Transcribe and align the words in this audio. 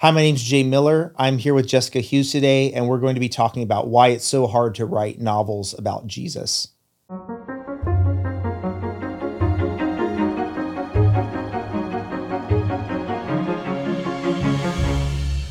Hi, 0.00 0.12
my 0.12 0.20
name 0.20 0.36
is 0.36 0.44
Jay 0.44 0.62
Miller. 0.62 1.12
I'm 1.16 1.38
here 1.38 1.54
with 1.54 1.66
Jessica 1.66 1.98
Hughes 1.98 2.30
today, 2.30 2.72
and 2.72 2.86
we're 2.86 3.00
going 3.00 3.16
to 3.16 3.20
be 3.20 3.28
talking 3.28 3.64
about 3.64 3.88
why 3.88 4.10
it's 4.10 4.24
so 4.24 4.46
hard 4.46 4.76
to 4.76 4.86
write 4.86 5.20
novels 5.20 5.74
about 5.76 6.06
Jesus. 6.06 6.68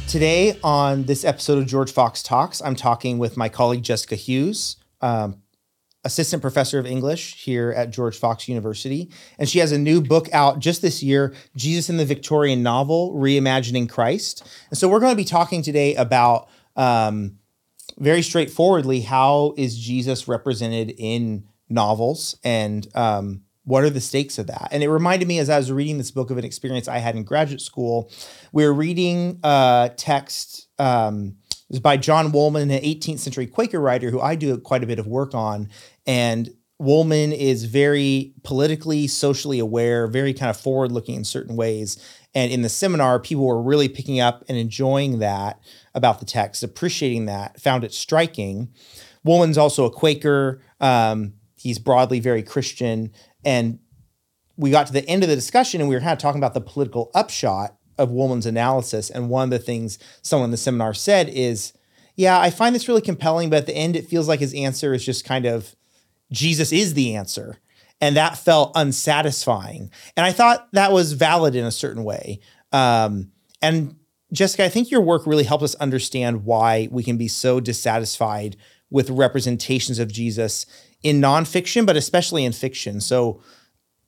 Today, 0.08 0.58
on 0.64 1.04
this 1.04 1.26
episode 1.26 1.58
of 1.58 1.66
George 1.66 1.92
Fox 1.92 2.24
Talks, 2.24 2.62
I'm 2.62 2.78
talking 2.78 3.18
with 3.18 3.36
my 3.36 3.50
colleague 3.50 3.84
Jessica 3.84 4.16
Hughes, 4.16 4.78
um, 5.02 5.42
assistant 6.08 6.42
professor 6.42 6.80
of 6.80 6.86
English 6.86 7.44
here 7.44 7.72
at 7.76 7.92
George 7.92 8.18
Fox 8.18 8.48
University. 8.48 9.12
And 9.38 9.48
she 9.48 9.60
has 9.60 9.72
a 9.72 9.78
new 9.78 10.02
book 10.02 10.30
out 10.34 10.60
just 10.60 10.82
this 10.82 11.04
year 11.04 11.34
Jesus 11.56 11.90
in 11.90 11.98
the 11.98 12.06
Victorian 12.06 12.64
Novel 12.64 13.14
Reimagining 13.14 13.90
Christ. 13.90 14.48
And 14.70 14.78
so 14.78 14.88
we're 14.88 15.02
going 15.02 15.12
to 15.12 15.18
be 15.18 15.26
talking 15.26 15.62
today 15.62 15.96
about 15.96 16.48
um, 16.78 17.38
very 17.98 18.22
straightforwardly 18.22 19.02
how 19.02 19.54
is 19.58 19.78
Jesus 19.78 20.28
represented 20.28 20.96
in 20.98 21.44
novels 21.70 22.38
and 22.44 22.88
um, 22.96 23.42
what 23.66 23.84
are 23.84 23.90
the 23.90 24.00
stakes 24.00 24.40
of 24.40 24.48
that? 24.48 24.70
And 24.72 24.82
it 24.82 24.90
reminded 24.90 25.28
me 25.28 25.40
as 25.40 25.50
I 25.50 25.58
was 25.58 25.74
reading 25.74 25.98
this 25.98 26.12
book 26.12 26.32
of 26.32 26.38
an 26.38 26.46
experience 26.46 26.88
I 26.88 27.00
had 27.00 27.18
in 27.18 27.24
graduate 27.24 27.60
school. 27.60 28.10
We 28.54 28.66
were 28.66 28.74
reading 28.74 29.42
a 29.44 29.92
text. 29.98 30.70
Um, 30.80 31.36
was 31.70 31.80
by 31.80 31.98
John 31.98 32.32
Woolman, 32.32 32.72
an 32.72 32.82
18th 32.82 33.20
century 33.20 33.48
Quaker 33.48 33.80
writer 33.80 34.10
who 34.10 34.22
I 34.22 34.36
do 34.36 34.58
quite 34.58 34.84
a 34.84 34.88
bit 34.88 35.00
of 35.00 35.08
work 35.08 35.34
on. 35.34 35.70
And 36.06 36.50
Woolman 36.80 37.34
is 37.34 37.66
very 37.66 38.34
politically, 38.44 39.08
socially 39.08 39.60
aware, 39.60 40.08
very 40.08 40.34
kind 40.34 40.50
of 40.50 40.58
forward 40.58 40.92
looking 40.92 41.16
in 41.16 41.24
certain 41.24 41.56
ways. 41.56 41.98
And 42.36 42.52
in 42.52 42.62
the 42.62 42.70
seminar, 42.70 43.20
people 43.20 43.46
were 43.46 43.62
really 43.62 43.90
picking 43.90 44.20
up 44.20 44.44
and 44.48 44.58
enjoying 44.58 45.20
that 45.20 45.60
about 45.96 46.20
the 46.20 46.26
text, 46.26 46.62
appreciating 46.62 47.26
that, 47.26 47.60
found 47.60 47.84
it 47.84 47.94
striking. 47.94 48.70
Woolman's 49.24 49.58
also 49.58 49.86
a 49.86 49.92
Quaker. 49.92 50.62
Um, 50.80 51.34
he's 51.56 51.80
broadly 51.80 52.20
very 52.20 52.44
Christian. 52.44 53.12
And 53.44 53.80
we 54.56 54.70
got 54.70 54.88
to 54.88 54.94
the 54.94 55.08
end 55.10 55.24
of 55.24 55.30
the 55.30 55.36
discussion 55.36 55.82
and 55.82 55.90
we 55.90 55.96
were 55.96 56.02
kind 56.02 56.14
of 56.14 56.20
talking 56.20 56.40
about 56.40 56.54
the 56.54 56.62
political 56.62 57.10
upshot 57.16 57.77
of 57.98 58.12
Woolman's 58.12 58.46
analysis. 58.46 59.10
And 59.10 59.30
one 59.30 59.46
of 59.46 59.50
the 59.50 59.60
things 59.60 60.00
someone 60.22 60.48
in 60.48 60.52
the 60.52 60.58
seminar 60.58 60.94
said 60.94 61.30
is, 61.30 61.74
yeah, 62.16 62.40
I 62.40 62.50
find 62.50 62.74
this 62.74 62.88
really 62.88 63.02
compelling, 63.02 63.50
but 63.50 63.60
at 63.60 63.66
the 63.68 63.76
end, 63.76 63.96
it 63.96 64.08
feels 64.08 64.28
like 64.28 64.40
his 64.40 64.54
answer 64.54 64.94
is 64.94 65.06
just 65.06 65.26
kind 65.26 65.46
of 65.46 65.76
Jesus 66.32 66.72
is 66.72 66.94
the 66.94 67.16
answer. 67.16 67.58
And 68.02 68.16
that 68.16 68.38
felt 68.38 68.74
unsatisfying. 68.76 69.92
And 70.16 70.26
I 70.26 70.32
thought 70.32 70.68
that 70.74 70.92
was 70.92 71.14
valid 71.14 71.56
in 71.56 71.66
a 71.66 71.72
certain 71.72 72.04
way. 72.04 72.40
Um, 72.72 73.32
and 73.62 73.96
Jessica, 74.32 74.66
I 74.66 74.70
think 74.70 74.92
your 74.92 75.02
work 75.02 75.26
really 75.26 75.46
helped 75.46 75.64
us 75.64 75.76
understand 75.76 76.46
why 76.46 76.90
we 76.92 77.04
can 77.04 77.18
be 77.18 77.28
so 77.28 77.60
dissatisfied 77.60 78.58
with 78.90 79.10
representations 79.10 80.00
of 80.00 80.12
Jesus 80.12 80.66
in 81.02 81.22
nonfiction, 81.22 81.86
but 81.86 81.98
especially 81.98 82.46
in 82.46 82.52
fiction. 82.52 83.00
So 83.00 83.42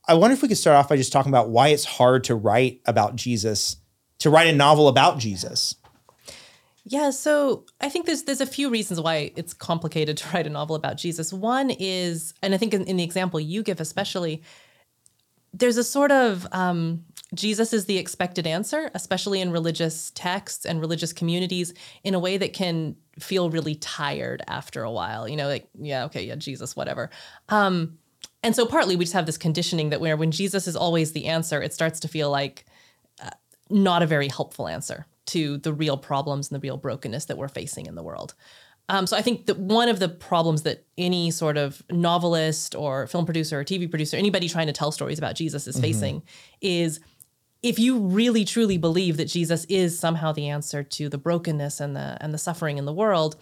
I 0.09 0.15
wonder 0.15 0.33
if 0.33 0.41
we 0.41 0.47
could 0.47 0.57
start 0.57 0.75
off 0.75 0.89
by 0.89 0.97
just 0.97 1.13
talking 1.13 1.29
about 1.29 1.49
why 1.49 1.67
it's 1.67 1.85
hard 1.85 2.23
to 2.25 2.35
write 2.35 2.81
about 2.87 3.15
Jesus, 3.15 3.77
to 4.17 4.31
write 4.31 4.47
a 4.47 4.51
novel 4.51 4.87
about 4.87 5.19
Jesus. 5.19 5.75
Yeah, 6.83 7.11
so 7.11 7.65
I 7.79 7.89
think 7.89 8.07
there's 8.07 8.23
there's 8.23 8.41
a 8.41 8.47
few 8.47 8.71
reasons 8.71 8.99
why 8.99 9.31
it's 9.35 9.53
complicated 9.53 10.17
to 10.17 10.29
write 10.33 10.47
a 10.47 10.49
novel 10.49 10.75
about 10.75 10.97
Jesus. 10.97 11.31
One 11.31 11.69
is, 11.69 12.33
and 12.41 12.55
I 12.55 12.57
think 12.57 12.73
in, 12.73 12.85
in 12.85 12.97
the 12.97 13.03
example 13.03 13.39
you 13.39 13.61
give 13.61 13.79
especially, 13.79 14.41
there's 15.53 15.77
a 15.77 15.83
sort 15.83 16.11
of 16.11 16.47
um, 16.53 17.05
Jesus 17.35 17.71
is 17.71 17.85
the 17.85 17.99
expected 17.99 18.47
answer, 18.47 18.89
especially 18.95 19.41
in 19.41 19.51
religious 19.51 20.11
texts 20.15 20.65
and 20.65 20.81
religious 20.81 21.13
communities, 21.13 21.71
in 22.03 22.15
a 22.15 22.19
way 22.19 22.37
that 22.37 22.53
can 22.53 22.95
feel 23.19 23.51
really 23.51 23.75
tired 23.75 24.41
after 24.47 24.81
a 24.81 24.91
while. 24.91 25.29
You 25.29 25.37
know, 25.37 25.47
like 25.47 25.69
yeah, 25.79 26.05
okay, 26.05 26.23
yeah, 26.23 26.35
Jesus, 26.35 26.75
whatever. 26.75 27.11
Um, 27.49 27.99
and 28.43 28.55
so 28.55 28.65
partly 28.65 28.95
we 28.95 29.05
just 29.05 29.13
have 29.13 29.25
this 29.25 29.37
conditioning 29.37 29.89
that 29.89 30.01
where 30.01 30.15
when 30.17 30.31
Jesus 30.31 30.67
is 30.67 30.75
always 30.75 31.11
the 31.11 31.25
answer, 31.25 31.61
it 31.61 31.73
starts 31.73 31.99
to 32.01 32.07
feel 32.07 32.31
like 32.31 32.65
uh, 33.21 33.29
not 33.69 34.01
a 34.01 34.07
very 34.07 34.29
helpful 34.29 34.67
answer 34.67 35.05
to 35.27 35.57
the 35.57 35.73
real 35.73 35.97
problems 35.97 36.49
and 36.49 36.55
the 36.55 36.65
real 36.65 36.77
brokenness 36.77 37.25
that 37.25 37.37
we're 37.37 37.47
facing 37.47 37.85
in 37.85 37.95
the 37.95 38.03
world. 38.03 38.33
Um, 38.87 39.05
so 39.05 39.15
I 39.15 39.21
think 39.21 39.45
that 39.45 39.59
one 39.59 39.87
of 39.87 39.99
the 39.99 40.09
problems 40.09 40.63
that 40.63 40.83
any 40.97 41.29
sort 41.29 41.57
of 41.57 41.83
novelist 41.91 42.73
or 42.73 43.05
film 43.05 43.25
producer 43.25 43.59
or 43.59 43.63
TV 43.63 43.87
producer, 43.89 44.17
anybody 44.17 44.49
trying 44.49 44.65
to 44.67 44.73
tell 44.73 44.91
stories 44.91 45.19
about 45.19 45.35
Jesus 45.35 45.67
is 45.67 45.75
mm-hmm. 45.75 45.83
facing 45.83 46.23
is 46.59 46.99
if 47.61 47.77
you 47.77 47.99
really 47.99 48.45
truly 48.45 48.77
believe 48.77 49.17
that 49.17 49.25
Jesus 49.25 49.65
is 49.65 49.99
somehow 49.99 50.31
the 50.31 50.47
answer 50.47 50.81
to 50.81 51.09
the 51.09 51.17
brokenness 51.17 51.79
and 51.79 51.95
the 51.95 52.17
and 52.21 52.33
the 52.33 52.37
suffering 52.37 52.77
in 52.77 52.85
the 52.85 52.93
world, 52.93 53.35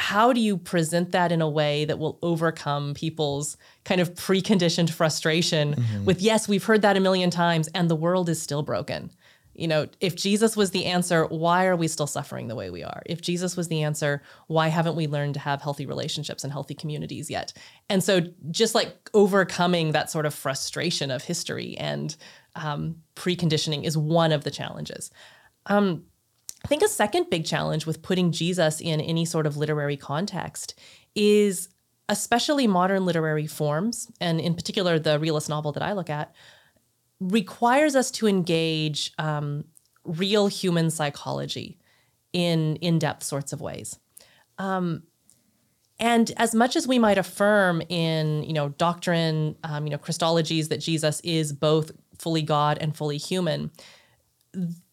how 0.00 0.32
do 0.32 0.40
you 0.40 0.56
present 0.56 1.12
that 1.12 1.30
in 1.30 1.42
a 1.42 1.48
way 1.48 1.84
that 1.84 1.98
will 1.98 2.18
overcome 2.22 2.94
people's 2.94 3.56
kind 3.84 4.00
of 4.00 4.14
preconditioned 4.14 4.90
frustration 4.90 5.74
mm-hmm. 5.74 6.04
with 6.04 6.20
yes, 6.20 6.48
we've 6.48 6.64
heard 6.64 6.82
that 6.82 6.96
a 6.96 7.00
million 7.00 7.30
times 7.30 7.68
and 7.74 7.88
the 7.90 7.94
world 7.94 8.28
is 8.28 8.40
still 8.40 8.62
broken 8.62 9.10
you 9.60 9.68
know, 9.68 9.88
if 10.00 10.16
Jesus 10.16 10.56
was 10.56 10.70
the 10.70 10.86
answer, 10.86 11.26
why 11.26 11.66
are 11.66 11.76
we 11.76 11.86
still 11.86 12.06
suffering 12.06 12.48
the 12.48 12.54
way 12.54 12.70
we 12.70 12.82
are? 12.82 13.02
If 13.04 13.20
Jesus 13.20 13.58
was 13.58 13.68
the 13.68 13.82
answer, 13.82 14.22
why 14.46 14.68
haven't 14.68 14.96
we 14.96 15.06
learned 15.06 15.34
to 15.34 15.40
have 15.40 15.60
healthy 15.60 15.84
relationships 15.84 16.44
and 16.44 16.52
healthy 16.52 16.74
communities 16.74 17.28
yet? 17.28 17.52
And 17.90 18.02
so, 18.02 18.22
just 18.50 18.74
like 18.74 19.10
overcoming 19.12 19.92
that 19.92 20.10
sort 20.10 20.24
of 20.24 20.32
frustration 20.32 21.10
of 21.10 21.24
history 21.24 21.76
and 21.76 22.16
um, 22.56 23.02
preconditioning 23.16 23.84
is 23.84 23.98
one 23.98 24.32
of 24.32 24.44
the 24.44 24.50
challenges. 24.50 25.10
Um, 25.66 26.04
I 26.64 26.68
think 26.68 26.82
a 26.82 26.88
second 26.88 27.30
big 27.30 27.44
challenge 27.44 27.86
with 27.86 28.02
putting 28.02 28.32
Jesus 28.32 28.80
in 28.80 29.00
any 29.00 29.24
sort 29.24 29.46
of 29.46 29.56
literary 29.56 29.96
context 29.96 30.78
is 31.14 31.68
especially 32.08 32.66
modern 32.66 33.06
literary 33.06 33.46
forms, 33.46 34.10
and 34.20 34.40
in 34.40 34.54
particular, 34.54 34.98
the 34.98 35.18
realist 35.18 35.48
novel 35.48 35.72
that 35.72 35.82
I 35.82 35.92
look 35.92 36.10
at 36.10 36.34
requires 37.20 37.94
us 37.94 38.10
to 38.10 38.26
engage 38.26 39.12
um, 39.18 39.64
real 40.04 40.48
human 40.48 40.90
psychology 40.90 41.78
in 42.32 42.76
in-depth 42.76 43.22
sorts 43.22 43.52
of 43.52 43.60
ways. 43.60 43.98
Um, 44.58 45.04
and 45.98 46.32
as 46.36 46.54
much 46.54 46.76
as 46.76 46.88
we 46.88 46.98
might 46.98 47.18
affirm 47.18 47.82
in 47.88 48.42
you 48.44 48.52
know 48.52 48.70
doctrine, 48.70 49.56
um, 49.64 49.86
you 49.86 49.90
know 49.90 49.98
Christologies 49.98 50.68
that 50.68 50.80
Jesus 50.80 51.20
is 51.20 51.52
both 51.52 51.92
fully 52.18 52.42
God 52.42 52.78
and 52.80 52.96
fully 52.96 53.18
human, 53.18 53.70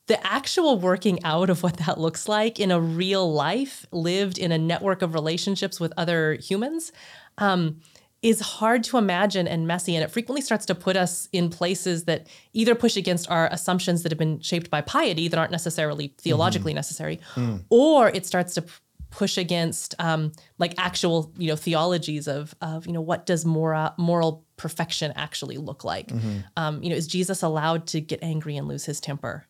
the 0.08 0.26
actual 0.26 0.80
working 0.80 1.24
out 1.24 1.50
of 1.50 1.64
what 1.64 1.78
that 1.78 2.00
looks 2.00 2.28
like 2.28 2.60
in 2.60 2.72
a 2.72 2.80
real 2.80 3.32
life, 3.32 3.86
lived 3.92 4.38
in 4.38 4.52
a 4.52 4.58
network 4.58 5.02
of 5.02 5.14
relationships 5.14 5.80
with 5.80 5.94
other 5.98 6.36
humans, 6.36 6.92
um, 7.38 7.82
is 8.22 8.40
hard 8.40 8.84
to 8.86 8.98
imagine 8.98 9.48
and 9.48 9.68
messy. 9.68 9.96
And 9.96 10.04
it 10.04 10.10
frequently 10.10 10.42
starts 10.42 10.66
to 10.68 10.76
put 10.76 10.98
us 10.98 11.30
in 11.32 11.50
places 11.50 12.06
that 12.06 12.28
either 12.54 12.74
push 12.74 12.98
against 12.98 13.30
our 13.30 13.48
assumptions 13.52 14.04
that 14.04 14.12
have 14.12 14.18
been 14.18 14.40
shaped 14.40 14.72
by 14.72 14.82
piety 14.82 15.28
that 15.28 15.38
aren't 15.38 15.52
necessarily 15.52 16.14
theologically 16.18 16.72
mm-hmm. 16.72 16.78
necessary, 16.78 17.20
mm. 17.36 17.64
or 17.70 18.10
it 18.10 18.26
starts 18.26 18.56
to 18.56 18.64
push 19.10 19.38
against 19.38 19.94
um, 20.00 20.32
like 20.58 20.74
actual 20.78 21.32
you 21.38 21.48
know 21.48 21.56
theologies 21.56 22.28
of 22.28 22.54
of 22.62 22.86
you 22.86 22.92
know 22.92 23.02
what 23.02 23.26
does 23.26 23.46
moral 23.46 23.94
moral 23.98 24.46
perfection 24.58 25.14
actually 25.16 25.58
look 25.58 25.84
like 25.84 26.10
mm-hmm. 26.10 26.40
um, 26.58 26.84
you 26.84 26.90
know 26.90 26.96
is 26.96 27.08
jesus 27.08 27.42
allowed 27.42 27.88
to 27.88 28.02
get 28.02 28.20
angry 28.22 28.58
and 28.58 28.68
lose 28.68 28.84
his 28.84 29.00
temper 29.00 29.48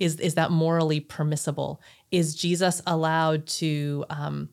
is 0.00 0.18
is 0.18 0.34
that 0.34 0.50
morally 0.50 0.98
permissible 0.98 1.80
is 2.10 2.34
jesus 2.34 2.82
allowed 2.86 3.46
to 3.46 4.04
um, 4.10 4.48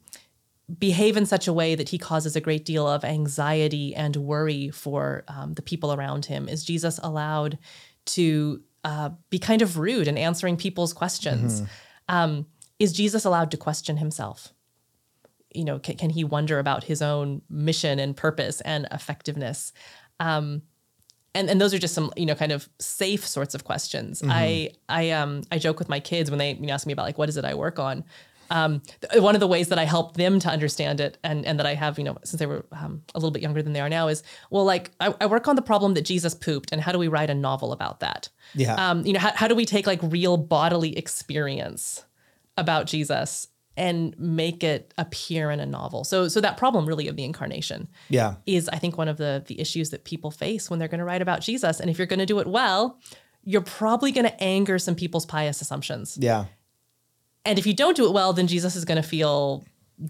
behave 0.80 1.16
in 1.16 1.25
such 1.25 1.47
a 1.47 1.53
way 1.53 1.75
that 1.75 1.90
he 1.90 1.97
causes 1.97 2.35
a 2.35 2.41
great 2.41 2.66
deal 2.66 2.88
of 2.88 3.06
anxiety 3.06 3.96
and 3.96 4.16
worry 4.18 4.69
for 4.69 5.24
um, 5.28 5.53
the 5.53 5.62
people 5.62 5.94
around 5.94 6.25
him? 6.25 6.50
Is 6.50 6.63
Jesus 6.63 7.00
allowed 7.02 7.57
to 8.07 8.62
uh, 8.84 9.09
be 9.30 9.40
kind 9.40 9.62
of 9.62 9.78
rude 9.78 10.07
in 10.07 10.18
answering 10.18 10.57
people's 10.57 10.94
questions? 10.94 11.62
Mm-hmm. 11.62 12.16
Um, 12.16 12.45
is 12.80 12.94
Jesus 12.94 13.25
allowed 13.25 13.51
to 13.51 13.57
question 13.57 13.98
himself? 13.98 14.54
You 15.54 15.63
know, 15.63 15.80
can, 15.80 15.95
can, 15.95 16.10
he 16.10 16.24
wonder 16.24 16.60
about 16.60 16.83
his 16.83 17.01
own 17.01 17.42
mission 17.50 17.98
and 18.00 18.16
purpose 18.16 18.62
and 18.62 18.88
effectiveness? 18.92 19.72
Um, 20.19 20.63
and 21.38 21.50
and 21.50 21.62
those 21.62 21.74
are 21.74 21.80
just 21.80 21.94
some 21.94 22.12
you 22.18 22.25
know 22.25 22.36
kind 22.36 22.51
of 22.51 22.68
safe 22.80 23.25
sorts 23.25 23.56
of 23.56 23.63
questions. 23.63 24.22
Mm-hmm. 24.22 24.31
I 24.31 24.69
I 24.89 25.12
um 25.12 25.44
I 25.51 25.57
joke 25.57 25.80
with 25.80 25.89
my 25.89 26.00
kids 26.00 26.30
when 26.30 26.39
they 26.39 26.54
you 26.54 26.68
know, 26.68 26.74
ask 26.74 26.86
me 26.88 26.94
about 26.94 27.06
like 27.06 27.18
what 27.18 27.30
is 27.30 27.38
it 27.38 27.45
I 27.45 27.54
work 27.54 27.80
on 27.80 28.04
um, 28.50 28.81
one 29.16 29.36
of 29.36 29.39
the 29.39 29.48
ways 29.48 29.69
that 29.69 29.80
I 29.80 29.84
help 29.84 30.16
them 30.16 30.39
to 30.39 30.50
understand 30.50 31.00
it 31.00 31.18
and, 31.24 31.45
and 31.45 31.60
that 31.60 31.66
I 31.66 31.74
have, 31.74 31.98
you 31.98 32.04
know, 32.04 32.18
since 32.24 32.39
they 32.39 32.45
were 32.45 32.66
um, 32.72 33.01
a 33.13 33.19
little 33.19 33.31
bit 33.31 33.42
younger 33.42 33.62
than 33.62 33.74
they 33.74 33.81
are 33.81 33.89
now 33.89 34.07
is, 34.07 34.24
well, 34.50 34.66
like 34.66 34.92
I, 35.00 35.13
I, 35.19 35.25
work 35.25 35.48
on 35.48 35.56
the 35.56 35.62
problem 35.62 35.94
that 35.95 36.04
Jesus 36.04 36.34
pooped 36.34 36.72
and 36.72 36.81
how 36.81 36.92
do 36.92 37.00
we 37.00 37.07
write 37.07 37.30
a 37.30 37.36
novel 37.36 37.72
about 37.72 38.00
that? 38.00 38.30
Yeah. 38.54 38.75
Um, 38.75 39.06
you 39.06 39.13
know, 39.13 39.19
how, 39.19 39.31
how 39.34 39.48
do 39.48 39.56
we 39.56 39.66
take 39.66 39.88
like 39.88 40.00
real 40.01 40.38
bodily 40.38 40.98
experience 40.98 42.06
about 42.56 42.86
Jesus 42.88 43.48
and 43.77 44.18
make 44.19 44.63
it 44.63 44.94
appear 44.97 45.51
in 45.51 45.62
a 45.62 45.65
novel? 45.65 46.03
So, 46.03 46.27
so 46.27 46.41
that 46.41 46.57
problem 46.57 46.85
really 46.85 47.07
of 47.07 47.15
the 47.15 47.24
incarnation 47.24 47.88
yeah. 48.09 48.35
is 48.45 48.68
I 48.69 48.77
think 48.79 48.97
one 48.97 49.07
of 49.07 49.18
the, 49.18 49.44
the 49.47 49.59
issues 49.62 49.91
that 49.91 50.03
people 50.03 50.31
face 50.31 50.69
when 50.69 50.79
they're 50.79 50.89
going 50.89 51.00
to 51.00 51.06
write 51.06 51.21
about 51.21 51.39
Jesus. 51.39 51.79
And 51.79 51.89
if 51.89 51.97
you're 51.97 52.07
going 52.07 52.19
to 52.19 52.25
do 52.25 52.39
it 52.39 52.47
well, 52.47 53.00
you're 53.44 53.62
probably 53.62 54.12
going 54.12 54.25
to 54.25 54.44
anger 54.44 54.77
some 54.77 54.95
people's 54.95 55.25
pious 55.25 55.62
assumptions. 55.62 56.18
Yeah 56.19 56.45
And 57.45 57.57
if 57.57 57.65
you 57.65 57.74
don't 57.74 57.95
do 57.95 58.06
it 58.06 58.12
well, 58.12 58.33
then 58.33 58.47
Jesus 58.47 58.75
is 58.75 58.83
going 58.83 59.01
to 59.01 59.07
feel 59.07 59.63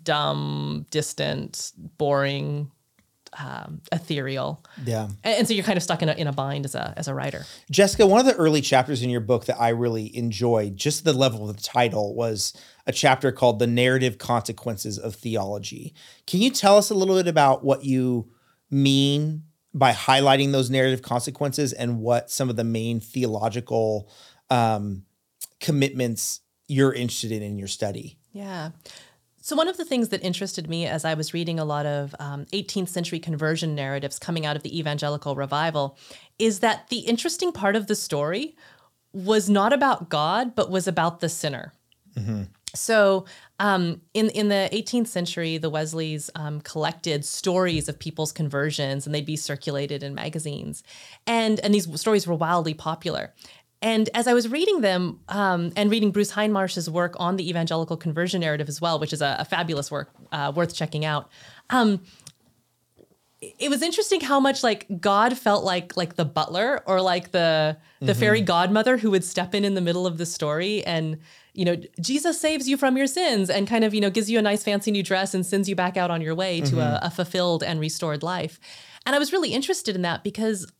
dumb, 0.03 0.87
distant, 0.89 1.71
boring, 1.97 2.71
um, 3.37 3.81
ethereal. 3.91 4.63
Yeah. 4.83 5.09
And, 5.23 5.39
and 5.39 5.47
so 5.47 5.53
you're 5.53 5.63
kind 5.63 5.77
of 5.77 5.83
stuck 5.83 6.01
in 6.01 6.09
a, 6.09 6.13
in 6.13 6.27
a 6.27 6.33
bind 6.33 6.65
as 6.65 6.75
a, 6.75 6.93
as 6.97 7.07
a 7.07 7.13
writer. 7.13 7.45
Jessica, 7.69 8.07
one 8.07 8.19
of 8.19 8.25
the 8.25 8.35
early 8.35 8.61
chapters 8.61 9.03
in 9.03 9.09
your 9.09 9.21
book 9.21 9.45
that 9.45 9.59
I 9.59 9.69
really 9.69 10.15
enjoyed, 10.15 10.75
just 10.75 11.03
the 11.03 11.13
level 11.13 11.47
of 11.49 11.55
the 11.55 11.61
title, 11.61 12.15
was 12.15 12.53
a 12.87 12.93
chapter 12.93 13.31
called 13.33 13.59
The 13.59 13.67
Narrative 13.67 14.17
Consequences 14.17 14.97
of 14.97 15.13
Theology. 15.13 15.93
Can 16.25 16.41
you 16.41 16.49
tell 16.49 16.77
us 16.77 16.89
a 16.89 16.95
little 16.95 17.15
bit 17.15 17.27
about 17.27 17.63
what 17.63 17.83
you 17.83 18.31
mean 18.71 19.43
by 19.73 19.91
highlighting 19.91 20.53
those 20.53 20.69
narrative 20.69 21.01
consequences 21.01 21.73
and 21.73 21.99
what 21.99 22.31
some 22.31 22.49
of 22.49 22.55
the 22.55 22.63
main 22.63 23.01
theological 23.01 24.09
um, 24.49 25.03
commitments 25.59 26.39
you're 26.67 26.93
interested 26.93 27.31
in 27.31 27.43
in 27.43 27.57
your 27.59 27.67
study? 27.67 28.17
Yeah. 28.31 28.71
So, 29.41 29.55
one 29.55 29.67
of 29.67 29.77
the 29.77 29.85
things 29.85 30.09
that 30.09 30.23
interested 30.23 30.69
me 30.69 30.85
as 30.87 31.05
I 31.05 31.13
was 31.13 31.33
reading 31.33 31.59
a 31.59 31.65
lot 31.65 31.85
of 31.85 32.15
um, 32.19 32.45
18th 32.47 32.89
century 32.89 33.19
conversion 33.19 33.75
narratives 33.75 34.19
coming 34.19 34.45
out 34.45 34.55
of 34.55 34.63
the 34.63 34.77
evangelical 34.77 35.35
revival 35.35 35.97
is 36.39 36.59
that 36.59 36.89
the 36.89 36.99
interesting 36.99 37.51
part 37.51 37.75
of 37.75 37.87
the 37.87 37.95
story 37.95 38.55
was 39.13 39.49
not 39.49 39.73
about 39.73 40.09
God, 40.09 40.53
but 40.55 40.69
was 40.69 40.87
about 40.87 41.19
the 41.19 41.29
sinner. 41.29 41.73
So, 42.79 43.25
um, 43.59 44.01
in 44.13 44.29
in 44.29 44.49
the 44.49 44.69
18th 44.71 45.07
century, 45.07 45.57
the 45.57 45.69
Wesleys 45.69 46.29
um, 46.35 46.61
collected 46.61 47.25
stories 47.25 47.89
of 47.89 47.97
people's 47.99 48.31
conversions, 48.31 49.05
and 49.05 49.13
they'd 49.15 49.25
be 49.25 49.35
circulated 49.35 50.03
in 50.03 50.13
magazines, 50.13 50.83
and 51.25 51.59
and 51.61 51.73
these 51.73 51.99
stories 51.99 52.27
were 52.27 52.35
wildly 52.35 52.73
popular. 52.73 53.33
And 53.81 54.09
as 54.15 54.27
I 54.27 54.33
was 54.33 54.49
reading 54.49 54.81
them 54.81 55.19
um, 55.29 55.71
and 55.75 55.91
reading 55.91 56.11
Bruce 56.11 56.31
Hindmarsh's 56.31 56.89
work 56.89 57.15
on 57.19 57.35
the 57.35 57.47
evangelical 57.47 57.95
conversion 57.95 58.41
narrative 58.41 58.67
as 58.69 58.81
well, 58.81 58.97
which 58.97 59.13
is 59.13 59.21
a, 59.21 59.37
a 59.39 59.45
fabulous 59.45 59.91
work 59.91 60.09
uh, 60.31 60.51
worth 60.55 60.73
checking 60.73 61.05
out, 61.05 61.29
um, 61.69 62.01
it 63.39 63.69
was 63.69 63.83
interesting 63.83 64.19
how 64.19 64.39
much 64.39 64.63
like 64.63 64.87
God 64.99 65.37
felt 65.37 65.63
like 65.63 65.95
like 65.95 66.15
the 66.15 66.25
butler 66.25 66.81
or 66.87 67.01
like 67.01 67.31
the 67.31 67.77
the 67.99 68.15
fairy 68.15 68.41
godmother 68.41 68.97
who 68.97 69.11
would 69.11 69.23
step 69.23 69.53
in 69.53 69.63
in 69.63 69.75
the 69.75 69.81
middle 69.81 70.07
of 70.07 70.17
the 70.17 70.25
story 70.25 70.83
and 70.85 71.19
you 71.57 71.65
know 71.65 71.75
Jesus 71.99 72.39
saves 72.39 72.69
you 72.69 72.77
from 72.77 72.97
your 72.97 73.07
sins 73.07 73.49
and 73.49 73.67
kind 73.67 73.83
of 73.83 73.93
you 73.93 73.99
know 73.99 74.09
gives 74.09 74.29
you 74.29 74.37
a 74.37 74.41
nice 74.41 74.63
fancy 74.63 74.91
new 74.91 75.03
dress 75.03 75.33
and 75.33 75.45
sends 75.45 75.67
you 75.67 75.75
back 75.75 75.97
out 75.97 76.11
on 76.11 76.21
your 76.21 76.35
way 76.35 76.61
to 76.61 76.79
a, 76.79 76.83
mm-hmm. 76.83 77.05
a 77.05 77.09
fulfilled 77.09 77.63
and 77.63 77.79
restored 77.79 78.23
life. 78.23 78.59
And 79.05 79.15
I 79.15 79.19
was 79.19 79.33
really 79.33 79.53
interested 79.53 79.95
in 79.95 80.03
that 80.03 80.23
because 80.23 80.71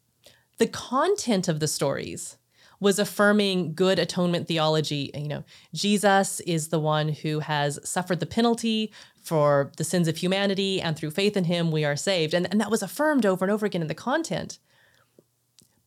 the 0.57 0.67
content 0.67 1.47
of 1.47 1.59
the 1.59 1.67
stories 1.67 2.37
was 2.79 2.99
affirming 2.99 3.73
good 3.73 3.97
atonement 3.97 4.47
theology. 4.47 5.09
You 5.15 5.27
know, 5.27 5.43
Jesus 5.73 6.39
is 6.41 6.67
the 6.69 6.79
one 6.79 7.09
who 7.09 7.39
has 7.39 7.79
suffered 7.83 8.19
the 8.19 8.25
penalty 8.25 8.93
for 9.21 9.71
the 9.77 9.83
sins 9.83 10.07
of 10.07 10.17
humanity, 10.17 10.79
and 10.79 10.95
through 10.95 11.11
faith 11.11 11.35
in 11.35 11.45
him, 11.45 11.71
we 11.71 11.83
are 11.83 11.95
saved. 11.95 12.33
And, 12.33 12.47
and 12.49 12.61
that 12.61 12.71
was 12.71 12.81
affirmed 12.81 13.25
over 13.25 13.43
and 13.43 13.51
over 13.51 13.65
again 13.65 13.81
in 13.81 13.87
the 13.87 13.95
content. 13.95 14.59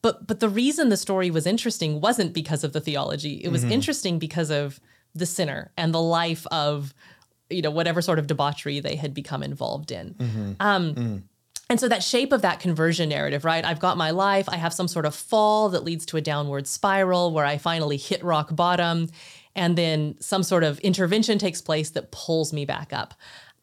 But 0.03 0.27
but 0.27 0.41
the 0.41 0.49
reason 0.49 0.89
the 0.89 0.97
story 0.97 1.31
was 1.31 1.47
interesting 1.47 2.01
wasn't 2.01 2.33
because 2.33 2.65
of 2.65 2.73
the 2.73 2.81
theology. 2.81 3.41
It 3.45 3.51
was 3.51 3.65
interesting 3.65 4.19
because 4.19 4.51
of 4.51 4.81
the 5.15 5.27
sinner 5.27 5.73
and 5.77 5.93
the 5.93 6.01
life 6.01 6.47
of, 6.51 6.95
you 7.51 7.61
know, 7.63 7.71
whatever 7.71 8.01
sort 8.01 8.19
of 8.19 8.27
debauchery 8.27 8.81
they 8.81 8.97
had 8.97 9.13
become 9.13 9.43
involved 9.43 9.91
in. 9.91 10.15
Um, 10.61 11.25
and 11.69 11.79
so 11.79 11.87
that 11.89 12.03
shape 12.03 12.33
of 12.33 12.43
that 12.43 12.59
conversion 12.61 13.09
narrative, 13.09 13.45
right? 13.45 13.65
I've 13.65 13.79
got 13.79 13.97
my 13.97 14.11
life, 14.11 14.49
I 14.49 14.57
have 14.57 14.73
some 14.73 14.89
sort 14.89 15.07
of 15.07 15.15
fall 15.15 15.69
that 15.69 15.85
leads 15.85 16.05
to 16.07 16.17
a 16.17 16.21
downward 16.21 16.67
spiral 16.67 17.33
where 17.33 17.45
I 17.45 17.59
finally 17.59 17.97
hit 17.97 18.25
rock 18.25 18.55
bottom, 18.57 19.09
and 19.55 19.77
then 19.79 20.17
some 20.21 20.43
sort 20.43 20.65
of 20.65 20.81
intervention 20.81 21.39
takes 21.39 21.61
place 21.61 21.91
that 21.91 22.11
pulls 22.11 22.53
me 22.53 22.65
back 22.65 22.93
up. 22.93 23.15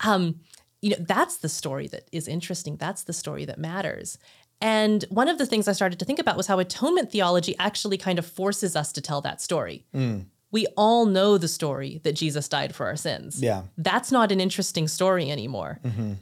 Um, 0.02 0.40
you 0.82 0.92
know, 0.92 0.98
that's 1.00 1.38
the 1.38 1.50
story 1.50 1.88
that 1.88 2.08
is 2.12 2.28
interesting. 2.28 2.78
That's 2.78 3.04
the 3.04 3.14
story 3.14 3.46
that 3.46 3.58
matters. 3.58 4.18
And 4.60 5.06
one 5.10 5.28
of 5.28 5.38
the 5.38 5.46
things 5.46 5.68
I 5.68 5.74
started 5.74 6.00
to 6.00 6.06
think 6.06 6.20
about 6.20 6.38
was 6.38 6.48
how 6.48 6.60
atonement 6.60 7.12
theology 7.12 7.56
actually 7.60 7.98
kind 7.98 8.18
of 8.18 8.26
forces 8.26 8.76
us 8.76 8.92
to 8.94 9.02
tell 9.02 9.22
that 9.22 9.42
story. 9.42 9.86
Mm. 9.94 10.26
We 10.52 10.66
all 10.78 11.06
know 11.06 11.38
the 11.38 11.48
story 11.48 12.00
that 12.04 12.14
Jesus 12.14 12.48
died 12.48 12.74
for 12.74 12.88
our 12.88 12.96
sins. 12.96 13.42
Yeah. 13.42 13.64
That's 13.78 14.12
not 14.12 14.32
an 14.32 14.40
interesting 14.40 14.88
story 14.88 15.30
anymore. 15.30 15.80
Mm-hmm. 15.84 16.14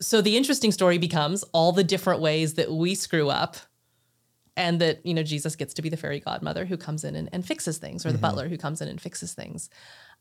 So 0.00 0.20
the 0.20 0.36
interesting 0.36 0.72
story 0.72 0.98
becomes 0.98 1.44
all 1.52 1.72
the 1.72 1.84
different 1.84 2.20
ways 2.20 2.54
that 2.54 2.70
we 2.70 2.94
screw 2.94 3.30
up 3.30 3.56
and 4.56 4.80
that, 4.80 5.04
you 5.06 5.14
know, 5.14 5.22
Jesus 5.22 5.56
gets 5.56 5.72
to 5.74 5.82
be 5.82 5.88
the 5.88 5.96
fairy 5.96 6.20
godmother 6.20 6.64
who 6.64 6.76
comes 6.76 7.04
in 7.04 7.14
and, 7.14 7.28
and 7.32 7.46
fixes 7.46 7.78
things 7.78 8.04
or 8.04 8.10
the 8.10 8.14
mm-hmm. 8.14 8.22
butler 8.22 8.48
who 8.48 8.58
comes 8.58 8.80
in 8.80 8.88
and 8.88 9.00
fixes 9.00 9.32
things. 9.32 9.70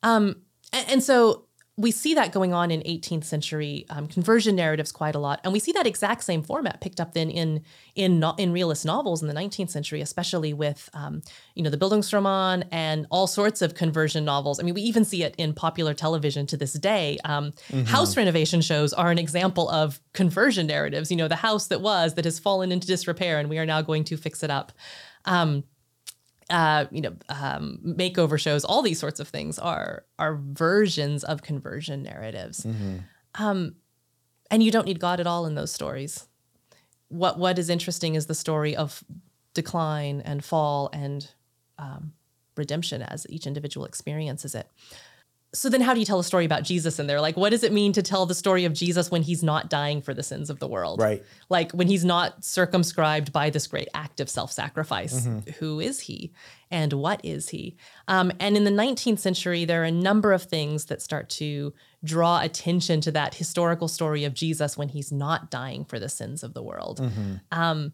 Um, 0.03 0.43
and, 0.71 0.89
and 0.89 1.03
so 1.03 1.46
we 1.79 1.91
see 1.91 2.15
that 2.15 2.31
going 2.31 2.53
on 2.53 2.71
in 2.71 2.81
18th 2.81 3.23
century 3.23 3.85
um, 3.91 4.07
conversion 4.07 4.55
narratives 4.55 4.91
quite 4.91 5.13
a 5.13 5.19
lot, 5.19 5.39
and 5.43 5.53
we 5.53 5.59
see 5.59 5.71
that 5.73 5.85
exact 5.85 6.23
same 6.23 6.41
format 6.41 6.81
picked 6.81 6.99
up 6.99 7.13
then 7.13 7.29
in 7.29 7.63
in 7.93 8.19
no, 8.19 8.33
in 8.39 8.51
realist 8.51 8.83
novels 8.83 9.21
in 9.21 9.27
the 9.27 9.33
19th 9.33 9.69
century, 9.69 10.01
especially 10.01 10.53
with 10.53 10.89
um, 10.93 11.21
you 11.53 11.61
know 11.61 11.69
the 11.69 11.77
Bildungsroman 11.77 12.63
and 12.71 13.05
all 13.11 13.27
sorts 13.27 13.61
of 13.61 13.75
conversion 13.75 14.25
novels. 14.25 14.59
I 14.59 14.63
mean, 14.63 14.73
we 14.73 14.81
even 14.81 15.05
see 15.05 15.23
it 15.23 15.35
in 15.37 15.53
popular 15.53 15.93
television 15.93 16.47
to 16.47 16.57
this 16.57 16.73
day. 16.73 17.19
Um, 17.23 17.53
House 17.85 18.17
renovation 18.17 18.61
shows 18.61 18.91
are 18.91 19.11
an 19.11 19.19
example 19.19 19.69
of 19.69 19.99
conversion 20.13 20.65
narratives. 20.65 21.11
You 21.11 21.17
know, 21.17 21.27
the 21.27 21.35
house 21.35 21.67
that 21.67 21.81
was 21.81 22.15
that 22.15 22.25
has 22.25 22.39
fallen 22.39 22.71
into 22.71 22.87
disrepair, 22.87 23.37
and 23.37 23.49
we 23.49 23.59
are 23.59 23.65
now 23.67 23.83
going 23.83 24.03
to 24.05 24.17
fix 24.17 24.41
it 24.41 24.49
up. 24.49 24.71
Um, 25.25 25.63
uh, 26.49 26.85
you 26.91 27.01
know, 27.01 27.13
um, 27.29 27.79
makeover 27.83 28.39
shows, 28.39 28.63
all 28.63 28.81
these 28.81 28.99
sorts 28.99 29.19
of 29.19 29.27
things 29.27 29.59
are 29.59 30.05
are 30.17 30.35
versions 30.35 31.23
of 31.23 31.41
conversion 31.41 32.03
narratives. 32.03 32.65
Um, 33.35 33.75
and 34.49 34.63
you 34.63 34.71
don't 34.71 34.85
need 34.85 34.99
God 34.99 35.19
at 35.19 35.27
all 35.27 35.45
in 35.45 35.55
those 35.55 35.71
stories. 35.71 36.27
What 37.09 37.37
what 37.37 37.59
is 37.59 37.69
interesting 37.69 38.15
is 38.15 38.25
the 38.27 38.35
story 38.35 38.75
of 38.75 39.03
decline 39.53 40.21
and 40.21 40.43
fall 40.43 40.89
and 40.93 41.29
um, 41.77 42.13
redemption 42.55 43.01
as 43.01 43.25
each 43.29 43.45
individual 43.47 43.85
experiences 43.85 44.55
it. 44.55 44.67
So 45.53 45.69
then, 45.69 45.79
how 45.79 45.93
do 45.93 46.01
you 46.01 46.05
tell 46.05 46.19
a 46.19 46.25
story 46.25 46.43
about 46.43 46.63
Jesus 46.63 46.99
in 46.99 47.07
there? 47.07 47.21
Like, 47.21 47.37
what 47.37 47.51
does 47.51 47.63
it 47.63 47.71
mean 47.71 47.93
to 47.93 48.01
tell 48.01 48.25
the 48.25 48.35
story 48.35 48.65
of 48.65 48.73
Jesus 48.73 49.09
when 49.09 49.21
he's 49.21 49.41
not 49.41 49.69
dying 49.69 50.01
for 50.01 50.13
the 50.13 50.21
sins 50.21 50.49
of 50.49 50.59
the 50.59 50.67
world? 50.67 50.99
Right. 50.99 51.23
Like 51.47 51.71
when 51.71 51.87
he's 51.87 52.03
not 52.03 52.43
circumscribed 52.43 53.31
by 53.31 53.49
this 53.49 53.65
great 53.65 53.87
act 53.93 54.19
of 54.19 54.29
self-sacrifice. 54.29 55.27
Who 55.59 55.79
is 55.79 56.01
he, 56.01 56.33
and 56.69 56.91
what 56.93 57.21
is 57.23 57.49
he? 57.49 57.77
Um, 58.09 58.31
and 58.41 58.57
in 58.57 58.65
the 58.65 58.71
19th 58.71 59.19
century, 59.19 59.63
there 59.63 59.81
are 59.83 59.85
a 59.85 59.91
number 59.91 60.33
of 60.33 60.43
things 60.43 60.85
that 60.85 61.01
start 61.01 61.29
to 61.29 61.73
draw 62.03 62.41
attention 62.41 62.99
to 63.01 63.11
that 63.11 63.35
historical 63.35 63.87
story 63.87 64.25
of 64.25 64.33
Jesus 64.33 64.77
when 64.77 64.89
he's 64.89 65.11
not 65.13 65.49
dying 65.49 65.85
for 65.85 65.97
the 65.97 66.09
sins 66.09 66.43
of 66.43 66.53
the 66.53 66.61
world. 66.61 66.99
Um, 67.51 67.93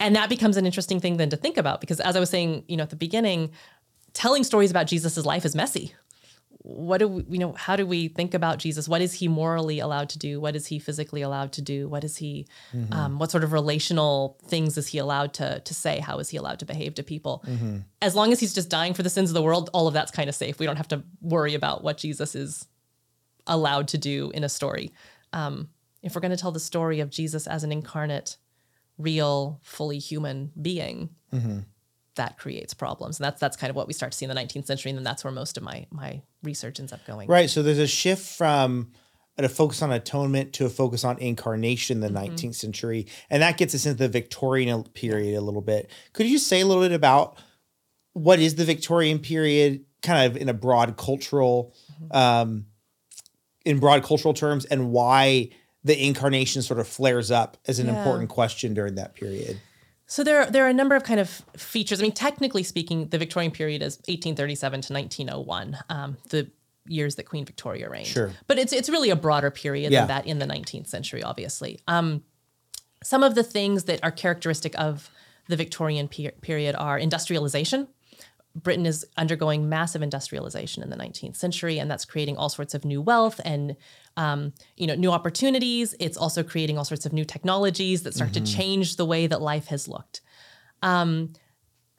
and 0.00 0.16
that 0.16 0.28
becomes 0.28 0.56
an 0.56 0.66
interesting 0.66 1.00
thing 1.00 1.16
then 1.16 1.30
to 1.30 1.36
think 1.36 1.56
about 1.56 1.80
because, 1.80 2.00
as 2.00 2.16
I 2.16 2.20
was 2.20 2.30
saying, 2.30 2.64
you 2.66 2.76
know, 2.76 2.82
at 2.82 2.90
the 2.90 2.96
beginning, 2.96 3.50
telling 4.14 4.42
stories 4.42 4.70
about 4.70 4.88
Jesus's 4.88 5.24
life 5.24 5.44
is 5.44 5.54
messy 5.54 5.94
what 6.60 6.98
do 6.98 7.08
we 7.08 7.24
you 7.28 7.38
know 7.38 7.52
how 7.52 7.76
do 7.76 7.86
we 7.86 8.08
think 8.08 8.34
about 8.34 8.58
jesus? 8.58 8.88
What 8.88 9.00
is 9.00 9.14
he 9.14 9.28
morally 9.28 9.78
allowed 9.78 10.08
to 10.10 10.18
do? 10.18 10.40
What 10.40 10.56
is 10.56 10.66
he 10.66 10.78
physically 10.78 11.22
allowed 11.22 11.52
to 11.52 11.62
do? 11.62 11.88
What 11.88 12.04
is 12.04 12.16
he 12.16 12.46
um, 12.92 13.18
what 13.18 13.30
sort 13.30 13.44
of 13.44 13.52
relational 13.52 14.38
things 14.46 14.76
is 14.76 14.88
he 14.88 14.98
allowed 14.98 15.34
to 15.34 15.60
to 15.60 15.74
say? 15.74 16.00
How 16.00 16.18
is 16.18 16.28
he 16.30 16.36
allowed 16.36 16.58
to 16.58 16.66
behave 16.66 16.94
to 16.94 17.02
people? 17.02 17.44
As 18.02 18.14
long 18.14 18.32
as 18.32 18.40
he's 18.40 18.54
just 18.54 18.68
dying 18.68 18.92
for 18.92 19.02
the 19.02 19.10
sins 19.10 19.30
of 19.30 19.34
the 19.34 19.42
world 19.42 19.70
all 19.72 19.86
of 19.86 19.94
that's 19.94 20.10
kind 20.10 20.28
of 20.28 20.34
safe. 20.34 20.58
We 20.58 20.66
don't 20.66 20.76
have 20.76 20.88
to 20.88 21.02
worry 21.20 21.54
about 21.54 21.84
what 21.84 21.96
jesus 21.96 22.34
is 22.34 22.66
allowed 23.46 23.88
to 23.88 23.98
do 23.98 24.30
in 24.32 24.44
a 24.44 24.48
story. 24.48 24.92
Um, 25.32 25.68
if 26.02 26.14
we're 26.14 26.20
going 26.20 26.30
to 26.32 26.36
tell 26.36 26.52
the 26.52 26.60
story 26.60 27.00
of 27.00 27.08
jesus 27.10 27.46
as 27.46 27.62
an 27.64 27.72
incarnate 27.72 28.36
real 28.98 29.60
fully 29.62 29.98
human 29.98 30.50
being 30.60 31.10
that 32.16 32.36
creates 32.36 32.74
problems. 32.74 33.20
And 33.20 33.24
that's 33.24 33.40
that's 33.40 33.56
kind 33.56 33.70
of 33.70 33.76
what 33.76 33.86
we 33.86 33.92
start 33.92 34.10
to 34.12 34.18
see 34.18 34.24
in 34.26 34.28
the 34.28 34.34
19th 34.34 34.66
century 34.66 34.90
and 34.90 34.98
then 34.98 35.04
that's 35.04 35.22
where 35.22 35.32
most 35.32 35.56
of 35.56 35.62
my 35.62 35.86
my 35.90 36.20
research 36.42 36.78
ends 36.80 36.92
up 36.92 37.04
going 37.06 37.28
Right. 37.28 37.50
So 37.50 37.62
there's 37.62 37.78
a 37.78 37.86
shift 37.86 38.26
from 38.36 38.92
a 39.36 39.48
focus 39.48 39.82
on 39.82 39.92
atonement 39.92 40.52
to 40.54 40.66
a 40.66 40.68
focus 40.68 41.04
on 41.04 41.16
incarnation 41.18 42.02
in 42.02 42.12
the 42.12 42.20
19th 42.20 42.56
century. 42.56 43.06
And 43.30 43.40
that 43.42 43.56
gets 43.56 43.72
us 43.74 43.86
into 43.86 43.98
the 43.98 44.08
Victorian 44.08 44.82
period 44.82 45.36
a 45.38 45.40
little 45.40 45.60
bit. 45.60 45.90
Could 46.12 46.26
you 46.26 46.38
say 46.38 46.60
a 46.60 46.66
little 46.66 46.82
bit 46.82 46.92
about 46.92 47.38
what 48.14 48.40
is 48.40 48.56
the 48.56 48.64
Victorian 48.64 49.20
period, 49.20 49.84
kind 50.02 50.26
of 50.30 50.36
in 50.36 50.48
a 50.48 50.54
broad 50.54 50.96
cultural, 50.96 51.72
um, 52.10 52.66
in 53.64 53.78
broad 53.78 54.02
cultural 54.02 54.34
terms, 54.34 54.64
and 54.64 54.90
why 54.90 55.50
the 55.84 56.04
incarnation 56.04 56.60
sort 56.62 56.80
of 56.80 56.88
flares 56.88 57.30
up 57.30 57.56
as 57.68 57.78
an 57.78 57.86
Yeah. 57.86 57.96
important 57.96 58.28
question 58.30 58.74
during 58.74 58.96
that 58.96 59.14
period? 59.14 59.60
So 60.10 60.24
there, 60.24 60.46
there 60.46 60.64
are 60.64 60.68
a 60.68 60.74
number 60.74 60.96
of 60.96 61.04
kind 61.04 61.20
of 61.20 61.28
features. 61.56 62.00
I 62.00 62.02
mean, 62.02 62.12
technically 62.12 62.62
speaking, 62.62 63.08
the 63.08 63.18
Victorian 63.18 63.52
period 63.52 63.82
is 63.82 63.96
1837 64.08 64.80
to 64.80 64.92
1901, 64.94 65.78
um, 65.90 66.16
the 66.30 66.50
years 66.86 67.16
that 67.16 67.24
Queen 67.24 67.44
Victoria 67.44 67.90
reigned. 67.90 68.06
Sure. 68.06 68.32
But 68.46 68.58
it's 68.58 68.72
it's 68.72 68.88
really 68.88 69.10
a 69.10 69.16
broader 69.16 69.50
period 69.50 69.92
Yeah. 69.92 70.00
than 70.00 70.08
that 70.08 70.26
in 70.26 70.38
the 70.38 70.46
19th 70.46 70.86
century, 70.86 71.22
obviously. 71.22 71.78
Um, 71.86 72.24
some 73.04 73.22
of 73.22 73.34
the 73.34 73.42
things 73.42 73.84
that 73.84 74.02
are 74.02 74.10
characteristic 74.10 74.74
of 74.80 75.10
the 75.46 75.56
Victorian 75.56 76.08
pe- 76.08 76.30
period 76.40 76.74
are 76.74 76.98
industrialization, 76.98 77.88
Britain 78.62 78.86
is 78.86 79.06
undergoing 79.16 79.68
massive 79.68 80.02
industrialization 80.02 80.82
in 80.82 80.90
the 80.90 80.96
19th 80.96 81.36
century, 81.36 81.78
and 81.78 81.90
that's 81.90 82.04
creating 82.04 82.36
all 82.36 82.48
sorts 82.48 82.74
of 82.74 82.84
new 82.84 83.00
wealth 83.00 83.40
and 83.44 83.76
um, 84.16 84.52
you 84.76 84.86
know 84.86 84.94
new 84.94 85.10
opportunities. 85.10 85.94
It's 86.00 86.16
also 86.16 86.42
creating 86.42 86.78
all 86.78 86.84
sorts 86.84 87.06
of 87.06 87.12
new 87.12 87.24
technologies 87.24 88.02
that 88.02 88.14
start 88.14 88.32
mm-hmm. 88.32 88.44
to 88.44 88.52
change 88.52 88.96
the 88.96 89.06
way 89.06 89.26
that 89.26 89.40
life 89.40 89.66
has 89.68 89.88
looked. 89.88 90.20
Um, 90.82 91.32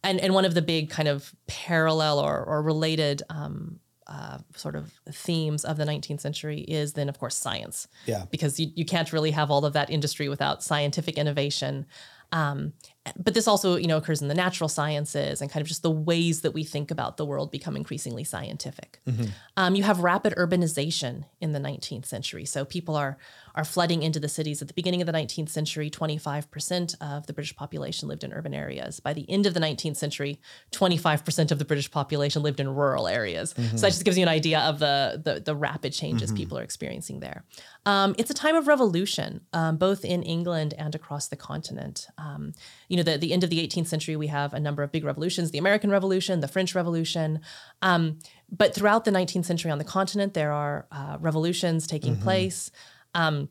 and 0.03 0.19
and 0.19 0.33
one 0.33 0.45
of 0.45 0.53
the 0.53 0.61
big 0.61 0.89
kind 0.89 1.07
of 1.07 1.33
parallel 1.47 2.19
or, 2.19 2.43
or 2.43 2.61
related 2.61 3.23
um, 3.29 3.79
uh, 4.07 4.39
sort 4.55 4.75
of 4.75 4.91
themes 5.11 5.63
of 5.63 5.77
the 5.77 5.85
19th 5.85 6.21
century 6.21 6.61
is 6.61 6.93
then 6.93 7.09
of 7.09 7.19
course 7.19 7.35
science 7.35 7.87
yeah 8.07 8.25
because 8.31 8.59
you, 8.59 8.71
you 8.75 8.83
can't 8.83 9.13
really 9.13 9.31
have 9.31 9.51
all 9.51 9.65
of 9.65 9.73
that 9.73 9.89
industry 9.89 10.27
without 10.27 10.63
scientific 10.63 11.15
innovation 11.15 11.85
um, 12.31 12.73
but 13.17 13.33
this 13.33 13.47
also, 13.47 13.75
you 13.75 13.87
know, 13.87 13.97
occurs 13.97 14.21
in 14.21 14.27
the 14.27 14.35
natural 14.35 14.67
sciences 14.67 15.41
and 15.41 15.51
kind 15.51 15.61
of 15.61 15.67
just 15.67 15.83
the 15.83 15.91
ways 15.91 16.41
that 16.41 16.51
we 16.51 16.63
think 16.63 16.91
about 16.91 17.17
the 17.17 17.25
world 17.25 17.51
become 17.51 17.75
increasingly 17.75 18.23
scientific. 18.23 18.99
Mm-hmm. 19.07 19.25
Um, 19.57 19.75
you 19.75 19.83
have 19.83 19.99
rapid 19.99 20.33
urbanization 20.35 21.25
in 21.41 21.51
the 21.53 21.59
19th 21.59 22.05
century, 22.05 22.45
so 22.45 22.65
people 22.65 22.95
are 22.95 23.17
are 23.55 23.65
flooding 23.65 24.03
into 24.03 24.19
the 24.19 24.29
cities. 24.29 24.61
At 24.61 24.67
the 24.67 24.73
beginning 24.73 25.01
of 25.01 25.05
the 25.05 25.11
19th 25.11 25.49
century, 25.49 25.89
25% 25.89 26.95
of 27.01 27.27
the 27.27 27.33
British 27.33 27.55
population 27.55 28.07
lived 28.07 28.23
in 28.23 28.31
urban 28.31 28.53
areas. 28.53 28.99
By 28.99 29.13
the 29.13 29.29
end 29.29 29.45
of 29.45 29.53
the 29.53 29.59
19th 29.59 29.97
century, 29.97 30.39
25% 30.71 31.51
of 31.51 31.59
the 31.59 31.65
British 31.65 31.91
population 31.91 32.41
lived 32.41 32.59
in 32.59 32.73
rural 32.73 33.07
areas. 33.07 33.53
Mm-hmm. 33.53 33.75
So 33.75 33.81
that 33.81 33.89
just 33.89 34.05
gives 34.05 34.17
you 34.17 34.23
an 34.23 34.29
idea 34.29 34.59
of 34.59 34.79
the 34.79 35.21
the, 35.23 35.39
the 35.39 35.55
rapid 35.55 35.93
changes 35.93 36.29
mm-hmm. 36.29 36.37
people 36.37 36.57
are 36.57 36.63
experiencing 36.63 37.19
there. 37.19 37.43
Um, 37.85 38.15
it's 38.17 38.29
a 38.29 38.33
time 38.33 38.55
of 38.55 38.67
revolution, 38.67 39.41
um, 39.53 39.77
both 39.77 40.05
in 40.05 40.23
England 40.23 40.73
and 40.77 40.95
across 40.95 41.27
the 41.27 41.35
continent. 41.35 42.07
Um, 42.17 42.53
you 42.87 42.97
know, 43.03 43.11
the, 43.11 43.17
the 43.17 43.33
end 43.33 43.43
of 43.43 43.49
the 43.49 43.65
18th 43.65 43.87
century, 43.87 44.15
we 44.15 44.27
have 44.27 44.53
a 44.53 44.59
number 44.59 44.83
of 44.83 44.91
big 44.91 45.03
revolutions, 45.03 45.51
the 45.51 45.57
American 45.57 45.89
Revolution, 45.89 46.39
the 46.39 46.47
French 46.47 46.75
Revolution. 46.75 47.41
Um, 47.81 48.19
but 48.51 48.73
throughout 48.73 49.05
the 49.05 49.11
19th 49.11 49.45
century 49.45 49.71
on 49.71 49.77
the 49.77 49.83
continent, 49.83 50.33
there 50.33 50.51
are 50.51 50.87
uh, 50.91 51.17
revolutions 51.19 51.87
taking 51.87 52.13
mm-hmm. 52.13 52.23
place. 52.23 52.71
Um, 53.13 53.49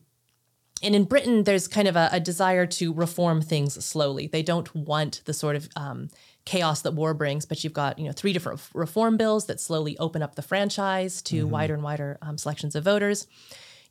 and 0.81 0.95
in 0.95 1.03
Britain, 1.03 1.43
there's 1.43 1.67
kind 1.67 1.87
of 1.87 1.95
a, 1.95 2.09
a, 2.13 2.19
desire 2.19 2.65
to 2.65 2.93
reform 2.93 3.41
things 3.41 3.83
slowly. 3.83 4.27
They 4.27 4.43
don't 4.43 4.73
want 4.73 5.21
the 5.25 5.33
sort 5.33 5.57
of 5.57 5.67
um, 5.75 6.09
chaos 6.45 6.81
that 6.83 6.93
war 6.93 7.13
brings, 7.13 7.45
but 7.45 7.63
you've 7.63 7.73
got 7.73 7.99
you 7.99 8.05
know 8.05 8.13
three 8.13 8.31
different 8.31 8.61
reform 8.73 9.17
bills 9.17 9.47
that 9.47 9.59
slowly 9.59 9.97
open 9.97 10.23
up 10.23 10.35
the 10.35 10.41
franchise 10.41 11.21
to 11.23 11.41
mm-hmm. 11.41 11.49
wider 11.49 11.73
and 11.73 11.83
wider 11.83 12.17
um, 12.21 12.37
selections 12.37 12.75
of 12.75 12.85
voters. 12.85 13.27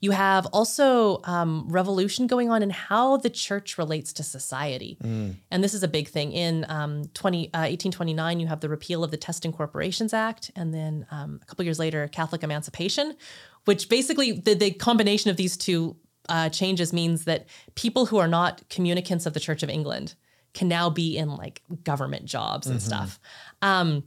You 0.01 0.13
have 0.13 0.47
also 0.47 1.21
um, 1.25 1.67
revolution 1.69 2.29
going 2.29 2.51
on 2.51 2.63
in 2.63 2.71
how 2.71 3.17
the 3.17 3.31
church 3.31 3.79
relates 3.79 4.13
to 4.15 4.23
society. 4.23 4.97
Mm. 5.03 5.37
And 5.51 5.65
this 5.65 5.75
is 5.75 5.83
a 5.83 5.89
big 5.89 6.09
thing. 6.09 6.33
In 6.33 6.65
um, 6.69 7.07
20, 7.15 7.49
uh, 7.49 7.67
1829, 7.67 8.39
you 8.39 8.47
have 8.47 8.61
the 8.61 8.69
repeal 8.69 9.03
of 9.03 9.11
the 9.11 9.17
Test 9.17 9.45
and 9.45 9.53
Corporations 9.53 10.15
Act. 10.15 10.53
And 10.55 10.73
then 10.73 11.07
um, 11.11 11.41
a 11.43 11.47
couple 11.47 11.65
years 11.65 11.81
later, 11.81 12.07
Catholic 12.09 12.45
Emancipation, 12.45 13.17
which 13.65 13.89
basically 13.89 14.33
the, 14.33 14.55
the 14.55 14.71
combination 14.71 15.31
of 15.31 15.37
these 15.37 15.57
two 15.57 15.97
uh, 16.29 16.49
changes 16.49 16.93
means 16.93 17.25
that 17.25 17.47
people 17.75 18.07
who 18.07 18.19
are 18.19 18.29
not 18.29 18.63
communicants 18.69 19.27
of 19.27 19.35
the 19.35 19.41
Church 19.41 19.65
of 19.65 19.71
England 19.71 20.15
can 20.55 20.69
now 20.69 20.91
be 20.91 21.17
in 21.17 21.37
like 21.37 21.63
government 21.83 22.25
jobs 22.25 22.69
and 22.69 22.79
mm-hmm. 22.79 22.87
stuff. 22.87 23.19
Um, 23.63 24.05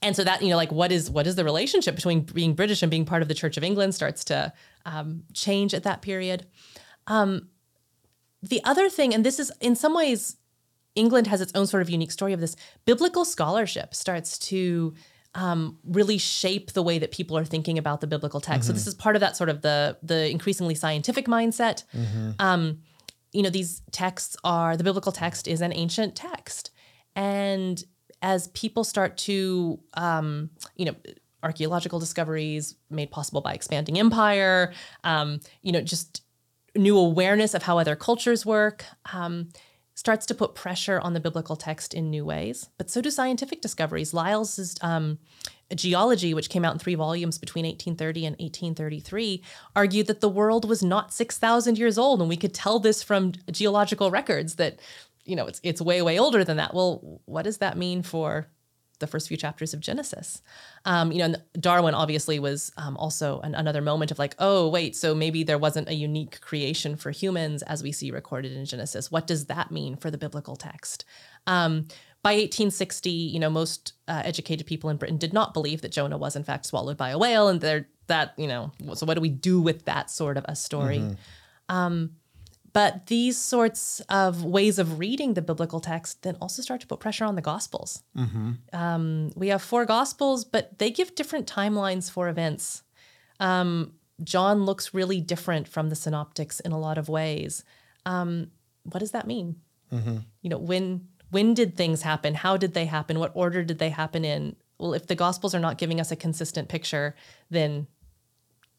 and 0.00 0.16
so 0.16 0.24
that 0.24 0.42
you 0.42 0.48
know 0.48 0.56
like 0.56 0.72
what 0.72 0.90
is 0.90 1.10
what 1.10 1.26
is 1.26 1.34
the 1.34 1.44
relationship 1.44 1.94
between 1.94 2.20
being 2.20 2.54
british 2.54 2.82
and 2.82 2.90
being 2.90 3.04
part 3.04 3.20
of 3.20 3.28
the 3.28 3.34
church 3.34 3.58
of 3.58 3.64
england 3.64 3.94
starts 3.94 4.24
to 4.24 4.52
um, 4.86 5.24
change 5.32 5.74
at 5.74 5.82
that 5.82 6.02
period 6.02 6.46
um, 7.06 7.48
the 8.42 8.62
other 8.64 8.88
thing 8.88 9.14
and 9.14 9.24
this 9.24 9.38
is 9.38 9.52
in 9.60 9.74
some 9.74 9.94
ways 9.94 10.36
england 10.94 11.26
has 11.26 11.40
its 11.40 11.52
own 11.54 11.66
sort 11.66 11.82
of 11.82 11.90
unique 11.90 12.12
story 12.12 12.32
of 12.32 12.40
this 12.40 12.56
biblical 12.84 13.24
scholarship 13.24 13.94
starts 13.94 14.38
to 14.38 14.94
um, 15.34 15.78
really 15.84 16.18
shape 16.18 16.72
the 16.72 16.82
way 16.82 16.98
that 16.98 17.10
people 17.10 17.38
are 17.38 17.44
thinking 17.44 17.78
about 17.78 18.02
the 18.02 18.06
biblical 18.06 18.40
text 18.40 18.62
mm-hmm. 18.62 18.68
so 18.68 18.72
this 18.74 18.86
is 18.86 18.94
part 18.94 19.16
of 19.16 19.20
that 19.20 19.36
sort 19.36 19.48
of 19.48 19.62
the 19.62 19.96
the 20.02 20.28
increasingly 20.30 20.74
scientific 20.74 21.26
mindset 21.26 21.84
mm-hmm. 21.94 22.32
Um, 22.38 22.80
you 23.32 23.42
know 23.42 23.50
these 23.50 23.80
texts 23.92 24.36
are 24.44 24.76
the 24.76 24.84
biblical 24.84 25.10
text 25.10 25.48
is 25.48 25.62
an 25.62 25.72
ancient 25.72 26.14
text 26.14 26.70
and 27.16 27.82
as 28.22 28.48
people 28.48 28.84
start 28.84 29.16
to, 29.18 29.80
um, 29.94 30.50
you 30.76 30.86
know, 30.86 30.94
archaeological 31.42 31.98
discoveries 31.98 32.76
made 32.90 33.10
possible 33.10 33.40
by 33.40 33.52
expanding 33.52 33.98
empire, 33.98 34.72
um, 35.04 35.40
you 35.62 35.72
know, 35.72 35.80
just 35.80 36.22
new 36.74 36.96
awareness 36.96 37.54
of 37.54 37.64
how 37.64 37.78
other 37.78 37.96
cultures 37.96 38.46
work, 38.46 38.84
um, 39.12 39.48
starts 39.94 40.24
to 40.26 40.34
put 40.34 40.54
pressure 40.54 40.98
on 41.00 41.12
the 41.12 41.20
biblical 41.20 41.54
text 41.54 41.92
in 41.92 42.10
new 42.10 42.24
ways. 42.24 42.70
But 42.78 42.90
so 42.90 43.00
do 43.02 43.10
scientific 43.10 43.60
discoveries. 43.60 44.14
Lyell's 44.14 44.78
um, 44.80 45.18
geology, 45.74 46.32
which 46.32 46.48
came 46.48 46.64
out 46.64 46.72
in 46.72 46.78
three 46.78 46.94
volumes 46.94 47.38
between 47.38 47.66
1830 47.66 48.26
and 48.26 48.32
1833, 48.34 49.44
argued 49.76 50.06
that 50.06 50.20
the 50.20 50.28
world 50.30 50.66
was 50.66 50.82
not 50.82 51.12
6,000 51.12 51.76
years 51.76 51.98
old. 51.98 52.20
And 52.20 52.28
we 52.28 52.38
could 52.38 52.54
tell 52.54 52.78
this 52.78 53.02
from 53.02 53.32
geological 53.50 54.10
records 54.10 54.54
that 54.56 54.80
you 55.24 55.36
know, 55.36 55.46
it's 55.46 55.60
it's 55.62 55.80
way 55.80 56.02
way 56.02 56.18
older 56.18 56.44
than 56.44 56.56
that. 56.56 56.74
Well, 56.74 57.20
what 57.26 57.42
does 57.42 57.58
that 57.58 57.78
mean 57.78 58.02
for 58.02 58.48
the 59.02 59.06
first 59.06 59.28
few 59.28 59.36
chapters 59.36 59.74
of 59.74 59.80
Genesis? 59.80 60.40
Um, 60.86 61.12
you 61.12 61.18
know, 61.18 61.34
Darwin 61.60 61.94
obviously 61.94 62.38
was 62.38 62.72
um, 62.78 62.96
also 62.96 63.40
an, 63.40 63.54
another 63.54 63.82
moment 63.82 64.10
of 64.10 64.18
like, 64.18 64.34
oh 64.38 64.68
wait, 64.68 64.96
so 64.96 65.14
maybe 65.14 65.44
there 65.44 65.58
wasn't 65.58 65.90
a 65.90 65.94
unique 65.94 66.40
creation 66.40 66.96
for 66.96 67.10
humans 67.10 67.62
as 67.64 67.82
we 67.82 67.92
see 67.92 68.10
recorded 68.10 68.52
in 68.52 68.64
Genesis. 68.64 69.10
What 69.10 69.26
does 69.26 69.46
that 69.46 69.70
mean 69.70 69.96
for 69.96 70.10
the 70.10 70.16
biblical 70.16 70.56
text? 70.56 71.04
Um, 71.46 71.88
by 72.22 72.32
1860, 72.34 73.10
you 73.10 73.40
know, 73.40 73.50
most 73.50 73.94
uh, 74.08 74.22
educated 74.24 74.66
people 74.66 74.88
in 74.88 74.96
Britain 74.96 75.18
did 75.18 75.32
not 75.32 75.52
believe 75.52 75.82
that 75.82 75.92
Jonah 75.92 76.16
was 76.16 76.36
in 76.36 76.44
fact 76.44 76.66
swallowed 76.66 76.96
by 76.96 77.10
a 77.10 77.18
whale, 77.18 77.48
and 77.48 77.60
there 77.60 77.88
that 78.06 78.34
you 78.36 78.46
know, 78.46 78.72
so 78.94 79.04
what 79.06 79.14
do 79.14 79.20
we 79.20 79.28
do 79.28 79.60
with 79.60 79.84
that 79.84 80.10
sort 80.10 80.36
of 80.36 80.44
a 80.48 80.54
story? 80.56 80.98
Mm-hmm. 80.98 82.02
But 82.72 83.06
these 83.06 83.36
sorts 83.36 84.00
of 84.08 84.44
ways 84.44 84.78
of 84.78 84.98
reading 84.98 85.34
the 85.34 85.42
biblical 85.42 85.80
text 85.80 86.22
then 86.22 86.36
also 86.40 86.62
start 86.62 86.80
to 86.80 86.86
put 86.86 87.00
pressure 87.00 87.24
on 87.24 87.34
the 87.34 87.42
Gospels. 87.42 88.02
Mm-hmm. 88.16 88.52
Um, 88.72 89.30
we 89.36 89.48
have 89.48 89.62
four 89.62 89.84
Gospels, 89.84 90.44
but 90.44 90.78
they 90.78 90.90
give 90.90 91.14
different 91.14 91.46
timelines 91.46 92.10
for 92.10 92.28
events. 92.28 92.82
Um, 93.40 93.92
John 94.24 94.64
looks 94.64 94.94
really 94.94 95.20
different 95.20 95.68
from 95.68 95.90
the 95.90 95.96
Synoptics 95.96 96.60
in 96.60 96.72
a 96.72 96.78
lot 96.78 96.96
of 96.96 97.08
ways. 97.08 97.64
Um, 98.06 98.50
what 98.84 99.00
does 99.00 99.10
that 99.10 99.26
mean? 99.26 99.56
Mm-hmm. 99.92 100.18
You 100.40 100.50
know, 100.50 100.58
when 100.58 101.08
when 101.30 101.54
did 101.54 101.76
things 101.76 102.02
happen? 102.02 102.34
How 102.34 102.56
did 102.56 102.74
they 102.74 102.84
happen? 102.84 103.18
What 103.18 103.32
order 103.34 103.64
did 103.64 103.78
they 103.78 103.88
happen 103.88 104.24
in? 104.24 104.56
Well, 104.78 104.94
if 104.94 105.06
the 105.06 105.14
Gospels 105.14 105.54
are 105.54 105.60
not 105.60 105.78
giving 105.78 106.00
us 106.00 106.10
a 106.10 106.16
consistent 106.16 106.68
picture, 106.68 107.14
then 107.50 107.86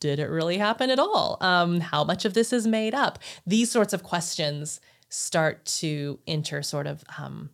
did 0.03 0.19
it 0.19 0.29
really 0.29 0.57
happen 0.57 0.89
at 0.89 0.99
all? 0.99 1.37
Um, 1.39 1.79
how 1.79 2.03
much 2.03 2.25
of 2.25 2.33
this 2.33 2.51
is 2.51 2.67
made 2.67 2.93
up? 2.93 3.19
These 3.47 3.71
sorts 3.71 3.93
of 3.93 4.03
questions 4.03 4.81
start 5.07 5.63
to 5.65 6.19
enter 6.27 6.61
sort 6.61 6.87
of 6.87 7.05
um, 7.17 7.51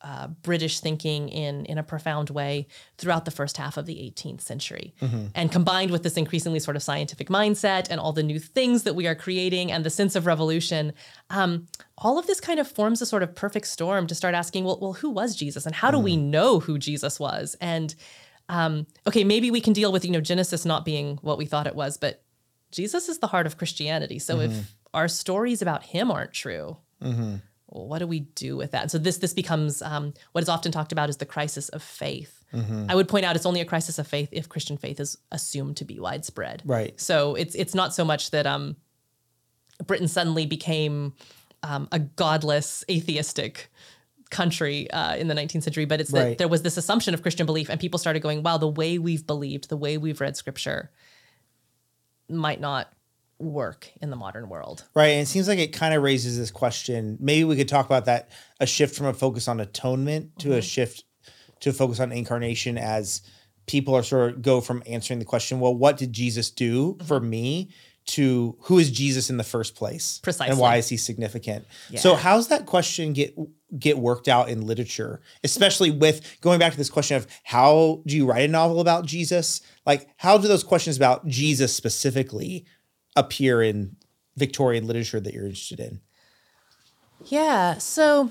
uh, 0.00 0.26
British 0.42 0.80
thinking 0.80 1.28
in 1.28 1.64
in 1.66 1.78
a 1.78 1.84
profound 1.84 2.30
way 2.30 2.66
throughout 2.98 3.24
the 3.24 3.30
first 3.30 3.56
half 3.56 3.76
of 3.76 3.86
the 3.86 3.94
18th 3.94 4.40
century, 4.40 4.94
mm-hmm. 5.00 5.26
and 5.36 5.52
combined 5.52 5.92
with 5.92 6.02
this 6.02 6.16
increasingly 6.16 6.58
sort 6.58 6.76
of 6.76 6.82
scientific 6.82 7.28
mindset 7.28 7.86
and 7.88 8.00
all 8.00 8.12
the 8.12 8.24
new 8.24 8.40
things 8.40 8.82
that 8.82 8.94
we 8.94 9.06
are 9.06 9.14
creating 9.14 9.70
and 9.70 9.84
the 9.84 9.90
sense 9.90 10.16
of 10.16 10.26
revolution, 10.26 10.92
um, 11.30 11.68
all 11.98 12.18
of 12.18 12.26
this 12.26 12.40
kind 12.40 12.58
of 12.58 12.66
forms 12.66 13.00
a 13.00 13.06
sort 13.06 13.22
of 13.22 13.32
perfect 13.32 13.68
storm 13.68 14.08
to 14.08 14.14
start 14.14 14.34
asking, 14.34 14.64
well, 14.64 14.78
well, 14.80 14.94
who 14.94 15.08
was 15.08 15.36
Jesus, 15.36 15.64
and 15.66 15.76
how 15.76 15.92
do 15.92 16.00
we 16.00 16.16
mm. 16.16 16.22
know 16.22 16.58
who 16.58 16.78
Jesus 16.78 17.20
was, 17.20 17.56
and 17.60 17.94
um, 18.48 18.86
okay, 19.06 19.24
maybe 19.24 19.50
we 19.50 19.60
can 19.60 19.72
deal 19.72 19.92
with, 19.92 20.04
you 20.04 20.10
know, 20.10 20.20
Genesis 20.20 20.64
not 20.64 20.84
being 20.84 21.18
what 21.22 21.38
we 21.38 21.46
thought 21.46 21.66
it 21.66 21.74
was, 21.74 21.96
but 21.96 22.22
Jesus 22.70 23.08
is 23.08 23.18
the 23.18 23.26
heart 23.26 23.46
of 23.46 23.58
Christianity. 23.58 24.18
So 24.18 24.36
mm-hmm. 24.36 24.52
if 24.52 24.74
our 24.94 25.08
stories 25.08 25.62
about 25.62 25.82
him 25.82 26.10
aren't 26.10 26.32
true, 26.32 26.76
mm-hmm. 27.02 27.36
what 27.66 27.98
do 27.98 28.06
we 28.06 28.20
do 28.20 28.56
with 28.56 28.72
that? 28.72 28.82
And 28.82 28.90
so 28.90 28.98
this 28.98 29.18
this 29.18 29.34
becomes 29.34 29.82
um, 29.82 30.14
what 30.32 30.42
is 30.42 30.48
often 30.48 30.72
talked 30.72 30.92
about 30.92 31.08
as 31.08 31.16
the 31.16 31.26
crisis 31.26 31.68
of 31.70 31.82
faith. 31.82 32.44
Mm-hmm. 32.52 32.86
I 32.88 32.94
would 32.94 33.08
point 33.08 33.24
out 33.24 33.36
it's 33.36 33.46
only 33.46 33.60
a 33.60 33.64
crisis 33.64 33.98
of 33.98 34.06
faith 34.06 34.28
if 34.32 34.48
Christian 34.48 34.76
faith 34.76 35.00
is 35.00 35.18
assumed 35.32 35.76
to 35.78 35.84
be 35.84 35.98
widespread. 35.98 36.62
Right. 36.64 36.98
So 37.00 37.34
it's 37.34 37.54
it's 37.54 37.74
not 37.74 37.94
so 37.94 38.04
much 38.04 38.30
that 38.30 38.46
um, 38.46 38.76
Britain 39.86 40.08
suddenly 40.08 40.46
became 40.46 41.14
um, 41.62 41.88
a 41.92 41.98
godless, 41.98 42.84
atheistic 42.90 43.70
country 44.30 44.90
uh, 44.90 45.16
in 45.16 45.28
the 45.28 45.34
19th 45.34 45.62
century, 45.62 45.84
but 45.84 46.00
it's 46.00 46.10
that 46.10 46.24
right. 46.24 46.38
there 46.38 46.48
was 46.48 46.62
this 46.62 46.76
assumption 46.76 47.14
of 47.14 47.22
Christian 47.22 47.46
belief, 47.46 47.68
and 47.68 47.80
people 47.80 47.98
started 47.98 48.20
going, 48.20 48.42
wow, 48.42 48.56
the 48.56 48.68
way 48.68 48.98
we've 48.98 49.26
believed, 49.26 49.68
the 49.68 49.76
way 49.76 49.98
we've 49.98 50.20
read 50.20 50.36
scripture 50.36 50.90
might 52.28 52.60
not 52.60 52.92
work 53.38 53.90
in 54.00 54.10
the 54.10 54.16
modern 54.16 54.48
world. 54.48 54.84
Right. 54.94 55.08
And 55.08 55.22
it 55.22 55.26
seems 55.26 55.48
like 55.48 55.58
it 55.58 55.72
kind 55.72 55.94
of 55.94 56.02
raises 56.02 56.38
this 56.38 56.50
question. 56.50 57.18
Maybe 57.20 57.44
we 57.44 57.56
could 57.56 57.68
talk 57.68 57.86
about 57.86 58.06
that 58.06 58.30
a 58.60 58.66
shift 58.66 58.96
from 58.96 59.06
a 59.06 59.14
focus 59.14 59.46
on 59.46 59.60
atonement 59.60 60.38
to 60.40 60.48
mm-hmm. 60.48 60.58
a 60.58 60.62
shift 60.62 61.04
to 61.60 61.70
a 61.70 61.72
focus 61.72 62.00
on 62.00 62.12
incarnation 62.12 62.78
as 62.78 63.22
people 63.66 63.94
are 63.94 64.02
sort 64.02 64.34
of 64.34 64.42
go 64.42 64.60
from 64.60 64.82
answering 64.86 65.18
the 65.18 65.24
question, 65.24 65.60
well, 65.60 65.74
what 65.74 65.96
did 65.96 66.12
Jesus 66.12 66.50
do 66.50 66.94
mm-hmm. 66.94 67.06
for 67.06 67.20
me 67.20 67.70
to 68.06 68.56
who 68.60 68.78
is 68.78 68.90
Jesus 68.90 69.30
in 69.30 69.36
the 69.36 69.44
first 69.44 69.74
place, 69.74 70.20
and 70.48 70.58
why 70.58 70.76
is 70.76 70.88
he 70.88 70.96
significant? 70.96 71.66
So 71.96 72.14
how's 72.14 72.48
that 72.48 72.66
question 72.66 73.12
get 73.12 73.36
get 73.78 73.98
worked 73.98 74.28
out 74.28 74.48
in 74.48 74.64
literature, 74.64 75.20
especially 75.42 75.90
with 75.90 76.40
going 76.40 76.58
back 76.58 76.72
to 76.72 76.78
this 76.78 76.88
question 76.90 77.16
of 77.16 77.26
how 77.42 78.02
do 78.06 78.16
you 78.16 78.24
write 78.24 78.48
a 78.48 78.52
novel 78.52 78.80
about 78.80 79.04
Jesus? 79.06 79.60
Like 79.84 80.08
how 80.16 80.38
do 80.38 80.46
those 80.48 80.64
questions 80.64 80.96
about 80.96 81.26
Jesus 81.26 81.74
specifically 81.74 82.64
appear 83.16 83.62
in 83.62 83.96
Victorian 84.36 84.86
literature 84.86 85.20
that 85.20 85.34
you're 85.34 85.46
interested 85.46 85.80
in? 85.80 86.00
Yeah. 87.24 87.78
So 87.78 88.30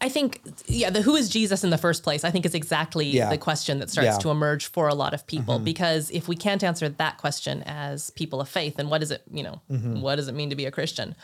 I 0.00 0.08
think, 0.08 0.40
yeah, 0.66 0.90
the 0.90 1.02
who 1.02 1.16
is 1.16 1.28
Jesus 1.28 1.64
in 1.64 1.70
the 1.70 1.78
first 1.78 2.04
place, 2.04 2.22
I 2.24 2.30
think 2.30 2.46
is 2.46 2.54
exactly 2.54 3.06
Yeah. 3.06 3.30
the 3.30 3.38
question 3.38 3.80
that 3.80 3.90
starts 3.90 4.04
Yeah. 4.06 4.12
Mm-hmm. 4.12 4.20
to 4.22 4.30
emerge 4.30 4.66
for 4.66 4.86
a 4.88 4.94
lot 4.94 5.12
of 5.12 5.26
people. 5.26 5.58
Because 5.58 6.08
if 6.12 6.28
we 6.28 6.36
can't 6.36 6.62
answer 6.62 6.88
that 6.88 7.18
question 7.18 7.62
as 7.66 8.10
people 8.10 8.40
of 8.40 8.48
faith, 8.48 8.76
then 8.76 8.90
what 8.90 9.00
does 9.00 9.10
it, 9.10 9.22
you 9.32 9.42
know, 9.42 9.60
Mm-hmm. 9.70 10.00
what 10.00 10.16
does 10.16 10.28
it 10.28 10.34
mean 10.36 10.50
to 10.50 10.56
be 10.56 10.66
a 10.66 10.70
Christian? 10.70 11.16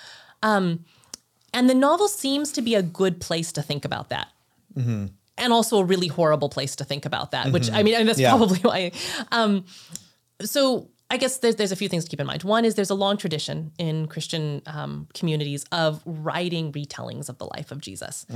Um, 0.43 0.85
and 1.52 1.71
the 1.71 1.75
novel 1.75 2.09
seems 2.09 2.50
to 2.52 2.62
be 2.62 2.75
a 2.75 2.83
good 2.83 3.21
place 3.21 3.52
to 3.52 3.62
think 3.62 3.85
about 3.85 4.09
that. 4.09 4.26
Mm-hmm. 4.76 5.07
And 5.38 5.52
also 5.52 5.78
a 5.78 5.85
really 5.85 6.09
horrible 6.09 6.49
place 6.49 6.75
to 6.76 6.85
think 6.85 7.07
about 7.07 7.31
that, 7.31 7.52
which 7.52 7.71
I 7.71 7.83
mean, 7.85 7.95
and 7.95 8.09
that's 8.09 8.19
Yeah. 8.19 8.31
probably 8.31 8.59
why. 8.62 8.90
Um, 9.31 9.64
so 10.43 10.88
I 11.11 11.17
guess 11.17 11.39
there's 11.39 11.57
there's 11.57 11.73
a 11.73 11.77
few 11.77 11.89
things 11.89 12.05
to 12.05 12.11
keep 12.11 12.21
in 12.21 12.27
mind. 12.27 12.43
One 12.45 12.65
is 12.65 12.75
there's 12.75 12.91
a 12.91 12.95
long 12.95 13.17
tradition 13.17 13.73
in 13.79 14.07
Christian 14.09 14.63
um, 14.67 15.07
communities 15.15 15.65
of 15.71 16.03
writing 16.07 16.73
retellings 16.73 17.29
of 17.29 17.39
the 17.39 17.45
life 17.47 17.71
of 17.71 17.81
Jesus. 17.81 18.27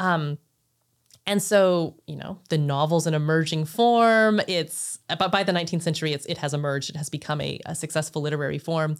Um, 0.00 0.38
and 1.28 1.42
so, 1.42 1.94
you 2.06 2.14
know, 2.16 2.38
the 2.50 2.58
novel's 2.58 3.06
an 3.06 3.14
emerging 3.14 3.64
form. 3.64 4.40
It's 4.46 4.98
but 5.08 5.32
by 5.32 5.42
the 5.44 5.52
19th 5.52 5.82
century, 5.82 6.12
it's 6.12 6.26
it 6.26 6.38
has 6.38 6.52
emerged. 6.54 6.90
It 6.90 6.96
has 6.96 7.08
become 7.08 7.40
a, 7.40 7.60
a 7.66 7.74
successful 7.74 8.22
literary 8.22 8.58
form. 8.58 8.96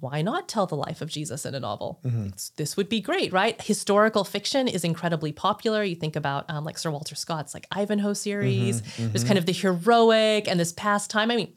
Why 0.00 0.20
not 0.20 0.48
tell 0.48 0.66
the 0.66 0.76
life 0.76 1.00
of 1.00 1.08
Jesus 1.08 1.46
in 1.46 1.54
a 1.54 1.60
novel? 1.60 2.00
It's- 2.04 2.52
This 2.56 2.76
would 2.76 2.88
be 2.88 3.00
great, 3.00 3.32
right? 3.32 3.60
Historical 3.62 4.24
fiction 4.24 4.66
is 4.68 4.82
incredibly 4.84 5.32
popular. 5.32 5.82
You 5.84 5.94
think 5.94 6.16
about 6.16 6.48
um, 6.50 6.64
like 6.64 6.76
Sir 6.76 6.90
Walter 6.90 7.14
Scott's 7.14 7.54
like 7.54 7.66
Ivanhoe 7.70 8.12
series. 8.14 8.82
There's 8.98 9.24
kind 9.24 9.38
of 9.38 9.46
the 9.46 9.52
heroic 9.52 10.48
and 10.48 10.58
this 10.60 10.72
pastime. 10.72 11.30
I 11.30 11.36
mean, 11.36 11.54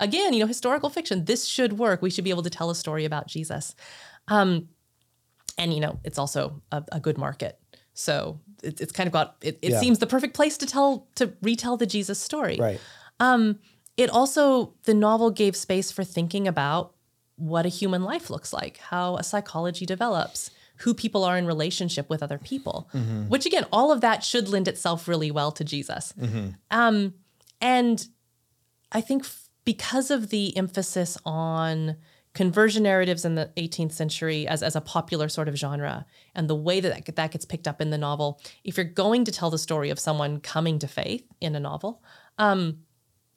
again, 0.00 0.32
you 0.32 0.40
know, 0.40 0.46
historical 0.46 0.90
fiction. 0.90 1.24
This 1.24 1.44
should 1.46 1.74
work. 1.78 2.02
We 2.02 2.10
should 2.10 2.24
be 2.24 2.30
able 2.30 2.42
to 2.42 2.50
tell 2.50 2.70
a 2.70 2.74
story 2.74 3.04
about 3.04 3.26
Jesus. 3.26 3.74
Um, 4.28 4.68
and 5.58 5.72
you 5.72 5.80
know, 5.80 5.98
it's 6.04 6.18
also 6.18 6.62
a, 6.72 6.82
a 6.92 7.00
good 7.00 7.18
market. 7.18 7.58
So 7.94 8.40
it, 8.62 8.80
it's 8.80 8.92
kind 8.92 9.06
of 9.06 9.12
got. 9.12 9.36
It, 9.42 9.58
it 9.62 9.70
Yeah. 9.72 9.80
seems 9.80 9.98
the 9.98 10.06
perfect 10.06 10.34
place 10.34 10.58
to 10.58 10.66
tell 10.66 11.08
to 11.14 11.32
retell 11.42 11.76
the 11.76 11.86
Jesus 11.86 12.18
story. 12.18 12.56
Right. 12.58 12.80
It 13.96 14.10
also 14.10 14.74
the 14.84 14.92
novel 14.92 15.30
gave 15.30 15.56
space 15.56 15.90
for 15.90 16.04
thinking 16.04 16.46
about 16.46 16.92
what 17.36 17.64
a 17.64 17.70
human 17.70 18.02
life 18.02 18.28
looks 18.28 18.52
like, 18.52 18.76
how 18.76 19.16
a 19.16 19.22
psychology 19.22 19.86
develops, 19.86 20.50
who 20.78 20.92
people 20.92 21.24
are 21.24 21.38
in 21.38 21.46
relationship 21.46 22.10
with 22.10 22.22
other 22.22 22.36
people. 22.38 22.90
Which 23.28 23.46
again, 23.46 23.64
all 23.72 23.90
of 23.92 24.02
that 24.02 24.22
should 24.22 24.48
lend 24.50 24.68
itself 24.68 25.08
really 25.08 25.30
well 25.30 25.50
to 25.52 25.64
Jesus. 25.64 26.12
Um, 26.70 27.14
and 27.62 28.06
I 28.92 29.00
think 29.00 29.24
because 29.66 30.10
of 30.10 30.30
the 30.30 30.56
emphasis 30.56 31.18
on 31.26 31.96
conversion 32.32 32.82
narratives 32.82 33.24
in 33.24 33.34
the 33.34 33.50
18th 33.56 33.92
century 33.92 34.46
as, 34.46 34.62
as 34.62 34.76
a 34.76 34.80
popular 34.80 35.28
sort 35.28 35.48
of 35.48 35.56
genre 35.56 36.06
and 36.34 36.48
the 36.48 36.54
way 36.54 36.80
that 36.80 37.04
that, 37.04 37.16
that 37.16 37.30
gets 37.30 37.44
picked 37.44 37.66
up 37.66 37.80
in 37.80 37.90
the 37.90 37.98
novel, 37.98 38.40
if 38.62 38.76
you're 38.76 38.84
going 38.84 39.24
to 39.24 39.32
tell 39.32 39.50
the 39.50 39.58
story 39.58 39.90
of 39.90 39.98
someone 39.98 40.40
coming 40.40 40.78
to 40.78 40.86
faith 40.86 41.26
in 41.40 41.54
a 41.56 41.60
novel, 41.60 42.02
um, 42.38 42.78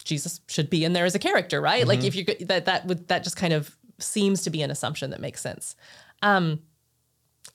Jesus 0.04 0.42
should 0.48 0.70
be 0.70 0.86
in 0.86 0.94
there 0.94 1.06
as 1.06 1.16
a 1.16 1.20
character, 1.20 1.60
right? 1.60 1.88
Like 1.88 2.04
if 2.04 2.16
you 2.16 2.26
that 2.46 2.66
that 2.66 2.86
would 2.86 3.08
that 3.08 3.24
just 3.24 3.36
kind 3.36 3.54
of 3.54 3.76
seems 4.00 4.44
to 4.44 4.50
be 4.50 4.62
an 4.62 4.72
assumption 4.72 5.10
that 5.12 5.20
makes 5.20 5.42
sense. 5.42 5.76
Um, 6.22 6.62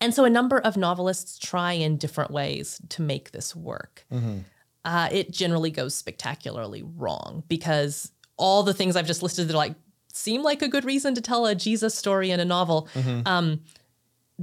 and 0.01 0.15
so 0.15 0.25
a 0.25 0.31
number 0.31 0.59
of 0.59 0.77
novelists 0.77 1.39
try 1.39 1.73
in 1.73 1.97
different 1.97 2.31
ways 2.31 2.81
to 2.91 3.03
make 3.03 3.31
this 3.31 3.55
work. 3.55 4.05
Uh, 4.85 5.09
it 5.11 5.31
generally 5.31 5.71
goes 5.71 5.95
spectacularly 5.95 6.83
wrong 6.83 7.43
because 7.49 8.13
all 8.37 8.63
the 8.63 8.75
things 8.75 8.97
I've 8.97 9.07
just 9.07 9.23
listed 9.23 9.49
that 9.49 9.57
like 9.57 9.75
seem 10.13 10.43
like 10.43 10.63
a 10.63 10.69
good 10.69 10.85
reason 10.85 11.15
to 11.15 11.21
tell 11.21 11.47
a 11.47 11.55
Jesus 11.55 11.95
story 11.95 12.31
in 12.31 12.41
a 12.41 12.45
novel 12.45 12.89
um, 13.27 13.61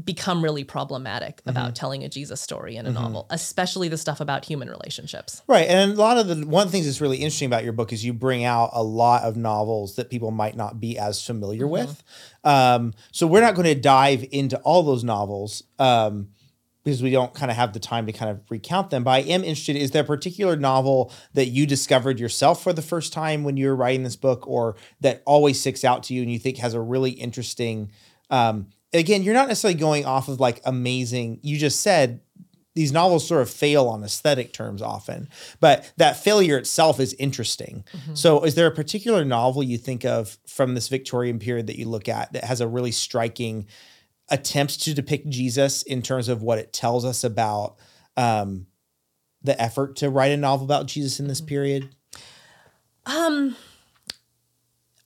become 0.05 0.41
really 0.41 0.63
problematic 0.63 1.41
about 1.45 1.75
telling 1.75 2.03
a 2.03 2.09
Jesus 2.09 2.39
story 2.39 2.77
in 2.77 2.85
a 2.85 2.91
novel, 2.91 3.27
especially 3.29 3.89
the 3.89 3.97
stuff 3.97 4.21
about 4.21 4.45
human 4.45 4.69
relationships. 4.69 5.41
Right. 5.47 5.67
And 5.67 5.91
a 5.91 5.95
lot 5.95 6.17
of 6.17 6.27
the 6.27 6.47
one 6.47 6.65
of 6.65 6.69
the 6.69 6.71
things 6.71 6.85
that's 6.85 7.01
really 7.01 7.17
interesting 7.17 7.47
about 7.47 7.65
your 7.65 7.73
book 7.73 7.91
is 7.91 8.03
you 8.03 8.13
bring 8.13 8.45
out 8.45 8.69
a 8.73 8.83
lot 8.83 9.23
of 9.23 9.35
novels 9.35 9.95
that 9.95 10.09
people 10.09 10.31
might 10.31 10.55
not 10.55 10.79
be 10.79 10.97
as 10.97 11.25
familiar 11.25 11.67
with. 11.67 12.03
Um, 12.43 12.93
so 13.11 13.27
we're 13.27 13.41
not 13.41 13.55
going 13.55 13.67
to 13.67 13.75
dive 13.75 14.25
into 14.31 14.57
all 14.59 14.83
those 14.83 15.03
novels 15.03 15.63
um, 15.77 16.29
because 16.83 17.03
we 17.03 17.11
don't 17.11 17.33
kind 17.33 17.51
of 17.51 17.57
have 17.57 17.73
the 17.73 17.79
time 17.79 18.05
to 18.05 18.11
kind 18.11 18.31
of 18.31 18.39
recount 18.49 18.89
them. 18.89 19.03
But 19.03 19.11
I 19.11 19.19
am 19.19 19.43
interested 19.43 19.75
is 19.75 19.91
there 19.91 20.03
a 20.03 20.05
particular 20.05 20.55
novel 20.55 21.11
that 21.33 21.47
you 21.47 21.65
discovered 21.65 22.19
yourself 22.19 22.63
for 22.63 22.73
the 22.73 22.81
first 22.81 23.13
time 23.13 23.43
when 23.43 23.57
you 23.57 23.67
were 23.67 23.75
writing 23.75 24.03
this 24.03 24.15
book 24.15 24.47
or 24.47 24.75
that 25.01 25.21
always 25.25 25.59
sticks 25.59 25.83
out 25.83 26.03
to 26.03 26.13
you 26.13 26.21
and 26.21 26.31
you 26.31 26.39
think 26.39 26.57
has 26.57 26.73
a 26.73 26.81
really 26.81 27.11
interesting 27.11 27.91
um, 28.29 28.67
again, 28.93 29.23
you're 29.23 29.33
not 29.33 29.47
necessarily 29.47 29.79
going 29.79 30.05
off 30.05 30.27
of 30.27 30.39
like 30.39 30.61
amazing. 30.65 31.39
You 31.41 31.57
just 31.57 31.81
said 31.81 32.21
these 32.73 32.91
novels 32.91 33.27
sort 33.27 33.41
of 33.41 33.49
fail 33.49 33.87
on 33.87 34.03
aesthetic 34.03 34.53
terms 34.53 34.81
often, 34.81 35.27
but 35.59 35.91
that 35.97 36.15
failure 36.15 36.57
itself 36.57 36.99
is 36.99 37.13
interesting. 37.15 37.83
So, 38.15 38.43
is 38.43 38.55
there 38.55 38.67
a 38.67 38.71
particular 38.71 39.25
novel 39.25 39.61
you 39.61 39.77
think 39.77 40.05
of 40.05 40.37
from 40.47 40.73
this 40.73 40.87
Victorian 40.87 41.39
period 41.39 41.67
that 41.67 41.77
you 41.77 41.87
look 41.89 42.07
at 42.07 42.31
that 42.33 42.45
has 42.45 42.61
a 42.61 42.67
really 42.67 42.91
striking 42.91 43.67
attempt 44.31 44.81
to 44.81 44.93
depict 44.93 45.29
Jesus 45.29 45.83
in 45.83 46.01
terms 46.01 46.27
of 46.27 46.41
what 46.41 46.57
it 46.57 46.73
tells 46.73 47.05
us 47.05 47.23
about 47.23 47.75
um, 48.17 48.65
the 49.43 49.59
effort 49.61 49.97
to 49.97 50.09
write 50.09 50.31
a 50.31 50.37
novel 50.37 50.65
about 50.65 50.87
Jesus 50.87 51.19
in 51.19 51.27
this 51.27 51.41
period? 51.41 51.93
Um, 53.05 53.55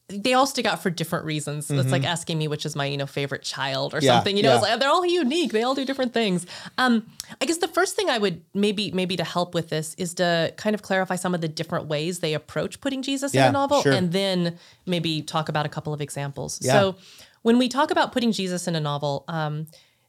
they 0.07 0.33
all 0.33 0.45
stick 0.45 0.67
out 0.67 0.83
for 0.83 0.91
different 0.91 1.25
reasons. 1.25 1.71
It's 1.71 1.91
like 1.91 2.03
asking 2.03 2.37
me 2.37 2.47
which 2.47 2.63
is 2.65 2.75
my, 2.75 2.85
you 2.85 2.97
know, 2.97 3.07
favorite 3.07 3.41
child 3.41 3.93
or 3.93 3.97
Mm-hmm. 3.97 4.05
Yeah, 4.05 4.15
something. 4.17 4.37
You 4.37 4.43
know, 4.43 4.55
it's 4.55 4.63
yeah. 4.63 4.71
like 4.71 4.79
they're 4.79 4.89
all 4.89 5.05
unique. 5.05 5.51
They 5.51 5.63
all 5.63 5.73
do 5.73 5.83
different 5.83 6.13
things. 6.13 6.45
Um, 6.77 7.07
I 7.41 7.45
guess 7.45 7.57
the 7.57 7.67
first 7.67 7.95
thing 7.95 8.09
I 8.09 8.19
would 8.19 8.43
maybe 8.53 8.91
maybe 8.91 9.15
to 9.17 9.23
help 9.23 9.55
with 9.55 9.69
this 9.69 9.95
is 9.97 10.13
to 10.15 10.53
kind 10.57 10.75
of 10.75 10.83
clarify 10.83 11.15
some 11.15 11.33
of 11.33 11.41
the 11.41 11.47
different 11.47 11.87
ways 11.87 12.19
they 12.19 12.35
approach 12.35 12.81
putting 12.81 13.01
Jesus 13.01 13.33
in 13.33 13.41
a 13.41 13.51
novel, 13.51 13.81
sure. 13.81 13.93
and 13.93 14.11
then 14.11 14.59
maybe 14.85 15.23
talk 15.23 15.49
about 15.49 15.65
a 15.65 15.69
couple 15.69 15.91
of 15.91 16.01
examples. 16.01 16.59
Yeah. 16.61 16.73
So 16.73 16.95
when 17.45 17.59
we 17.59 17.69
talk 17.69 17.91
about 17.91 18.11
putting 18.11 18.31
Jesus 18.31 18.67
in 18.67 18.75
a 18.75 18.79
novel, 18.79 19.23
um, 19.27 19.67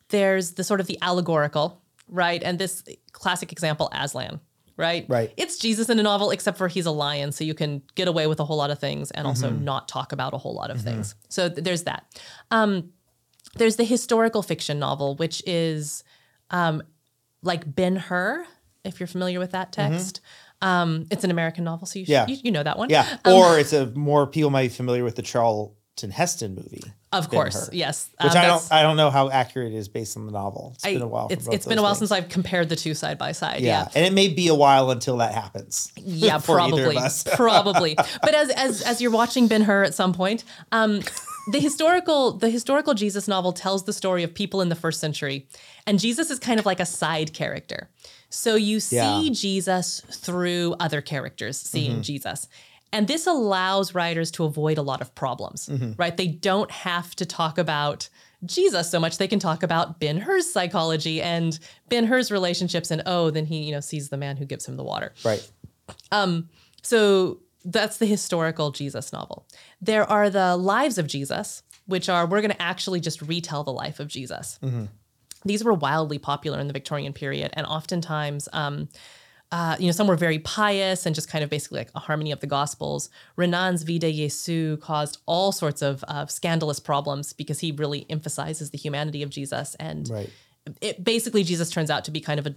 there's 0.09 0.53
the 0.53 0.65
sort 0.65 0.81
of 0.81 0.87
the 0.87 0.97
allegorical, 1.03 1.83
right? 2.09 2.43
And 2.43 2.59
this 2.59 2.83
classic 3.13 3.53
example, 3.53 3.91
Aslan. 3.93 4.41
Right. 4.79 5.05
Right. 5.07 5.33
It's 5.37 5.59
Jesus 5.59 5.91
in 5.91 5.99
a 5.99 6.03
novel, 6.03 6.31
except 6.31 6.57
for 6.57 6.67
he's 6.69 6.87
a 6.87 6.91
lion, 6.91 7.33
so 7.33 7.45
you 7.45 7.53
can 7.53 7.83
get 7.95 8.09
away 8.09 8.27
with 8.27 8.41
a 8.41 8.45
whole 8.47 8.57
lot 8.57 8.71
of 8.71 8.79
things 8.79 9.11
and 9.11 9.27
also 9.27 9.51
Mm-hmm. 9.51 9.65
not 9.65 9.87
talk 9.87 10.13
about 10.13 10.33
a 10.33 10.39
whole 10.39 10.55
lot 10.55 10.71
of 10.71 10.81
things. 10.81 11.15
So 11.29 11.49
th- 11.51 11.63
there's 11.63 11.83
that. 11.85 12.07
Um, 12.51 12.93
there's 13.57 13.77
the 13.77 13.85
historical 13.85 14.43
fiction 14.43 14.79
novel, 14.79 15.17
which 15.17 15.43
is 15.47 16.05
um, 16.51 16.83
like 17.43 17.63
Ben 17.75 17.97
Hur, 17.97 18.47
if 18.83 18.99
you're 18.99 19.07
familiar 19.07 19.39
with 19.41 19.51
that 19.51 19.73
text. 19.73 20.21
Um, 20.63 21.05
it's 21.11 21.25
an 21.25 21.31
American 21.31 21.65
novel, 21.65 21.87
so 21.87 21.99
you, 21.99 22.07
sh- 22.07 22.09
Mm-hmm. 22.11 22.31
Yeah. 22.31 22.35
you, 22.37 22.41
you 22.45 22.51
know 22.53 22.63
that 22.63 22.79
one. 22.79 22.89
Yeah. 22.89 23.19
or 23.27 23.59
it's 23.59 23.75
a 23.75 23.87
more 23.95 24.27
people 24.27 24.49
might 24.51 24.63
be 24.71 24.75
familiar 24.75 25.05
with 25.05 25.17
the 25.17 25.23
Charlton 25.97 26.11
Heston 26.11 26.55
movie. 26.55 26.83
Of 27.13 27.31
course, 27.31 27.71
yes. 27.73 28.11
Which 28.23 28.33
Um, 28.33 28.39
I 28.39 28.47
don't 28.47 28.73
I 28.73 28.83
don't 28.83 28.97
know 28.99 29.11
how 29.11 29.31
accurate 29.31 29.73
it 29.73 29.77
is 29.77 29.89
based 29.89 30.17
on 30.19 30.27
the 30.27 30.33
novel. 30.33 30.73
It's 30.75 30.85
I- 30.85 30.93
been 30.93 31.03
a 31.03 31.07
while. 31.07 31.29
It's, 31.31 31.49
it's 31.49 31.65
been 31.65 31.79
a 31.79 31.83
while 31.83 31.93
things. 31.95 32.11
since 32.11 32.13
I've 32.13 32.29
compared 32.29 32.69
the 32.69 32.77
two 32.77 32.93
side 32.93 33.17
by 33.17 33.33
side. 33.33 33.61
Yeah. 33.63 33.85
yeah. 33.85 33.89
And 33.95 34.05
it 34.05 34.13
may 34.13 34.29
be 34.29 34.49
a 34.49 34.55
while 34.55 34.91
until 34.91 35.17
that 35.19 35.33
happens. 35.33 35.93
Yeah, 36.09 36.39
probably, 36.39 36.97
probably. 37.35 37.95
But 37.95 38.35
as 38.35 38.51
as 38.51 38.83
as 38.83 39.01
you're 39.01 39.11
watching 39.11 39.49
Ben 39.49 39.63
Hur 39.63 39.83
at 39.85 39.95
some 39.95 40.13
point, 40.13 40.45
um, 40.73 41.01
the 41.53 41.59
historical 41.61 42.33
the 42.33 42.51
historical 42.51 42.95
Jesus 42.95 43.27
novel 43.27 43.53
tells 43.53 43.85
the 43.85 43.93
story 43.93 44.23
of 44.23 44.35
people 44.35 44.61
in 44.61 44.69
the 44.69 44.75
first 44.75 45.01
century, 45.01 45.47
and 45.87 45.99
Jesus 45.99 46.31
is 46.31 46.39
kind 46.39 46.61
of 46.61 46.67
like 46.67 46.81
a 46.81 46.87
side 46.87 47.33
character. 47.33 47.89
So 48.29 48.55
you 48.57 48.81
see 48.81 48.97
Yeah. 48.97 49.05
Mm-hmm. 49.05 49.33
Jesus 49.33 50.01
through 50.11 50.75
other 50.81 51.01
characters 51.01 51.57
seeing 51.59 52.03
Jesus. 52.03 52.49
And 52.93 53.09
this 53.09 53.27
allows 53.27 53.95
writers 53.95 54.31
to 54.33 54.45
avoid 54.45 54.79
a 54.79 54.83
lot 54.83 55.01
of 55.01 55.15
problems, 55.15 55.69
Mm-hmm. 55.69 55.93
right? 55.97 56.17
They 56.17 56.29
don't 56.29 56.71
have 56.71 57.15
to 57.17 57.27
talk 57.27 57.59
about 57.59 58.09
Jesus 58.45 58.91
so 58.91 59.01
much. 59.01 59.19
They 59.19 59.29
can 59.29 59.39
talk 59.41 59.63
about 59.63 59.99
Ben 59.99 60.19
Hur's 60.19 60.51
psychology 60.51 61.21
and 61.21 61.59
Ben 61.89 62.05
Hur's 62.05 62.31
relationships, 62.31 62.91
and 62.91 63.03
oh, 63.07 63.31
then 63.31 63.45
he, 63.47 63.63
you 63.65 63.73
know, 63.73 63.81
sees 63.81 64.09
the 64.09 64.17
man 64.17 64.37
who 64.37 64.45
gives 64.45 64.67
him 64.67 64.77
the 64.77 64.85
water. 64.85 65.13
Right. 65.25 65.47
So 66.83 67.41
that's 67.65 67.99
the 67.99 68.07
historical 68.07 68.71
Jesus 68.71 69.13
novel. 69.13 69.47
There 69.81 70.05
are 70.09 70.31
the 70.31 70.57
lives 70.57 70.99
of 70.99 71.07
Jesus, 71.09 71.63
which 71.87 72.09
are 72.09 72.27
we're 72.27 72.41
going 72.41 72.53
to 72.53 72.63
actually 72.63 73.01
just 73.01 73.21
retell 73.23 73.65
the 73.65 73.73
life 73.73 73.99
of 73.99 74.09
Jesus. 74.09 74.59
These 75.45 75.65
were 75.65 75.75
wildly 75.75 76.19
popular 76.19 76.59
in 76.61 76.67
the 76.67 76.73
Victorian 76.73 77.13
period, 77.13 77.51
and 77.55 77.67
oftentimes 77.67 78.49
um, 78.53 78.89
uh, 79.53 79.77
you 79.79 79.87
know, 79.87 79.93
some 79.93 80.07
were 80.09 80.17
very 80.17 80.39
pious 80.41 81.07
and 81.07 81.15
just 81.15 81.29
kind 81.31 81.45
of 81.45 81.51
basically 81.51 81.79
like 81.79 81.91
a 81.95 82.01
harmony 82.01 82.33
of 82.33 82.41
the 82.41 82.47
Gospels. 82.47 83.09
Renan's 83.37 83.83
Vie 83.85 83.99
de 83.99 84.13
Jésus 84.13 84.81
caused 84.81 85.19
all 85.27 85.53
sorts 85.53 85.83
of 85.83 86.05
uh, 86.09 86.27
scandalous 86.27 86.81
problems 86.81 87.33
because 87.33 87.61
he 87.61 87.71
really 87.73 88.07
emphasizes 88.11 88.71
the 88.71 88.79
humanity 88.79 89.23
of 89.23 89.31
Jesus. 89.31 89.77
And 89.77 90.09
Right. 90.11 90.31
it, 90.81 91.05
basically, 91.05 91.45
Jesus 91.45 91.71
turns 91.71 91.91
out 91.91 92.05
to 92.07 92.11
be 92.11 92.21
kind 92.21 92.41
of 92.41 92.47
a 92.47 92.57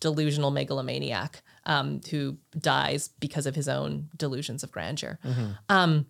delusional 0.00 0.50
megalomaniac 0.50 1.42
um, 1.66 2.00
who 2.10 2.38
dies 2.58 3.08
because 3.20 3.44
of 3.44 3.54
his 3.54 3.68
own 3.68 4.08
delusions 4.16 4.62
of 4.62 4.72
grandeur. 4.72 5.18
Um, 5.68 6.06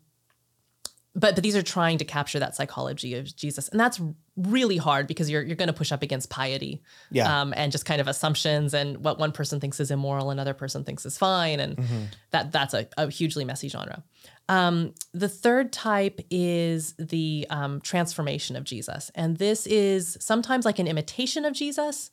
but 1.14 1.34
but 1.34 1.42
these 1.42 1.56
are 1.56 1.62
trying 1.62 1.98
to 1.98 2.04
capture 2.04 2.38
that 2.38 2.54
psychology 2.54 3.16
of 3.16 3.34
Jesus, 3.34 3.68
and 3.68 3.80
that's 3.80 4.00
really 4.48 4.76
hard 4.76 5.06
because 5.06 5.28
you're 5.30 5.42
you're 5.42 5.56
going 5.56 5.68
to 5.68 5.72
push 5.72 5.92
up 5.92 6.02
against 6.02 6.30
piety, 6.30 6.82
Yeah. 7.10 7.40
um, 7.42 7.52
and 7.56 7.70
just 7.72 7.84
kind 7.84 8.00
of 8.00 8.08
assumptions 8.08 8.74
and 8.74 9.04
what 9.04 9.18
one 9.18 9.32
person 9.32 9.60
thinks 9.60 9.80
is 9.80 9.90
immoral, 9.90 10.30
another 10.30 10.54
person 10.54 10.84
thinks 10.84 11.04
is 11.06 11.18
fine, 11.18 11.60
and 11.60 12.08
that 12.30 12.52
that's 12.52 12.74
a, 12.74 12.86
a 12.96 13.10
hugely 13.10 13.44
messy 13.44 13.68
genre. 13.68 14.02
Um, 14.48 14.94
the 15.14 15.28
third 15.28 15.72
type 15.72 16.20
is 16.30 16.94
the 16.98 17.46
um, 17.50 17.80
transformation 17.80 18.56
of 18.56 18.64
Jesus, 18.64 19.10
and 19.14 19.36
this 19.38 19.66
is 19.66 20.16
sometimes 20.20 20.64
like 20.64 20.78
an 20.78 20.88
imitation 20.88 21.44
of 21.44 21.52
Jesus, 21.52 22.10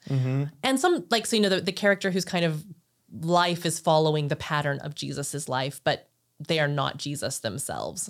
and 0.63 0.79
some 0.79 1.05
like 1.09 1.25
so 1.25 1.35
you 1.35 1.41
know 1.41 1.49
the, 1.49 1.61
the 1.61 1.71
character 1.71 2.11
who's 2.11 2.25
kind 2.25 2.45
of 2.45 2.63
life 3.21 3.65
is 3.65 3.79
following 3.79 4.27
the 4.27 4.35
pattern 4.35 4.79
of 4.79 4.93
Jesus's 4.93 5.47
life, 5.49 5.81
but 5.83 6.09
they 6.47 6.59
are 6.59 6.67
not 6.67 6.97
Jesus 6.97 7.39
themselves. 7.39 8.09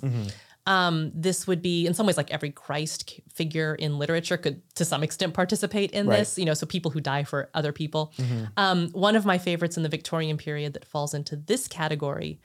Um, 0.68 1.10
this 1.14 1.46
would 1.46 1.62
be 1.62 1.86
in 1.86 1.94
some 1.94 2.06
ways 2.06 2.16
like 2.16 2.30
every 2.30 2.50
Christ 2.50 3.20
figure 3.32 3.74
in 3.74 3.98
literature 3.98 4.36
could 4.36 4.60
to 4.74 4.84
some 4.84 5.02
extent 5.02 5.32
participate 5.34 5.90
in 5.92 6.06
Right. 6.06 6.18
this, 6.20 6.38
you 6.38 6.44
know, 6.44 6.54
so 6.54 6.66
people 6.66 6.90
who 6.90 7.00
die 7.00 7.24
for 7.24 7.48
other 7.54 7.72
people. 7.72 8.12
Um, 8.56 8.88
one 8.92 9.16
of 9.16 9.24
my 9.24 9.38
favorites 9.38 9.76
in 9.78 9.82
the 9.82 9.88
Victorian 9.88 10.36
period 10.36 10.74
that 10.74 10.84
falls 10.84 11.14
into 11.14 11.36
this 11.36 11.68
category 11.68 12.38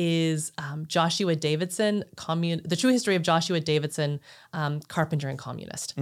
is 0.00 0.52
um, 0.58 0.86
Joshua 0.86 1.34
Davidson, 1.34 2.04
commun- 2.16 2.62
the 2.64 2.76
true 2.76 2.90
history 2.92 3.16
of 3.16 3.22
Joshua 3.22 3.58
Davidson, 3.58 4.20
um, 4.52 4.80
carpenter 4.86 5.28
and 5.28 5.36
communist. 5.38 5.94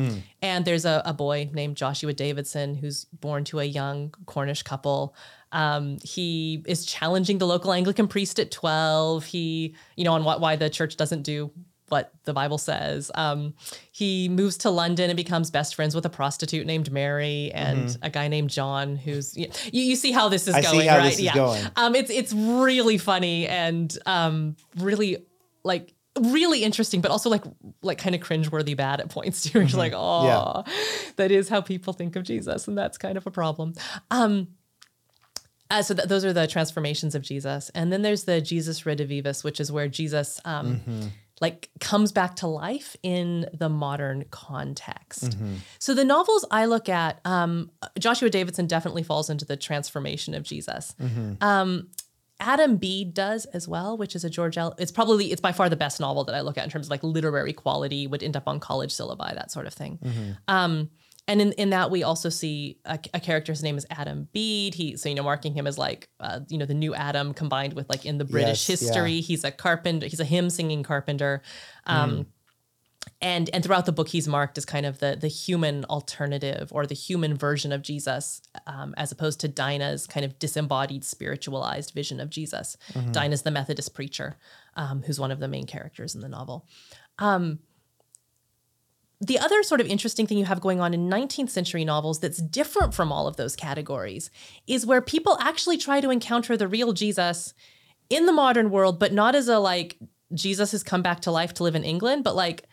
And 0.43 0.65
there's 0.67 0.85
a, 0.85 1.01
a 1.07 1.15
boy 1.15 1.49
named 1.53 1.77
Joshua 1.79 2.13
Davidson 2.13 2.75
who's 2.75 3.07
born 3.07 3.45
to 3.45 3.59
a 3.61 3.65
young 3.65 4.13
Cornish 4.27 4.63
couple. 4.65 5.15
Um, 5.53 5.99
he 6.03 6.63
is 6.67 6.85
challenging 6.85 7.39
the 7.39 7.47
local 7.47 7.73
Anglican 7.73 8.09
priest 8.09 8.39
at 8.39 8.51
12. 8.51 9.25
He, 9.25 9.75
you 9.97 10.05
know, 10.05 10.13
on 10.13 10.25
what, 10.25 10.41
why 10.41 10.57
the 10.57 10.69
church 10.69 10.97
doesn't 10.97 11.23
do 11.23 11.51
what 11.89 12.13
the 12.25 12.33
Bible 12.33 12.59
says. 12.59 13.11
Um, 13.15 13.55
he 13.93 14.29
moves 14.29 14.57
to 14.59 14.71
London 14.71 15.09
and 15.11 15.17
becomes 15.17 15.51
best 15.51 15.75
friends 15.75 15.95
with 15.95 16.05
a 16.05 16.11
prostitute 16.11 16.67
named 16.67 16.91
Mary 16.91 17.53
and 17.55 17.97
a 18.03 18.11
guy 18.11 18.29
named 18.29 18.51
John, 18.51 18.97
who's 18.97 19.37
you, 19.37 19.49
you 19.73 19.97
see 19.97 20.13
how 20.13 20.29
this 20.29 20.49
is 20.49 20.57
Mm-hmm. 20.57 20.67
I 20.67 20.71
see 20.71 20.77
going, 20.79 20.89
how 20.89 20.99
right? 20.99 21.11
this 21.11 21.21
is 21.21 21.31
going. 21.31 21.65
Um, 21.77 21.95
it's 21.95 22.11
it's 22.11 22.33
really 22.33 22.99
funny 22.99 23.47
and 23.47 23.97
um, 24.07 24.57
really 24.79 25.27
like 25.65 25.93
really 26.21 26.63
interesting, 26.65 27.01
but 27.01 27.11
also 27.11 27.31
like 27.31 27.45
like 27.83 27.99
kind 27.99 28.15
of 28.15 28.21
cringeworthy 28.21 28.77
bad 28.77 29.01
at 29.01 29.09
points 29.09 29.43
too. 29.51 29.61
You're 29.61 29.79
like, 29.79 29.93
oh, 29.95 30.65
yeah. 30.67 30.73
that 31.17 31.31
is 31.31 31.49
how 31.49 31.61
people 31.61 31.93
think 31.93 32.17
of 32.17 32.25
Jesus, 32.25 32.69
and 32.69 32.77
that's 32.77 32.99
kind 32.99 33.17
of 33.17 33.27
a 33.27 33.31
problem. 33.31 33.75
Um, 34.11 34.49
uh, 35.71 35.83
so 35.83 35.95
th- 35.95 36.09
those 36.09 36.25
are 36.25 36.33
the 36.33 36.47
transformations 36.47 37.15
of 37.15 37.23
Jesus, 37.23 37.71
and 37.75 37.93
then 37.93 38.03
there's 38.03 38.25
the 38.25 38.41
Jesus 38.41 38.83
Redivivus, 38.83 39.43
which 39.45 39.61
is 39.61 39.71
where 39.73 39.89
Jesus 39.89 40.41
um, 40.45 40.81
like 41.41 41.69
comes 41.81 42.13
back 42.13 42.37
to 42.37 42.47
life 42.47 42.97
in 43.03 43.47
the 43.53 43.69
modern 43.69 44.25
context. 44.31 45.37
So 45.79 45.93
the 45.93 46.05
novels 46.05 46.47
I 46.51 46.65
look 46.67 46.89
at, 46.89 47.21
um, 47.27 47.71
Joshua 47.99 48.31
Davidson 48.31 48.67
definitely 48.67 49.03
falls 49.03 49.29
into 49.29 49.45
the 49.45 49.57
transformation 49.57 50.35
of 50.35 50.45
Jesus. 50.45 50.95
Um, 51.43 51.89
Adam 52.39 52.77
Bede 52.77 53.15
does 53.15 53.47
as 53.47 53.67
well, 53.67 53.97
which 53.97 54.15
is 54.15 54.23
a 54.23 54.29
George 54.31 54.59
Eliot 54.59 54.79
It's 54.79 54.93
probably 54.93 55.33
it's 55.33 55.41
by 55.41 55.53
far 55.53 55.69
the 55.71 55.77
best 55.77 56.01
novel 56.01 56.25
that 56.25 56.35
I 56.35 56.43
look 56.43 56.59
at 56.59 56.65
in 56.65 56.71
terms 56.71 56.87
of 56.87 56.91
like 56.91 57.03
literary 57.03 57.55
quality, 57.55 58.07
would 58.07 58.23
end 58.23 58.37
up 58.37 58.47
on 58.47 58.61
college 58.61 58.93
syllabi, 58.95 59.35
that 59.35 59.51
sort 59.51 59.67
of 59.67 59.73
thing. 59.75 59.99
And 61.29 61.41
in, 61.41 61.53
in 61.53 61.71
that 61.71 61.91
we 61.91 62.05
also 62.05 62.29
see 62.29 62.79
a, 62.85 62.99
a 63.13 63.19
character. 63.19 63.51
His 63.53 63.63
name 63.63 63.77
is 63.77 63.87
Adam 63.91 64.29
Bede. 64.33 64.75
He 64.75 64.97
so 64.97 65.09
you 65.09 65.15
know 65.15 65.25
marking 65.25 65.55
him 65.55 65.67
as 65.67 65.77
like 65.77 66.09
uh, 66.21 66.41
you 66.49 66.57
know 66.59 66.67
the 66.67 66.75
new 66.75 66.95
Adam 66.95 67.35
combined 67.35 67.73
with 67.75 67.89
like 67.89 68.07
in 68.07 68.19
the 68.19 68.25
British 68.25 68.69
Yes, 68.69 68.81
yeah. 68.83 68.89
history. 68.89 69.21
He's 69.21 69.43
a 69.43 69.51
carpenter. 69.51 70.07
He's 70.07 70.21
a 70.21 70.25
hymn 70.25 70.51
singing 70.51 70.83
carpenter. 70.83 71.43
Um, 71.85 72.27
and 73.21 73.49
and 73.53 73.63
throughout 73.65 73.87
the 73.87 73.93
book 73.93 74.09
he's 74.09 74.27
marked 74.29 74.59
as 74.59 74.65
kind 74.65 74.85
of 74.85 74.99
the 74.99 75.17
the 75.19 75.29
human 75.29 75.85
alternative 75.87 76.69
or 76.73 76.87
the 76.87 76.95
human 76.95 77.37
version 77.37 77.73
of 77.73 77.81
jesus 77.81 78.43
um, 78.67 78.95
as 78.97 79.13
opposed 79.13 79.39
to 79.41 79.49
dinah's 79.49 80.07
kind 80.07 80.27
of 80.27 80.39
disembodied 80.39 81.05
spiritualized 81.05 81.93
vision 81.93 82.19
of 82.21 82.31
jesus 82.31 82.77
dinah's 83.13 83.43
the 83.43 83.51
methodist 83.51 83.95
preacher 83.95 84.37
um, 84.75 85.03
who's 85.07 85.21
one 85.21 85.31
of 85.31 85.39
the 85.39 85.49
main 85.49 85.67
characters 85.67 86.15
in 86.15 86.21
the 86.21 86.29
novel 86.29 86.67
um, 87.19 87.61
the 89.21 89.39
other 89.39 89.63
sort 89.63 89.81
of 89.81 89.87
interesting 89.87 90.27
thing 90.27 90.37
you 90.37 90.45
have 90.45 90.61
going 90.61 90.81
on 90.81 90.93
in 90.93 91.09
19th 91.09 91.51
century 91.51 91.85
novels 91.85 92.21
that's 92.21 92.39
different 92.39 92.95
from 92.95 93.11
all 93.11 93.27
of 93.27 93.37
those 93.37 93.57
categories 93.57 94.31
is 94.67 94.85
where 94.85 95.01
people 95.01 95.39
actually 95.41 95.79
try 95.79 96.01
to 96.01 96.11
encounter 96.11 96.57
the 96.57 96.69
real 96.69 96.93
jesus 96.93 97.55
in 98.11 98.27
the 98.27 98.33
modern 98.33 98.71
world 98.71 98.99
but 98.99 99.13
not 99.13 99.35
as 99.35 99.49
a 99.49 99.59
like 99.59 99.99
jesus 100.35 100.73
has 100.73 100.83
come 100.83 101.03
back 101.03 101.21
to 101.21 101.31
life 101.31 101.55
to 101.55 101.63
live 101.63 101.75
in 101.75 101.85
england 101.85 102.23
but 102.25 102.37
like 102.37 102.65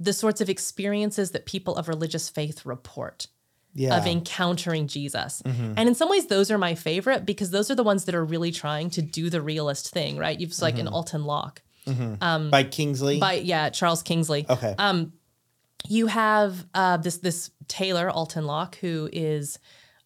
the 0.00 0.12
sorts 0.12 0.40
of 0.40 0.48
experiences 0.48 1.30
that 1.30 1.46
people 1.46 1.76
of 1.76 1.88
religious 1.88 2.28
faith 2.28 2.66
report 2.66 3.28
Yeah. 3.74 3.96
of 3.96 4.06
encountering 4.06 4.88
Jesus. 4.88 5.42
Mm-hmm. 5.44 5.74
And 5.76 5.88
in 5.88 5.94
some 5.94 6.10
ways, 6.10 6.26
those 6.26 6.50
are 6.50 6.58
my 6.58 6.74
favorite 6.74 7.24
because 7.24 7.50
those 7.50 7.70
are 7.70 7.74
the 7.74 7.84
ones 7.84 8.04
that 8.06 8.14
are 8.14 8.24
really 8.24 8.50
trying 8.50 8.90
to 8.90 9.02
do 9.02 9.30
the 9.30 9.40
realist 9.40 9.90
thing, 9.90 10.18
right? 10.18 10.38
You've 10.38 10.60
like 10.60 10.78
an 10.78 10.86
mm-hmm. 10.86 10.94
Alton 10.94 11.24
Locke 11.24 11.62
mm-hmm. 11.86 12.14
um, 12.20 12.50
by 12.50 12.64
Kingsley. 12.64 13.18
by 13.18 13.34
yeah 13.34 13.70
Charles 13.70 14.02
Kingsley. 14.02 14.44
okay. 14.50 14.74
Um, 14.76 15.12
You 15.88 16.06
have 16.06 16.66
uh, 16.74 16.96
this 16.98 17.18
this 17.18 17.50
tailor 17.68 18.10
Alton 18.10 18.46
Locke 18.46 18.76
who 18.76 19.08
is. 19.12 19.58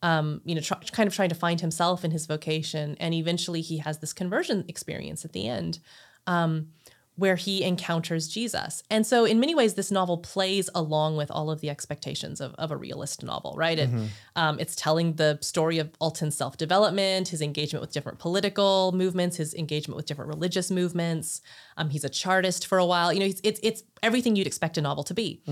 Um, 0.02 0.42
you 0.44 0.54
know, 0.54 0.60
tr- 0.60 0.74
kind 0.92 1.06
of 1.06 1.14
trying 1.14 1.30
to 1.30 1.34
find 1.34 1.58
himself 1.60 2.04
in 2.04 2.10
his 2.10 2.26
vocation, 2.26 2.96
and 3.00 3.14
eventually 3.14 3.62
he 3.62 3.78
has 3.78 3.98
this 3.98 4.12
conversion 4.12 4.64
experience 4.68 5.24
at 5.24 5.32
the 5.32 5.48
end, 5.48 5.80
um, 6.26 6.68
where 7.16 7.36
he 7.36 7.64
encounters 7.64 8.28
Jesus. 8.28 8.82
And 8.90 9.06
so, 9.06 9.24
in 9.24 9.40
many 9.40 9.54
ways, 9.54 9.74
this 9.74 9.90
novel 9.90 10.18
plays 10.18 10.68
along 10.74 11.16
with 11.16 11.30
all 11.30 11.50
of 11.50 11.60
the 11.60 11.70
expectations 11.70 12.40
of, 12.40 12.54
of 12.54 12.70
a 12.70 12.76
realist 12.76 13.22
novel, 13.22 13.54
right? 13.56 13.78
It, 13.78 13.90
um, 14.36 14.58
it's 14.60 14.76
telling 14.76 15.14
the 15.14 15.38
story 15.40 15.78
of 15.78 15.90
Alton's 16.00 16.36
self 16.36 16.56
development, 16.56 17.28
his 17.28 17.40
engagement 17.40 17.80
with 17.80 17.92
different 17.92 18.18
political 18.18 18.92
movements, 18.92 19.38
his 19.38 19.54
engagement 19.54 19.96
with 19.96 20.06
different 20.06 20.28
religious 20.28 20.70
movements. 20.70 21.40
Um, 21.78 21.88
he's 21.90 22.04
a 22.04 22.10
chartist 22.10 22.66
for 22.66 22.78
a 22.78 22.84
while. 22.86 23.12
You 23.12 23.20
know, 23.20 23.26
it's, 23.26 23.40
it's, 23.42 23.60
it's 23.62 23.82
everything 24.02 24.36
you'd 24.36 24.46
expect 24.46 24.76
a 24.76 24.82
novel 24.82 25.04
to 25.04 25.14
be, 25.14 25.42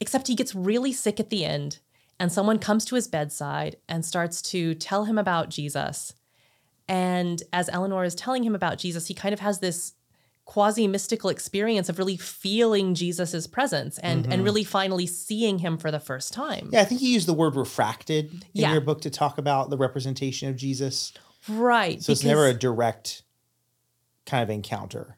except 0.00 0.28
he 0.28 0.34
gets 0.34 0.54
really 0.54 0.92
sick 0.92 1.18
at 1.18 1.30
the 1.30 1.44
end, 1.44 1.78
and 2.18 2.30
someone 2.30 2.58
comes 2.58 2.84
to 2.86 2.94
his 2.94 3.08
bedside 3.08 3.76
and 3.88 4.04
starts 4.04 4.42
to 4.42 4.74
tell 4.74 5.04
him 5.06 5.16
about 5.16 5.48
Jesus. 5.48 6.12
And 6.88 7.42
as 7.52 7.70
Eleanor 7.70 8.04
is 8.04 8.14
telling 8.14 8.42
him 8.42 8.54
about 8.54 8.76
Jesus, 8.78 9.06
he 9.06 9.14
kind 9.14 9.32
of 9.32 9.40
has 9.40 9.60
this 9.60 9.94
quasi 10.50 10.88
mystical 10.88 11.30
experience 11.30 11.88
of 11.88 11.96
really 11.96 12.16
feeling 12.16 12.92
Jesus's 12.92 13.46
presence 13.46 13.98
and 13.98 14.24
and 14.24 14.32
mm-hmm. 14.34 14.42
really 14.42 14.64
finally 14.64 15.06
seeing 15.06 15.60
him 15.60 15.78
for 15.78 15.92
the 15.92 16.00
first 16.00 16.32
time. 16.32 16.70
yeah, 16.72 16.80
I 16.80 16.84
think 16.86 17.00
you 17.02 17.08
used 17.08 17.28
the 17.28 17.34
word 17.42 17.54
refracted 17.54 18.32
in 18.32 18.40
Yeah. 18.62 18.72
your 18.72 18.80
book 18.80 19.00
to 19.02 19.10
talk 19.10 19.38
about 19.38 19.70
the 19.70 19.76
representation 19.76 20.48
of 20.48 20.56
Jesus. 20.56 21.12
Right. 21.48 22.02
So 22.02 22.10
it's 22.10 22.24
never 22.24 22.48
a 22.48 22.52
direct 22.52 23.22
kind 24.26 24.42
of 24.42 24.50
encounter. 24.50 25.16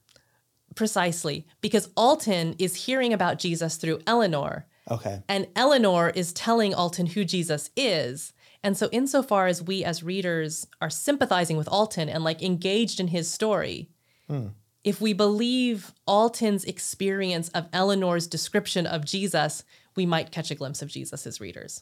precisely 0.74 1.46
because 1.62 1.88
Alton 1.96 2.54
is 2.58 2.86
hearing 2.86 3.12
about 3.14 3.38
Jesus 3.38 3.76
through 3.76 4.00
Eleanor, 4.06 4.66
Okay. 4.90 5.22
and 5.28 5.46
Eleanor 5.56 6.10
is 6.10 6.32
telling 6.32 6.74
Alton 6.74 7.06
who 7.06 7.24
Jesus 7.24 7.70
is. 7.76 8.32
And 8.62 8.76
so, 8.76 8.88
insofar 8.92 9.46
as 9.46 9.62
we 9.62 9.82
as 9.84 10.02
readers 10.02 10.66
are 10.80 10.90
sympathizing 10.90 11.56
with 11.56 11.68
Alton 11.68 12.08
and 12.08 12.22
like 12.22 12.42
engaged 12.42 13.00
in 13.00 13.08
his 13.08 13.30
story, 13.30 13.88
hmm. 14.28 14.48
If 14.84 15.00
we 15.00 15.12
believe 15.12 15.92
Alton's 16.06 16.64
experience 16.64 17.48
of 17.50 17.68
Eleanor's 17.72 18.26
description 18.26 18.86
of 18.86 19.04
Jesus, 19.04 19.64
we 19.96 20.06
might 20.06 20.32
catch 20.32 20.50
a 20.50 20.54
glimpse 20.54 20.82
of 20.82 20.88
Jesus 20.88 21.26
as 21.26 21.40
readers. 21.40 21.80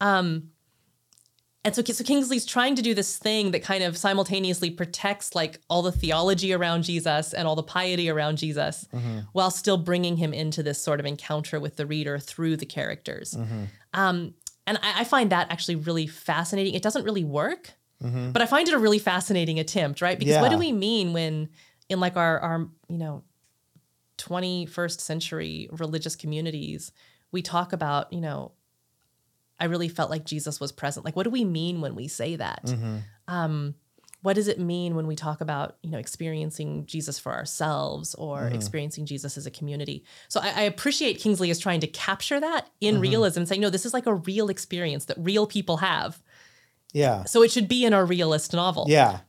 Um, 0.00 0.50
and 1.62 1.74
so, 1.74 1.82
so 1.82 2.02
Kingsley's 2.04 2.46
trying 2.46 2.74
to 2.76 2.82
do 2.82 2.94
this 2.94 3.18
thing 3.18 3.50
that 3.50 3.62
kind 3.62 3.84
of 3.84 3.94
simultaneously 3.98 4.70
protects 4.70 5.34
like 5.34 5.60
all 5.68 5.82
the 5.82 5.92
theology 5.92 6.54
around 6.54 6.84
Jesus 6.84 7.34
and 7.34 7.46
all 7.46 7.54
the 7.54 7.62
piety 7.62 8.08
around 8.08 8.38
Jesus, 8.38 8.86
while 9.32 9.50
still 9.50 9.76
bringing 9.76 10.16
him 10.16 10.32
into 10.32 10.62
this 10.62 10.82
sort 10.82 11.00
of 11.00 11.06
encounter 11.06 11.60
with 11.60 11.76
the 11.76 11.84
reader 11.84 12.18
through 12.18 12.56
the 12.56 12.64
characters. 12.64 13.36
Um, 13.92 14.34
and 14.66 14.78
I, 14.82 15.00
I 15.00 15.04
find 15.04 15.30
that 15.32 15.50
actually 15.50 15.76
really 15.76 16.06
fascinating. 16.06 16.74
It 16.74 16.82
doesn't 16.82 17.04
really 17.04 17.24
work, 17.24 17.72
but 18.32 18.40
I 18.40 18.46
find 18.46 18.66
it 18.66 18.72
a 18.72 18.78
really 18.78 18.98
fascinating 18.98 19.58
attempt, 19.58 20.00
right? 20.00 20.18
Because 20.18 20.36
what 20.40 20.50
do 20.50 20.56
we 20.56 20.72
mean 20.72 21.12
when 21.12 21.50
in 21.90 22.00
like 22.00 22.16
our 22.16 22.38
our 22.40 22.68
you 22.88 22.96
know 22.96 23.22
21st 24.18 25.00
century 25.00 25.68
religious 25.72 26.14
communities 26.16 26.92
we 27.32 27.42
talk 27.42 27.72
about 27.72 28.12
you 28.12 28.20
know 28.20 28.52
I 29.58 29.64
really 29.66 29.88
felt 29.88 30.08
like 30.08 30.24
Jesus 30.24 30.58
was 30.58 30.72
present. 30.72 31.04
Like, 31.04 31.14
what 31.16 31.24
do 31.24 31.28
we 31.30 31.44
mean 31.44 31.82
when 31.82 31.94
we 31.94 32.08
say 32.08 32.36
that? 32.36 32.74
Um, 33.28 33.74
what 34.22 34.32
does 34.32 34.48
it 34.48 34.58
mean 34.58 34.94
when 34.94 35.06
we 35.06 35.14
talk 35.16 35.42
about 35.42 35.76
you 35.82 35.90
know 35.90 35.98
experiencing 35.98 36.84
jesus 36.86 37.18
for 37.18 37.32
ourselves 37.32 38.14
or 38.16 38.48
Mhm. 38.50 38.54
experiencing 38.54 39.04
jesus 39.06 39.36
as 39.38 39.46
a 39.46 39.50
community 39.50 40.04
so 40.28 40.40
I, 40.40 40.48
I 40.48 40.62
appreciate 40.62 41.18
kingsley 41.20 41.48
is 41.50 41.58
trying 41.58 41.80
to 41.80 41.86
capture 41.86 42.38
that 42.40 42.68
in 42.82 42.96
Mhm. 42.96 43.00
realism 43.02 43.44
saying 43.44 43.60
no 43.62 43.70
this 43.70 43.86
is 43.86 43.94
like 43.94 44.04
a 44.06 44.14
real 44.14 44.48
experience 44.50 45.06
that 45.06 45.16
real 45.18 45.46
people 45.46 45.78
have 45.78 46.22
Yeah. 46.92 47.24
so 47.24 47.42
it 47.42 47.50
should 47.50 47.66
be 47.68 47.84
in 47.86 47.92
a 47.94 48.04
realist 48.04 48.52
novel 48.52 48.86
Yeah. 48.88 49.20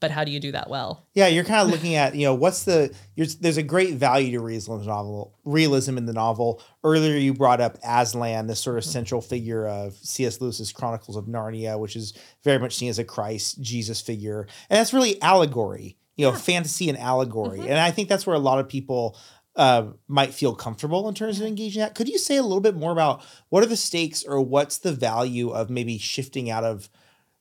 But 0.00 0.10
how 0.10 0.24
do 0.24 0.30
you 0.30 0.38
do 0.40 0.52
that 0.52 0.68
well 0.68 1.06
Yeah, 1.14 1.26
you're 1.28 1.44
kind 1.44 1.62
of 1.66 1.70
looking 1.70 1.94
at, 1.94 2.14
you 2.14 2.26
know, 2.26 2.34
what's 2.34 2.64
the 2.64 2.94
you're, 3.14 3.26
there's 3.40 3.56
a 3.56 3.62
great 3.62 3.94
value 3.94 4.32
to 4.32 4.40
realism 4.40 4.72
in 4.74 4.80
the 4.80 4.86
novel, 4.86 5.34
realism 5.44 5.96
in 5.98 6.06
the 6.06 6.12
novel. 6.12 6.62
Earlier 6.84 7.16
you 7.16 7.32
brought 7.34 7.60
up 7.60 7.78
Aslan, 7.82 8.46
this 8.46 8.60
sort 8.60 8.78
of 8.78 8.84
Mhm. 8.84 8.88
central 8.92 9.20
figure 9.20 9.66
of 9.66 9.94
C.S. 9.96 10.40
Lewis's 10.40 10.72
Chronicles 10.72 11.16
of 11.16 11.24
Narnia, 11.26 11.78
which 11.78 11.96
is 11.96 12.12
very 12.44 12.58
much 12.58 12.74
seen 12.76 12.90
as 12.90 12.98
a 12.98 13.04
Christ 13.04 13.60
Jesus 13.62 14.00
figure. 14.00 14.46
And 14.70 14.78
that's 14.78 14.92
really 14.92 15.20
allegory, 15.22 15.96
you 16.16 16.26
know, 16.26 16.32
Yeah. 16.32 16.38
fantasy 16.38 16.88
and 16.88 16.98
allegory. 16.98 17.60
Mhm. 17.60 17.68
And 17.70 17.78
I 17.78 17.90
think 17.90 18.08
that's 18.08 18.26
where 18.26 18.36
a 18.36 18.40
lot 18.40 18.58
of 18.58 18.68
people 18.68 19.16
uh, 19.58 19.86
might 20.06 20.34
feel 20.34 20.54
comfortable 20.54 21.08
in 21.08 21.14
terms 21.14 21.40
of 21.40 21.46
engaging 21.46 21.80
that. 21.80 21.94
Could 21.94 22.10
you 22.10 22.18
say 22.18 22.36
a 22.36 22.42
little 22.42 22.60
bit 22.60 22.76
more 22.76 22.92
about 22.92 23.22
what 23.48 23.62
are 23.62 23.66
the 23.66 23.74
stakes 23.74 24.22
or 24.22 24.38
what's 24.38 24.76
the 24.76 24.92
value 24.92 25.48
of 25.48 25.70
maybe 25.70 25.96
shifting 25.96 26.50
out 26.50 26.62
of 26.62 26.90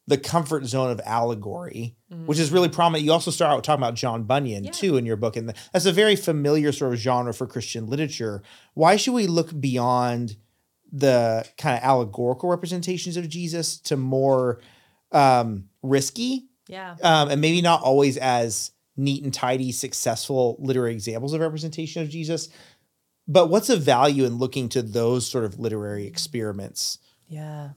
the 0.07 0.17
comfort 0.17 0.65
zone 0.65 0.91
of 0.91 1.01
allegory, 1.03 1.95
which 2.25 2.37
is 2.39 2.51
really 2.51 2.69
prominent. 2.69 3.03
You 3.03 3.11
also 3.11 3.31
start 3.31 3.51
out 3.53 3.63
talking 3.63 3.81
about 3.81 3.95
John 3.95 4.23
Bunyan 4.23 4.65
Yeah. 4.65 4.71
too 4.71 4.97
in 4.97 5.05
your 5.05 5.15
book, 5.15 5.35
and 5.35 5.51
that's 5.73 5.85
a 5.85 5.91
very 5.91 6.15
familiar 6.15 6.71
sort 6.71 6.93
of 6.93 6.99
genre 6.99 7.33
for 7.33 7.47
Christian 7.47 7.87
literature. 7.87 8.43
Why 8.75 8.97
should 8.97 9.13
we 9.13 9.25
look 9.27 9.59
beyond 9.59 10.37
the 10.91 11.45
kind 11.57 11.77
of 11.77 11.83
allegorical 11.83 12.49
representations 12.49 13.17
of 13.17 13.27
Jesus 13.27 13.79
to 13.79 13.97
more 13.97 14.61
um, 15.11 15.69
risky 15.81 16.47
yeah 16.67 16.95
um, 17.03 17.29
and 17.29 17.39
maybe 17.41 17.61
not 17.61 17.81
always 17.81 18.17
as 18.17 18.71
neat 18.97 19.23
and 19.23 19.33
tidy, 19.33 19.71
successful 19.71 20.55
literary 20.59 20.93
examples 20.93 21.33
of 21.33 21.41
representation 21.41 22.01
of 22.03 22.09
Jesus? 22.09 22.49
But 23.27 23.49
what's 23.49 23.67
the 23.67 23.77
value 23.77 24.23
in 24.25 24.35
looking 24.37 24.69
to 24.69 24.81
those 24.83 25.25
sort 25.25 25.45
of 25.45 25.59
literary 25.59 26.05
experiments? 26.05 26.99
Yeah. 27.27 27.71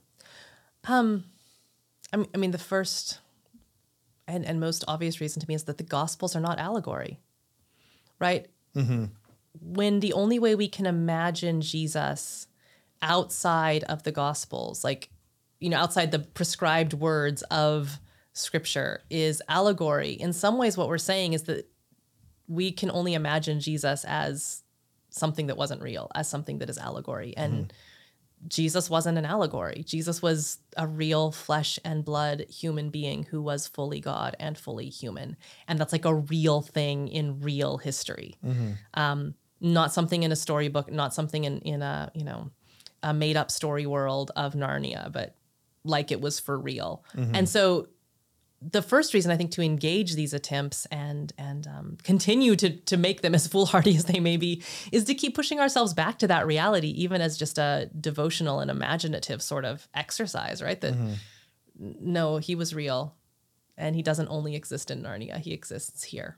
Um, 0.87 1.25
I 2.11 2.17
mean, 2.17 2.27
I 2.33 2.37
mean, 2.37 2.51
the 2.51 2.57
first 2.57 3.19
and, 4.27 4.45
and 4.45 4.59
most 4.59 4.83
obvious 4.87 5.19
reason 5.19 5.41
to 5.41 5.47
me 5.47 5.55
is 5.55 5.63
that 5.65 5.77
the 5.77 5.83
Gospels 5.83 6.35
are 6.35 6.39
not 6.39 6.59
allegory, 6.59 7.19
right? 8.19 8.47
Mm-hmm. 8.75 9.05
When 9.61 9.99
the 9.99 10.13
only 10.13 10.39
way 10.39 10.55
we 10.55 10.67
can 10.67 10.85
imagine 10.85 11.61
Jesus 11.61 12.47
outside 13.01 13.83
of 13.85 14.03
the 14.03 14.11
Gospels, 14.11 14.83
like, 14.83 15.09
you 15.59 15.69
know, 15.69 15.77
outside 15.77 16.11
the 16.11 16.19
prescribed 16.19 16.93
words 16.93 17.41
of 17.43 17.99
Scripture, 18.33 19.01
is 19.09 19.41
allegory. 19.49 20.11
In 20.11 20.31
some 20.33 20.57
ways, 20.57 20.77
what 20.77 20.87
we're 20.87 20.97
saying 20.97 21.33
is 21.33 21.43
that 21.43 21.69
we 22.47 22.71
can 22.71 22.91
only 22.91 23.13
imagine 23.13 23.59
Jesus 23.59 24.05
as 24.07 24.63
something 25.09 25.47
that 25.47 25.57
wasn't 25.57 25.81
real, 25.81 26.09
as 26.15 26.29
something 26.29 26.59
that 26.59 26.69
is 26.69 26.77
allegory. 26.77 27.35
And 27.35 27.73
Jesus 28.47 28.89
wasn't 28.89 29.17
an 29.17 29.25
allegory. 29.25 29.83
Jesus 29.85 30.21
was 30.21 30.59
a 30.77 30.87
real 30.87 31.31
flesh 31.31 31.77
and 31.83 32.05
blood 32.05 32.45
human 32.49 32.89
being 32.89 33.23
who 33.23 33.41
was 33.41 33.67
fully 33.67 33.99
God 33.99 34.35
and 34.39 34.57
fully 34.57 34.89
human. 34.89 35.35
And 35.67 35.77
that's 35.77 35.91
like 35.91 36.05
a 36.05 36.15
real 36.15 36.61
thing 36.61 37.07
in 37.07 37.41
real 37.41 37.77
history. 37.77 38.35
Mm-hmm. 38.45 38.71
Um, 38.93 39.35
not 39.59 39.93
something 39.93 40.23
in 40.23 40.31
a 40.31 40.35
storybook, 40.35 40.91
not 40.91 41.13
something 41.13 41.43
in, 41.43 41.59
in 41.59 41.81
a, 41.81 42.11
you 42.13 42.23
know, 42.23 42.49
a 43.03 43.13
made 43.13 43.35
up 43.35 43.51
story 43.51 43.85
world 43.85 44.31
of 44.35 44.53
Narnia, 44.53 45.11
but 45.11 45.35
like 45.83 46.11
it 46.11 46.21
was 46.21 46.39
for 46.39 46.57
real. 46.57 47.03
Mm-hmm. 47.15 47.35
And 47.35 47.49
so 47.49 47.87
the 48.61 48.81
first 48.81 49.13
reason 49.13 49.31
I 49.31 49.37
think 49.37 49.51
to 49.51 49.61
engage 49.61 50.15
these 50.15 50.33
attempts 50.33 50.85
and 50.87 51.31
and 51.37 51.65
um, 51.67 51.97
continue 52.03 52.55
to 52.57 52.69
to 52.69 52.97
make 52.97 53.21
them 53.21 53.33
as 53.39 53.47
foolhardy 53.47 53.95
as 53.95 54.05
they 54.05 54.19
may 54.19 54.37
be 54.37 54.63
is 54.91 55.05
to 55.05 55.13
keep 55.15 55.35
pushing 55.35 55.59
ourselves 55.59 55.93
back 55.93 56.19
to 56.19 56.27
that 56.27 56.45
reality, 56.45 56.89
even 56.89 57.21
as 57.21 57.37
just 57.37 57.57
a 57.57 57.89
devotional 57.99 58.59
and 58.59 58.69
imaginative 58.69 59.41
sort 59.41 59.65
of 59.65 59.87
exercise, 59.93 60.61
right? 60.61 60.79
That 60.81 60.93
Mhm. 60.93 61.15
no, 61.79 62.37
he 62.37 62.55
was 62.55 62.73
real, 62.75 63.15
and 63.77 63.95
he 63.95 64.01
doesn't 64.01 64.27
only 64.27 64.55
exist 64.55 64.91
in 64.91 65.01
Narnia; 65.03 65.37
he 65.39 65.53
exists 65.53 66.03
here. 66.03 66.37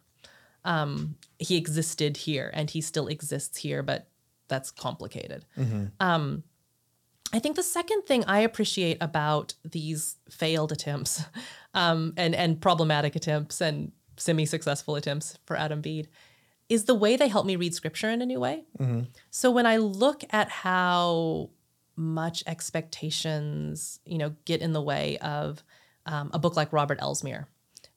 Um, 0.63 1.15
he 1.39 1.57
existed 1.57 2.17
here, 2.17 2.51
and 2.53 2.69
he 2.69 2.81
still 2.81 3.07
exists 3.07 3.57
here, 3.57 3.81
but 3.81 4.07
that's 4.47 4.69
complicated. 4.69 5.45
Mm-hmm. 5.57 5.86
Um, 5.99 6.43
I 7.34 7.39
think 7.39 7.56
the 7.56 7.63
second 7.63 8.04
thing 8.04 8.24
I 8.26 8.39
appreciate 8.39 8.98
about 9.02 9.54
these 9.63 10.17
failed 10.30 10.72
attempts 10.72 11.24
um, 11.74 12.13
and 12.17 12.36
and 12.36 12.60
problematic 12.62 13.15
attempts 13.15 13.62
and 13.62 13.91
semi-successful 14.17 14.96
attempts 14.96 15.38
for 15.46 15.56
Adam 15.56 15.82
Bede 15.82 16.08
is 16.70 16.86
the 16.86 16.96
way 16.96 17.17
they 17.17 17.28
help 17.28 17.46
me 17.46 17.56
read 17.56 17.74
scripture 17.74 18.10
in 18.10 18.22
a 18.22 18.26
new 18.26 18.39
way. 18.39 18.63
Mm-hmm. 18.80 19.02
So 19.30 19.52
when 19.52 19.65
I 19.65 19.78
look 19.78 20.24
at 20.30 20.50
how 20.50 21.50
much 21.96 22.44
expectations, 22.48 24.00
you 24.06 24.17
know, 24.17 24.36
get 24.46 24.62
in 24.62 24.74
the 24.74 24.82
way 24.82 25.17
of 25.20 25.63
um, 26.06 26.32
a 26.34 26.39
book 26.39 26.56
like 26.56 26.74
Robert 26.74 27.00
Elsmere, 27.00 27.46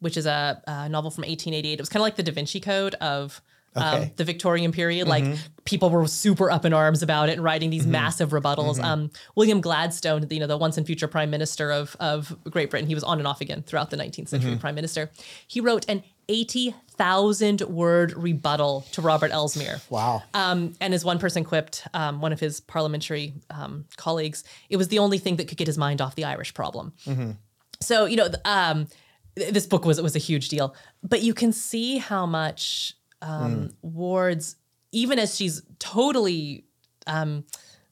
which 0.01 0.17
is 0.17 0.27
a, 0.27 0.63
a 0.67 0.89
novel 0.89 1.11
from 1.11 1.23
1888. 1.23 1.73
It 1.73 1.81
was 1.81 1.89
kind 1.89 2.01
of 2.01 2.05
like 2.05 2.17
the 2.17 2.23
Da 2.23 2.33
Vinci 2.33 2.61
Code 2.61 2.95
of 2.97 3.41
um, 3.77 4.11
the 4.17 4.25
Victorian 4.25 4.73
period. 4.73 5.09
Like 5.09 5.25
Mhm. 5.25 5.39
people 5.65 5.91
were 5.91 6.07
super 6.07 6.51
up 6.51 6.65
in 6.65 6.73
arms 6.73 7.03
about 7.03 7.29
it 7.29 7.33
and 7.33 7.43
writing 7.45 7.71
these 7.71 7.85
Mhm. 7.87 7.91
massive 7.91 8.31
rebuttals. 8.31 8.79
Mhm. 8.79 8.85
Um, 8.85 9.11
William 9.35 9.61
Gladstone, 9.61 10.27
you 10.31 10.41
know, 10.41 10.47
the 10.47 10.57
once 10.57 10.77
and 10.77 10.87
future 10.87 11.09
prime 11.09 11.31
minister 11.31 11.71
of, 11.73 11.97
of 12.01 12.37
Great 12.51 12.71
Britain, 12.71 12.89
he 12.89 12.95
was 12.95 13.05
on 13.05 13.19
and 13.19 13.27
off 13.27 13.41
again 13.41 13.63
throughout 13.63 13.91
the 13.91 13.97
19th 13.97 14.29
century 14.29 14.53
Mhm. 14.53 14.61
prime 14.61 14.75
minister. 14.75 15.11
He 15.47 15.61
wrote 15.61 15.85
an 15.89 16.03
80,000 16.29 17.61
word 17.63 18.13
rebuttal 18.17 18.87
to 18.93 19.03
Robert 19.03 19.31
Elsmere. 19.33 19.81
Wow. 19.91 20.23
Um, 20.33 20.75
and 20.81 20.95
as 20.95 21.05
one 21.05 21.19
person 21.19 21.45
quipped, 21.45 21.87
um, 21.95 22.21
one 22.21 22.33
of 22.33 22.41
his 22.41 22.61
parliamentary 22.61 23.35
um, 23.51 23.85
colleagues, 23.97 24.45
it 24.71 24.77
was 24.77 24.89
the 24.89 24.99
only 24.99 25.19
thing 25.19 25.37
that 25.37 25.49
could 25.49 25.59
get 25.59 25.67
his 25.67 25.79
mind 25.79 26.01
off 26.01 26.15
the 26.15 26.25
Irish 26.25 26.55
problem. 26.55 26.93
Mm-hmm. 27.07 27.33
So 27.81 28.07
you 28.07 28.17
know, 28.17 28.29
um, 28.45 28.87
th- 29.37 29.53
this 29.53 29.67
book 29.67 29.85
was 29.85 30.01
was 30.01 30.15
a 30.17 30.19
huge 30.21 30.49
deal, 30.49 30.75
but 31.03 31.23
you 31.23 31.35
can 31.35 31.53
see 31.53 31.99
how 31.99 32.25
much 32.25 32.95
um, 33.25 33.71
Ward's, 33.83 34.57
even 34.93 35.19
as 35.19 35.35
she's 35.35 35.63
totally 35.79 36.65
um, 37.07 37.45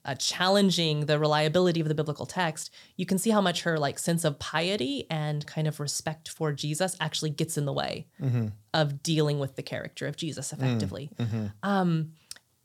uh, 0.05 0.15
challenging 0.15 1.05
the 1.05 1.17
reliability 1.17 1.79
of 1.81 1.87
the 1.87 1.95
biblical 1.95 2.25
text, 2.25 2.73
you 2.97 3.05
can 3.05 3.17
see 3.17 3.29
how 3.29 3.41
much 3.41 3.63
her 3.63 3.77
like 3.79 3.97
sense 3.99 4.23
of 4.25 4.37
piety 4.39 5.05
and 5.09 5.45
kind 5.47 5.67
of 5.67 5.79
respect 5.79 6.29
for 6.29 6.51
Jesus 6.51 6.95
actually 6.99 7.29
gets 7.31 7.57
in 7.57 7.65
the 7.65 7.73
way 7.73 8.07
Mm-hmm. 8.21 8.47
of 8.73 9.01
dealing 9.03 9.39
with 9.39 9.55
the 9.55 9.63
character 9.63 10.07
of 10.07 10.15
Jesus 10.15 10.53
effectively. 10.53 11.09
Mm-hmm. 11.17 11.45
Um, 11.63 12.11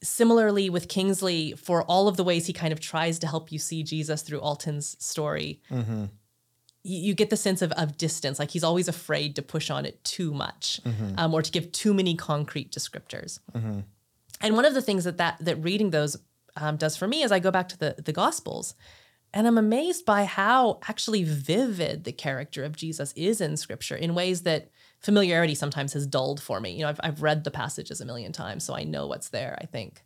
similarly 0.03 0.71
with 0.71 0.89
Kingsley, 0.89 1.53
for 1.55 1.83
all 1.85 2.07
of 2.09 2.17
the 2.17 2.25
ways 2.25 2.47
he 2.47 2.53
kind 2.53 2.73
of 2.73 2.81
tries 2.81 3.19
to 3.21 3.27
help 3.27 3.51
you 3.51 3.59
see 3.59 3.83
Jesus 3.83 4.23
through 4.23 4.41
Alton's 4.41 4.97
story, 5.05 5.61
Mm-hmm. 5.71 6.05
You, 6.83 7.15
get 7.15 7.31
the 7.31 7.37
sense 7.37 7.61
of, 7.63 7.73
of 7.73 7.97
distance. 7.97 8.39
Like 8.39 8.51
he's 8.51 8.65
always 8.65 8.89
afraid 8.89 9.37
to 9.37 9.43
push 9.43 9.71
on 9.71 9.85
it 9.85 10.03
too 10.05 10.33
much 10.33 10.81
Mm-hmm. 10.85 11.19
um, 11.19 11.35
or 11.35 11.43
to 11.43 11.51
give 11.51 11.73
too 11.73 11.93
many 11.93 12.15
concrete 12.15 12.73
descriptors. 12.73 13.41
Mm-hmm. 13.55 13.81
And 14.41 14.55
one 14.55 14.65
of 14.65 14.75
the 14.75 14.83
things 14.83 15.05
that 15.05 15.19
that, 15.19 15.37
that 15.41 15.57
reading 15.57 15.91
those 15.91 16.17
um, 16.57 16.77
does 16.77 16.97
for 16.97 17.09
me 17.09 17.23
is 17.23 17.33
I 17.33 17.41
go 17.41 17.51
back 17.51 17.69
to 17.71 17.79
the, 17.79 17.97
the 18.03 18.13
Gospels 18.13 18.75
and 19.35 19.47
I'm 19.47 19.59
amazed 19.59 20.07
by 20.07 20.25
how 20.25 20.79
actually 20.89 21.25
vivid 21.25 22.05
the 22.05 22.13
character 22.13 22.65
of 22.65 22.77
Jesus 22.77 23.13
is 23.15 23.41
in 23.41 23.57
Scripture 23.57 23.97
in 23.97 24.15
ways 24.15 24.43
that 24.43 24.71
familiarity 25.01 25.55
sometimes 25.55 25.93
has 25.93 26.07
dulled 26.07 26.41
for 26.41 26.61
me. 26.61 26.71
You 26.73 26.83
know, 26.83 26.89
I've, 26.89 27.01
I've 27.03 27.23
read 27.23 27.45
the 27.45 27.51
passages 27.51 28.01
a 28.01 28.07
million 28.07 28.33
times, 28.33 28.65
so 28.65 28.75
I 28.75 28.85
know 28.85 29.07
what's 29.07 29.29
there, 29.29 29.59
I 29.61 29.67
think. 29.67 30.03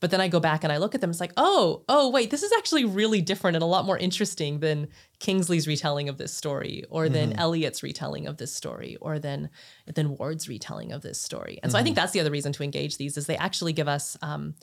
But 0.00 0.10
then 0.10 0.20
I 0.20 0.28
go 0.28 0.40
back 0.40 0.64
and 0.64 0.72
I 0.72 0.78
look 0.78 0.94
at 0.94 1.00
them, 1.02 1.10
it's 1.10 1.20
like, 1.20 1.34
oh, 1.36 1.82
oh, 1.88 2.08
wait, 2.08 2.30
this 2.30 2.42
is 2.42 2.50
actually 2.56 2.86
really 2.86 3.20
different 3.20 3.54
and 3.56 3.62
a 3.62 3.66
lot 3.66 3.84
more 3.84 3.98
interesting 3.98 4.60
than 4.60 4.88
Kingsley's 5.18 5.68
retelling 5.68 6.08
of 6.08 6.16
this 6.16 6.32
story, 6.32 6.84
or 6.88 7.08
than 7.10 7.32
Mhm. 7.32 7.38
Eliot's 7.38 7.82
retelling 7.82 8.26
of 8.26 8.38
this 8.38 8.52
story, 8.52 8.96
or 9.00 9.18
than 9.18 9.50
than 9.86 10.16
Ward's 10.16 10.48
retelling 10.48 10.92
of 10.92 11.02
this 11.02 11.20
story. 11.20 11.58
And 11.62 11.70
so 11.70 11.78
I 11.78 11.82
think 11.82 11.96
that's 11.96 12.12
the 12.12 12.20
other 12.20 12.30
reason 12.30 12.52
to 12.54 12.62
engage 12.62 12.96
these 12.96 13.16
is 13.18 13.26
they 13.26 13.36
actually 13.36 13.74
give 13.74 13.88
us 13.88 14.16
um, 14.22 14.54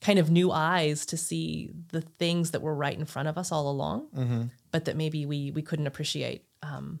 kind 0.00 0.18
of 0.18 0.30
new 0.30 0.50
eyes 0.52 1.04
to 1.06 1.16
see 1.16 1.70
the 1.92 2.00
things 2.00 2.52
that 2.52 2.62
were 2.62 2.74
right 2.74 2.96
in 2.98 3.04
front 3.04 3.28
of 3.28 3.36
us 3.36 3.52
all 3.52 3.70
along, 3.70 4.06
Mm-hmm. 4.16 4.42
but 4.70 4.86
that 4.86 4.96
maybe 4.96 5.26
we 5.26 5.50
we 5.50 5.60
couldn't 5.62 5.86
appreciate 5.86 6.44
um, 6.62 7.00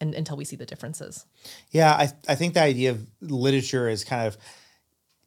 and, 0.00 0.14
until 0.14 0.36
we 0.36 0.44
see 0.44 0.56
the 0.56 0.66
differences. 0.66 1.26
Yeah, 1.72 1.92
I 1.92 2.12
I 2.28 2.34
think 2.36 2.54
the 2.54 2.62
idea 2.62 2.90
of 2.92 3.04
literature 3.20 3.88
is 3.88 4.04
kind 4.04 4.26
of 4.28 4.36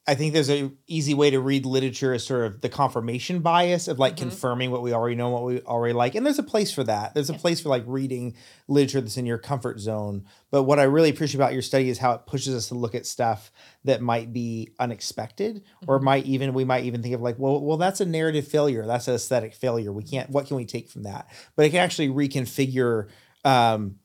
I 0.08 0.16
think 0.16 0.34
there's 0.34 0.50
a 0.50 0.72
easy 0.88 1.14
way 1.14 1.30
to 1.30 1.40
read 1.40 1.68
literature 1.68 2.14
as 2.14 2.26
sort 2.26 2.46
of 2.48 2.62
the 2.62 2.70
confirmation 2.70 3.42
bias 3.42 3.88
of 3.88 4.00
like 4.00 4.16
Mhm. 4.16 4.18
confirming 4.18 4.72
what 4.72 4.82
we 4.82 4.92
already 4.92 5.16
know, 5.16 5.30
what 5.30 5.44
we 5.44 5.62
already 5.62 5.94
like. 5.94 6.16
And 6.16 6.26
there's 6.26 6.40
a 6.40 6.44
place 6.44 6.72
for 6.72 6.84
that. 6.86 7.14
There's 7.14 7.30
a 7.30 7.34
Yeah. 7.34 7.40
place 7.40 7.62
for 7.62 7.70
like 7.70 7.84
reading 7.86 8.34
literature 8.68 9.02
that's 9.02 9.18
in 9.18 9.28
your 9.28 9.38
comfort 9.38 9.80
zone. 9.80 10.26
But 10.50 10.64
what 10.64 10.80
I 10.80 10.84
really 10.84 11.12
appreciate 11.12 11.36
about 11.36 11.54
your 11.54 11.62
study 11.62 11.90
is 11.90 12.00
how 12.00 12.14
it 12.14 12.26
pushes 12.26 12.56
us 12.56 12.70
to 12.70 12.76
look 12.76 12.96
at 12.96 13.06
stuff 13.06 13.52
that 13.84 14.02
might 14.02 14.34
be 14.34 14.70
unexpected 14.80 15.62
or 15.86 16.00
Mhm. 16.00 16.04
might 16.04 16.26
even 16.26 16.54
we 16.56 16.64
might 16.66 16.86
even 16.86 17.04
think 17.04 17.14
of 17.14 17.22
like, 17.22 17.38
well, 17.38 17.62
well, 17.64 17.78
that's 17.78 18.02
a 18.02 18.06
narrative 18.06 18.48
failure. 18.48 18.88
That's 18.88 19.08
an 19.08 19.14
aesthetic 19.14 19.54
failure. 19.54 19.94
We 19.94 20.04
can't 20.04 20.32
what 20.32 20.48
can 20.48 20.58
we 20.58 20.66
take 20.66 20.90
from 20.90 21.04
that? 21.04 21.28
But 21.56 21.68
it 21.68 21.70
can 21.70 21.80
actually 21.82 22.10
reconfigure 22.10 23.10
um 23.46 23.98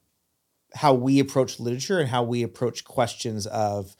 how 0.74 0.92
we 0.94 1.20
approach 1.20 1.60
literature 1.60 2.00
and 2.00 2.08
how 2.08 2.24
we 2.24 2.42
approach 2.42 2.84
questions 2.84 3.46
of 3.46 3.96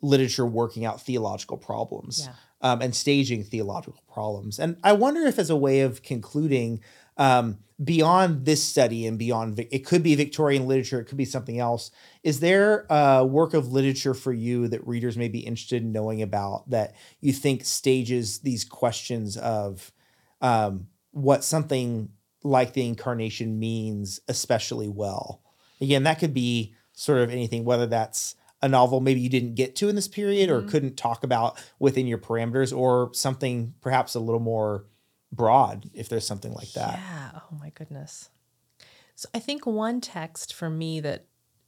literature 0.00 0.46
working 0.46 0.84
out 0.84 1.00
theological 1.02 1.56
problems 1.56 2.26
Yeah. 2.26 2.32
um, 2.60 2.82
and 2.82 2.94
staging 2.94 3.44
theological 3.44 4.02
problems. 4.12 4.58
And 4.58 4.76
I 4.82 4.92
wonder 4.92 5.22
if, 5.22 5.38
as 5.38 5.50
a 5.50 5.56
way 5.56 5.80
of 5.80 6.02
concluding, 6.02 6.80
um, 7.16 7.58
beyond 7.82 8.44
this 8.44 8.62
study 8.62 9.06
and 9.06 9.18
beyond, 9.18 9.58
it 9.58 9.84
could 9.86 10.02
be 10.02 10.14
Victorian 10.14 10.66
literature, 10.66 11.00
it 11.00 11.04
could 11.06 11.18
be 11.18 11.24
something 11.24 11.58
else. 11.60 11.90
Is 12.24 12.40
there 12.40 12.86
a 12.90 13.24
work 13.24 13.54
of 13.54 13.72
literature 13.72 14.14
for 14.14 14.32
you 14.32 14.66
that 14.68 14.86
readers 14.86 15.16
may 15.16 15.28
be 15.28 15.40
interested 15.40 15.82
in 15.82 15.92
knowing 15.92 16.22
about 16.22 16.68
that 16.70 16.94
you 17.20 17.32
think 17.32 17.64
stages 17.64 18.38
these 18.40 18.64
questions 18.64 19.36
of 19.36 19.92
um, 20.40 20.88
what 21.12 21.44
something 21.44 22.10
like 22.44 22.72
the 22.72 22.86
incarnation 22.86 23.58
means 23.58 24.20
especially 24.28 24.88
well? 24.88 25.42
Again, 25.80 26.02
that 26.04 26.18
could 26.18 26.34
be 26.34 26.74
sort 26.92 27.18
of 27.18 27.30
anything, 27.30 27.64
whether 27.64 27.86
that's 27.86 28.34
a 28.60 28.68
novel 28.68 29.00
maybe 29.00 29.20
you 29.20 29.28
didn't 29.28 29.54
get 29.54 29.76
to 29.76 29.88
in 29.88 29.94
this 29.94 30.08
period 30.08 30.50
or 30.50 30.62
couldn't 30.62 30.96
talk 30.96 31.22
about 31.24 31.58
within 31.78 32.06
your 32.06 32.18
parameters, 32.18 32.76
or 32.76 33.10
something 33.14 33.74
perhaps 33.80 34.14
a 34.14 34.20
little 34.20 34.40
more 34.40 34.84
broad, 35.32 35.90
if 35.94 36.08
there's 36.08 36.26
something 36.26 36.52
like 36.52 36.72
that. 36.72 36.94
Yeah. 36.98 37.30
Oh 37.36 37.56
my 37.60 37.70
goodness. 37.70 38.30
So 39.14 39.28
I 39.34 39.38
think 39.38 39.66
one 39.66 40.00
text 40.00 40.54
for 40.54 40.70
me 40.70 41.00
that 41.00 41.26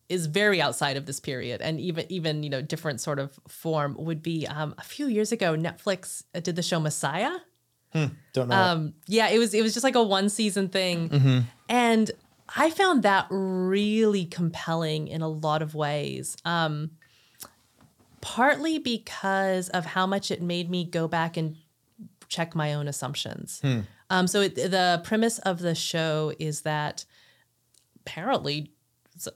is 0.08 0.26
very 0.26 0.60
outside 0.60 0.96
of 0.96 1.06
this 1.06 1.20
period 1.20 1.60
and 1.60 1.80
even 1.80 2.04
even 2.08 2.42
you 2.42 2.50
know 2.50 2.60
different 2.60 3.00
sort 3.00 3.20
of 3.20 3.38
form 3.46 3.94
would 3.96 4.22
be 4.22 4.46
um, 4.46 4.74
a 4.76 4.82
few 4.82 5.06
years 5.06 5.30
ago 5.30 5.54
Netflix 5.56 6.24
uh, 6.34 6.40
did 6.40 6.56
the 6.56 6.62
show 6.62 6.80
Messiah. 6.80 7.30
Don't 7.92 8.48
know. 8.48 8.54
Um, 8.54 8.94
yeah, 9.06 9.28
it 9.28 9.38
was 9.38 9.52
it 9.54 9.62
was 9.62 9.74
just 9.74 9.82
like 9.84 9.96
a 9.96 10.02
one 10.02 10.28
season 10.28 10.68
thing, 10.68 11.44
and 11.68 12.10
I 12.56 12.70
found 12.70 13.02
that 13.02 13.26
really 13.30 14.24
compelling 14.24 15.08
in 15.08 15.22
a 15.22 15.28
lot 15.28 15.62
of 15.62 15.74
ways. 15.74 16.36
Um, 16.44 16.92
partly 18.20 18.78
because 18.78 19.68
of 19.70 19.86
how 19.86 20.06
much 20.06 20.30
it 20.30 20.42
made 20.42 20.68
me 20.70 20.84
go 20.84 21.08
back 21.08 21.36
and 21.36 21.56
check 22.28 22.54
my 22.54 22.74
own 22.74 22.86
assumptions. 22.88 23.62
Um, 24.10 24.26
so 24.26 24.42
it, 24.42 24.54
the 24.56 25.00
premise 25.04 25.38
of 25.40 25.60
the 25.60 25.74
show 25.74 26.32
is 26.38 26.62
that 26.62 27.04
apparently 28.04 28.72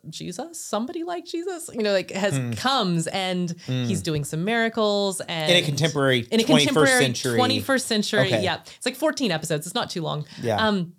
Jesus, 0.09 0.62
somebody 0.62 1.05
like 1.05 1.24
Jesus, 1.27 1.70
you 1.72 1.83
know, 1.83 1.92
like 1.92 2.11
has 2.12 2.40
comes 2.59 3.07
and 3.07 3.55
he's 3.66 4.00
doing 4.03 4.24
some 4.24 4.44
miracles 4.44 5.20
and 5.20 5.50
in 5.50 5.62
a 5.62 5.66
contemporary 5.66 6.27
in 6.31 6.40
a 6.40 6.42
21st 6.42 6.46
contemporary 6.46 7.05
century. 7.05 7.38
21st 7.38 7.81
century. 7.83 8.20
Okay. 8.20 8.42
Yeah. 8.42 8.61
It's 8.77 8.87
like 8.87 8.96
14 8.96 9.31
episodes. 9.31 9.66
It's 9.66 9.74
not 9.74 9.90
too 9.90 10.03
long. 10.03 10.24
Yeah. 10.40 10.57
Um, 10.57 10.94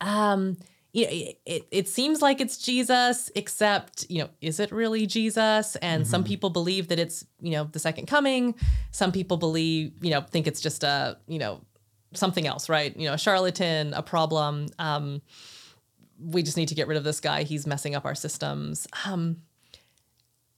um, 0.00 0.56
you 0.92 1.04
know, 1.04 1.10
it, 1.12 1.40
it, 1.46 1.68
it 1.70 1.88
seems 1.88 2.20
like 2.20 2.40
it's 2.40 2.58
Jesus, 2.58 3.30
except, 3.34 4.06
you 4.08 4.22
know, 4.22 4.30
is 4.40 4.58
it 4.58 4.72
really 4.72 5.06
Jesus? 5.06 5.76
And 5.76 6.06
some 6.06 6.24
people 6.24 6.50
believe 6.50 6.88
that 6.88 6.98
it's, 6.98 7.24
you 7.40 7.52
know, 7.52 7.64
the 7.64 7.78
second 7.78 8.06
coming. 8.06 8.54
Some 8.90 9.12
people 9.12 9.36
believe, 9.36 9.92
you 10.02 10.10
know, 10.10 10.20
think 10.20 10.46
it's 10.46 10.60
just 10.60 10.82
a, 10.82 11.18
you 11.28 11.38
know, 11.38 11.60
something 12.12 12.46
else, 12.46 12.68
right? 12.68 12.96
You 12.96 13.06
know, 13.06 13.14
a 13.14 13.18
charlatan, 13.18 13.94
a 13.94 14.02
problem. 14.02 14.66
Um, 14.78 15.22
we 16.18 16.42
just 16.42 16.56
need 16.56 16.68
to 16.68 16.74
get 16.74 16.88
rid 16.88 16.98
of 16.98 17.04
this 17.04 17.20
guy. 17.20 17.44
He's 17.44 17.66
messing 17.66 17.94
up 17.94 18.04
our 18.04 18.14
systems. 18.14 18.88
Um, 19.06 19.42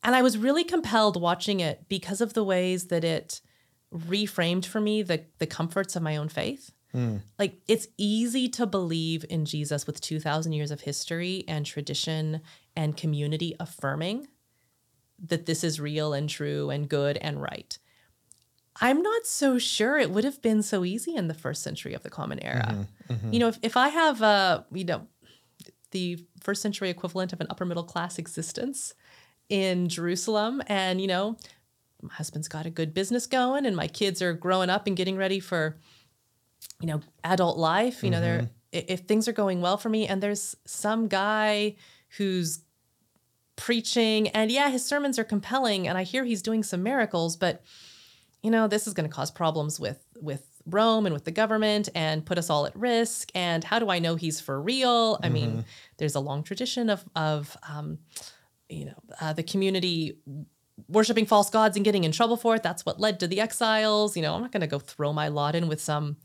and 0.03 0.17
I 0.17 0.23
was 0.23 0.39
really 0.39 0.65
compelled 0.65 1.21
watching 1.21 1.61
it 1.61 1.89
because 1.89 2.21
of 2.21 2.35
the 2.35 2.43
ways 2.43 2.87
that 2.87 3.05
it 3.05 3.41
reframed 3.95 4.65
for 4.65 4.81
me 4.81 5.03
the 5.03 5.23
the 5.39 5.47
comforts 5.47 5.95
of 5.97 6.03
my 6.03 6.17
own 6.17 6.29
faith. 6.29 6.73
Like 7.39 7.61
it's 7.69 7.87
easy 7.97 8.49
to 8.51 8.67
believe 8.67 9.25
in 9.31 9.45
Jesus 9.45 9.87
with 9.87 10.01
2000 10.01 10.53
years 10.53 10.71
of 10.71 10.83
history 10.83 11.45
and 11.49 11.65
tradition 11.65 12.41
and 12.77 12.97
community 12.97 13.57
affirming 13.59 14.29
that 15.25 15.47
this 15.47 15.63
is 15.65 15.81
real 15.81 16.13
and 16.13 16.29
true 16.29 16.71
and 16.71 16.89
good 16.89 17.17
and 17.17 17.41
right. 17.41 17.79
I'm 18.81 19.03
not 19.03 19.27
so 19.27 19.59
sure 19.59 19.99
it 19.99 20.11
would 20.11 20.25
have 20.25 20.41
been 20.41 20.63
so 20.63 20.85
easy 20.85 21.15
in 21.15 21.29
the 21.29 21.35
first 21.35 21.63
century 21.63 21.95
of 21.95 22.03
the 22.03 22.11
common 22.11 22.43
era. 22.43 22.69
Mm-hmm, 22.71 23.13
mm-hmm. 23.13 23.33
You 23.33 23.39
know, 23.41 23.49
if, 23.49 23.59
if 23.63 23.77
I 23.77 23.89
have 23.89 24.23
a, 24.23 24.65
you 24.73 24.85
know, 24.85 25.07
the 25.91 26.25
first 26.41 26.63
century 26.63 26.89
equivalent 26.89 27.33
of 27.33 27.41
an 27.41 27.47
upper 27.51 27.67
middle 27.67 27.85
class 27.85 28.19
existence 28.19 28.95
in 29.49 29.89
Jerusalem 29.89 30.63
and, 30.67 31.01
you 31.01 31.07
know, 31.07 31.37
my 32.01 32.15
husband's 32.15 32.49
got 32.49 32.67
a 32.67 32.71
good 32.71 32.95
business 32.95 33.27
going 33.27 33.67
and 33.67 33.77
my 33.77 33.87
kids 33.87 34.23
are 34.23 34.33
growing 34.33 34.71
up 34.71 34.87
and 34.87 34.97
getting 34.97 35.17
ready 35.17 35.39
for 35.39 35.77
you 36.81 36.87
know 36.87 37.01
adult 37.25 37.59
life 37.59 38.03
you 38.03 38.11
know 38.11 38.21
they're 38.21 38.41
i- 38.75 38.85
if 38.89 39.01
things 39.01 39.29
are 39.29 39.33
going 39.33 39.61
well 39.61 39.77
for 39.77 39.89
me 39.89 40.07
and 40.07 40.23
there's 40.23 40.57
some 40.67 41.09
guy 41.09 41.77
who's 42.19 42.61
preaching 43.57 44.29
and 44.29 44.51
yeah 44.51 44.71
his 44.71 44.85
sermons 44.85 45.19
are 45.19 45.25
compelling 45.25 45.87
and 45.87 45.99
i 45.99 46.03
hear 46.03 46.25
he's 46.25 46.43
doing 46.43 46.63
some 46.63 46.83
miracles 46.83 47.37
but 47.37 47.63
you 48.43 48.51
know 48.51 48.67
this 48.67 48.87
is 48.87 48.95
going 48.95 49.09
to 49.09 49.15
cause 49.15 49.31
problems 49.31 49.79
with 49.79 49.99
with 50.21 50.47
rome 50.67 51.07
and 51.07 51.13
with 51.13 51.25
the 51.25 51.31
government 51.31 51.89
and 51.95 52.25
put 52.25 52.39
us 52.39 52.49
all 52.49 52.67
at 52.67 52.75
risk 52.75 53.31
and 53.35 53.63
how 53.65 53.79
do 53.79 53.91
i 53.91 53.99
know 53.99 54.17
he's 54.17 54.41
for 54.41 54.61
real 54.61 55.19
i 55.23 55.29
mean 55.29 55.65
there's 55.99 56.15
a 56.15 56.21
long 56.21 56.43
tradition 56.43 56.89
of 56.89 57.05
of 57.15 57.57
um, 57.69 57.99
you 58.69 58.87
know 58.87 58.95
uh, 59.21 59.33
the 59.35 59.43
community 59.43 60.17
worshiping 60.89 61.27
false 61.27 61.51
gods 61.51 61.77
and 61.77 61.85
getting 61.85 62.05
in 62.05 62.11
trouble 62.13 62.37
for 62.37 62.55
it. 62.57 62.63
That's 62.63 62.85
what 62.87 62.99
led 62.99 63.21
to 63.21 63.29
the 63.29 63.41
exiles. 63.41 64.17
You 64.17 64.23
know, 64.23 64.35
I'm 64.35 64.41
not 64.41 64.51
going 64.53 64.63
to 64.63 64.67
go 64.67 64.79
throw 64.79 65.13
my 65.13 65.29
lot 65.29 65.55
in 65.55 65.69
with 65.69 65.81
some 65.81 66.17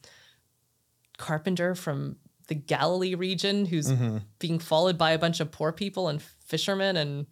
carpenter 1.18 1.76
from 1.76 2.16
the 2.48 2.56
Galilee 2.56 3.16
region 3.16 3.66
who's 3.66 3.92
being 4.40 4.60
followed 4.60 4.98
by 4.98 5.12
a 5.12 5.20
bunch 5.20 5.40
of 5.40 5.52
poor 5.52 5.72
people 5.72 6.08
and 6.08 6.22
fishermen 6.22 6.96
and 6.96 7.26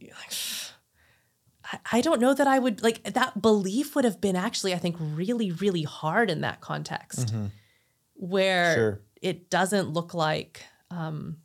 like, 0.00 0.32
I, 1.92 2.00
don't 2.00 2.20
know 2.20 2.32
that 2.34 2.46
I 2.46 2.58
would 2.58 2.82
like 2.82 3.02
that 3.04 3.40
belief 3.42 3.94
would 3.94 4.04
have 4.04 4.20
been 4.20 4.36
actually 4.36 4.74
I 4.74 4.78
think 4.78 4.96
really 5.00 5.50
really 5.52 5.82
hard 5.82 6.30
in 6.30 6.40
that 6.42 6.60
context 6.60 7.32
where 8.14 8.74
Sure. 8.74 9.00
it 9.22 9.50
doesn't 9.50 9.88
look 9.90 10.14
like 10.14 10.64
um 10.90 11.36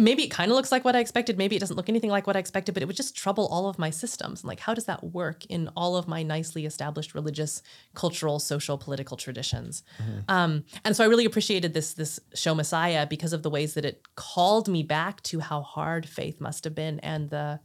maybe 0.00 0.24
it 0.24 0.28
kind 0.28 0.50
of 0.50 0.56
looks 0.56 0.70
like 0.70 0.84
what 0.84 0.96
I 0.96 1.00
expected. 1.00 1.38
Maybe 1.38 1.56
it 1.56 1.58
doesn't 1.58 1.76
look 1.76 1.88
anything 1.88 2.10
like 2.10 2.26
what 2.26 2.36
I 2.36 2.38
expected, 2.38 2.72
but 2.74 2.82
it 2.82 2.86
would 2.86 2.96
just 2.96 3.16
trouble 3.16 3.46
all 3.46 3.68
of 3.68 3.78
my 3.78 3.90
systems. 3.90 4.42
And 4.42 4.48
like, 4.48 4.60
how 4.60 4.74
does 4.74 4.84
that 4.86 5.02
work 5.04 5.44
in 5.46 5.68
all 5.76 5.96
of 5.96 6.06
my 6.08 6.22
nicely 6.22 6.66
established 6.66 7.14
religious, 7.14 7.62
cultural, 7.94 8.38
social, 8.38 8.78
political 8.78 9.16
traditions? 9.16 9.82
Um, 10.28 10.64
and 10.84 10.94
so 10.96 11.04
I 11.04 11.06
really 11.08 11.24
appreciated 11.24 11.74
this 11.74 11.94
this 11.94 12.20
show 12.34 12.54
Messiah 12.54 13.06
because 13.06 13.32
of 13.32 13.42
the 13.42 13.50
ways 13.50 13.74
that 13.74 13.84
it 13.84 14.02
called 14.14 14.68
me 14.68 14.82
back 14.82 15.22
to 15.24 15.40
how 15.40 15.62
hard 15.62 16.08
faith 16.08 16.40
must 16.40 16.64
have 16.64 16.74
been 16.74 17.00
and 17.00 17.30
the 17.30 17.60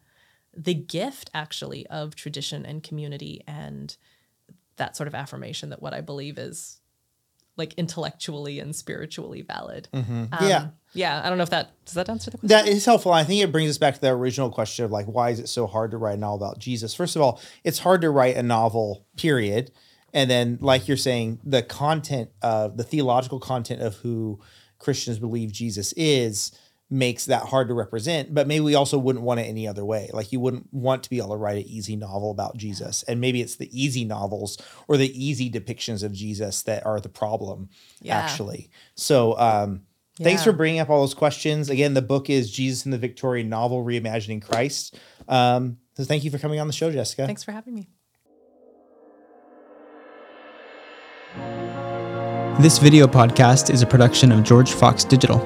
the 0.56 0.76
gift 0.76 1.32
actually 1.34 1.88
of 1.88 2.16
tradition 2.16 2.66
and 2.66 2.84
community 2.84 3.42
and 3.48 3.98
that 4.76 4.96
sort 4.96 5.08
of 5.08 5.16
affirmation 5.16 5.70
that 5.70 5.82
what 5.82 5.94
I 5.94 6.02
believe 6.02 6.38
is 6.38 6.80
like 7.58 7.74
intellectually 7.76 8.60
and 8.60 8.76
spiritually 8.76 9.42
valid. 9.42 9.88
Um, 9.94 10.28
Yeah. 10.42 10.68
Yeah. 10.94 11.22
I 11.24 11.30
don't 11.30 11.38
know 11.38 11.44
if 11.44 11.50
that 11.50 11.72
does 11.86 11.96
that 11.96 12.10
answer 12.10 12.32
the 12.32 12.38
question. 12.38 12.48
That 12.56 12.68
is 12.68 12.86
helpful. 12.86 13.12
I 13.12 13.24
think 13.24 13.42
it 13.42 13.52
brings 13.52 13.70
us 13.70 13.78
back 13.78 13.96
to 13.96 14.02
the 14.02 14.10
original 14.10 14.50
question 14.50 14.86
of 14.86 14.92
like, 14.92 15.06
why 15.06 15.30
is 15.32 15.40
it 15.40 15.50
so 15.50 15.68
hard 15.68 15.92
to 15.92 15.98
write 15.98 16.16
a 16.16 16.18
novel 16.18 16.46
about 16.46 16.60
Jesus? 16.60 16.94
First 16.94 17.16
of 17.16 17.22
all, 17.22 17.42
it's 17.64 17.80
hard 17.80 18.02
to 18.02 18.10
write 18.10 18.36
a 18.38 18.44
novel, 18.44 19.06
period. 19.18 19.72
And 20.14 20.30
then, 20.30 20.60
like 20.62 20.88
you're 20.88 20.96
saying, 20.98 21.40
the 21.44 21.64
content 21.64 22.30
of 22.42 22.78
the 22.78 22.84
theological 22.84 23.40
content 23.40 23.82
of 23.82 23.96
who 23.98 24.40
Christians 24.78 25.18
believe 25.18 25.52
Jesus 25.52 25.94
is 25.94 26.52
makes 26.90 27.26
that 27.26 27.42
hard 27.46 27.68
to 27.70 27.74
represent. 27.74 28.32
But 28.32 28.46
maybe 28.46 28.60
we 28.64 28.76
also 28.76 29.00
wouldn't 29.00 29.26
want 29.26 29.40
it 29.40 29.44
any 29.44 29.68
other 29.68 29.84
way. 29.84 30.12
Like 30.14 30.32
you 30.32 30.40
wouldn't 30.40 30.72
want 30.72 31.02
to 31.04 31.10
be 31.10 31.18
able 31.18 31.30
to 31.30 31.38
write 31.38 31.58
an 31.58 31.64
easy 31.72 31.96
novel 31.96 32.30
about 32.30 32.56
Jesus. 32.56 33.02
And 33.04 33.20
maybe 33.20 33.42
it's 33.42 33.56
the 33.56 33.70
easy 33.72 34.06
novels 34.06 34.60
or 34.88 34.98
the 34.98 35.10
easy 35.26 35.50
depictions 35.50 36.04
of 36.04 36.14
Jesus 36.14 36.62
that 36.64 36.86
are 36.86 37.00
the 37.00 37.10
problem, 37.10 37.70
Yeah. 38.02 38.20
actually. 38.20 38.70
So, 38.94 39.36
um, 39.40 39.82
Thanks 40.22 40.44
for 40.44 40.52
bringing 40.52 40.80
up 40.80 40.90
all 40.90 41.02
those 41.02 41.16
questions. 41.16 41.70
Again, 41.70 41.96
the 41.96 42.02
book 42.02 42.30
is 42.30 42.52
Jesus 42.52 42.86
in 42.86 42.92
the 42.92 43.00
Victorian 43.00 43.50
Novel, 43.50 43.84
Reimagining 43.84 44.44
Christ. 44.44 44.96
Um, 45.28 45.78
so 45.96 46.04
thank 46.04 46.24
you 46.24 46.30
for 46.30 46.38
coming 46.38 46.60
on 46.60 46.68
the 46.68 46.74
show, 46.74 46.92
Jessica. 46.92 47.26
Thanks 47.26 47.44
for 47.44 47.52
having 47.52 47.74
me. 47.74 47.90
This 52.62 52.78
video 52.78 53.08
podcast 53.08 53.74
is 53.74 53.82
a 53.82 53.88
production 53.88 54.32
of 54.32 54.44
George 54.44 54.74
Fox 54.74 55.04
Digital. 55.04 55.40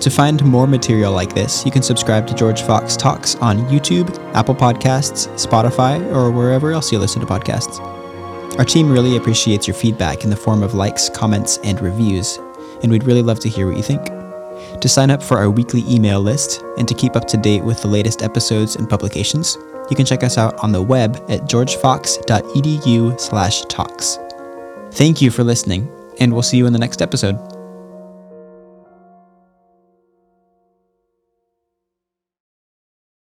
To 0.00 0.10
find 0.10 0.44
more 0.44 0.66
material 0.66 1.12
like 1.12 1.34
this, 1.34 1.64
you 1.64 1.70
can 1.70 1.82
subscribe 1.82 2.26
to 2.26 2.34
George 2.34 2.62
Fox 2.62 2.96
Talks 2.96 3.36
on 3.36 3.60
YouTube, 3.68 4.10
Apple 4.34 4.54
Podcasts, 4.54 5.28
Spotify, 5.38 6.04
or 6.14 6.30
wherever 6.30 6.72
else 6.72 6.92
you 6.92 6.98
listen 6.98 7.20
to 7.20 7.26
podcasts. 7.26 7.80
Our 8.58 8.64
team 8.66 8.92
really 8.92 9.16
appreciates 9.16 9.66
your 9.66 9.74
feedback 9.74 10.24
in 10.24 10.30
the 10.30 10.36
form 10.36 10.62
of 10.62 10.74
likes, 10.74 11.08
comments, 11.08 11.58
and 11.64 11.80
reviews, 11.80 12.38
and 12.82 12.90
we'd 12.90 13.04
really 13.04 13.22
love 13.22 13.38
to 13.40 13.48
hear 13.48 13.66
what 13.66 13.76
you 13.76 13.82
think. 13.82 14.04
To 14.80 14.88
sign 14.88 15.10
up 15.10 15.22
for 15.22 15.38
our 15.38 15.50
weekly 15.50 15.84
email 15.88 16.20
list 16.20 16.62
and 16.78 16.86
to 16.88 16.94
keep 16.94 17.16
up 17.16 17.26
to 17.28 17.36
date 17.36 17.64
with 17.64 17.82
the 17.82 17.88
latest 17.88 18.22
episodes 18.22 18.76
and 18.76 18.88
publications, 18.88 19.58
you 19.90 19.96
can 19.96 20.06
check 20.06 20.22
us 20.22 20.38
out 20.38 20.54
on 20.62 20.70
the 20.72 20.82
web 20.82 21.16
at 21.28 21.42
georgefox.edu/talks. 21.42 24.18
Thank 24.92 25.22
you 25.22 25.30
for 25.30 25.44
listening, 25.44 25.88
and 26.20 26.32
we'll 26.32 26.42
see 26.42 26.58
you 26.58 26.66
in 26.66 26.72
the 26.72 26.78
next 26.78 27.02
episode. 27.02 27.36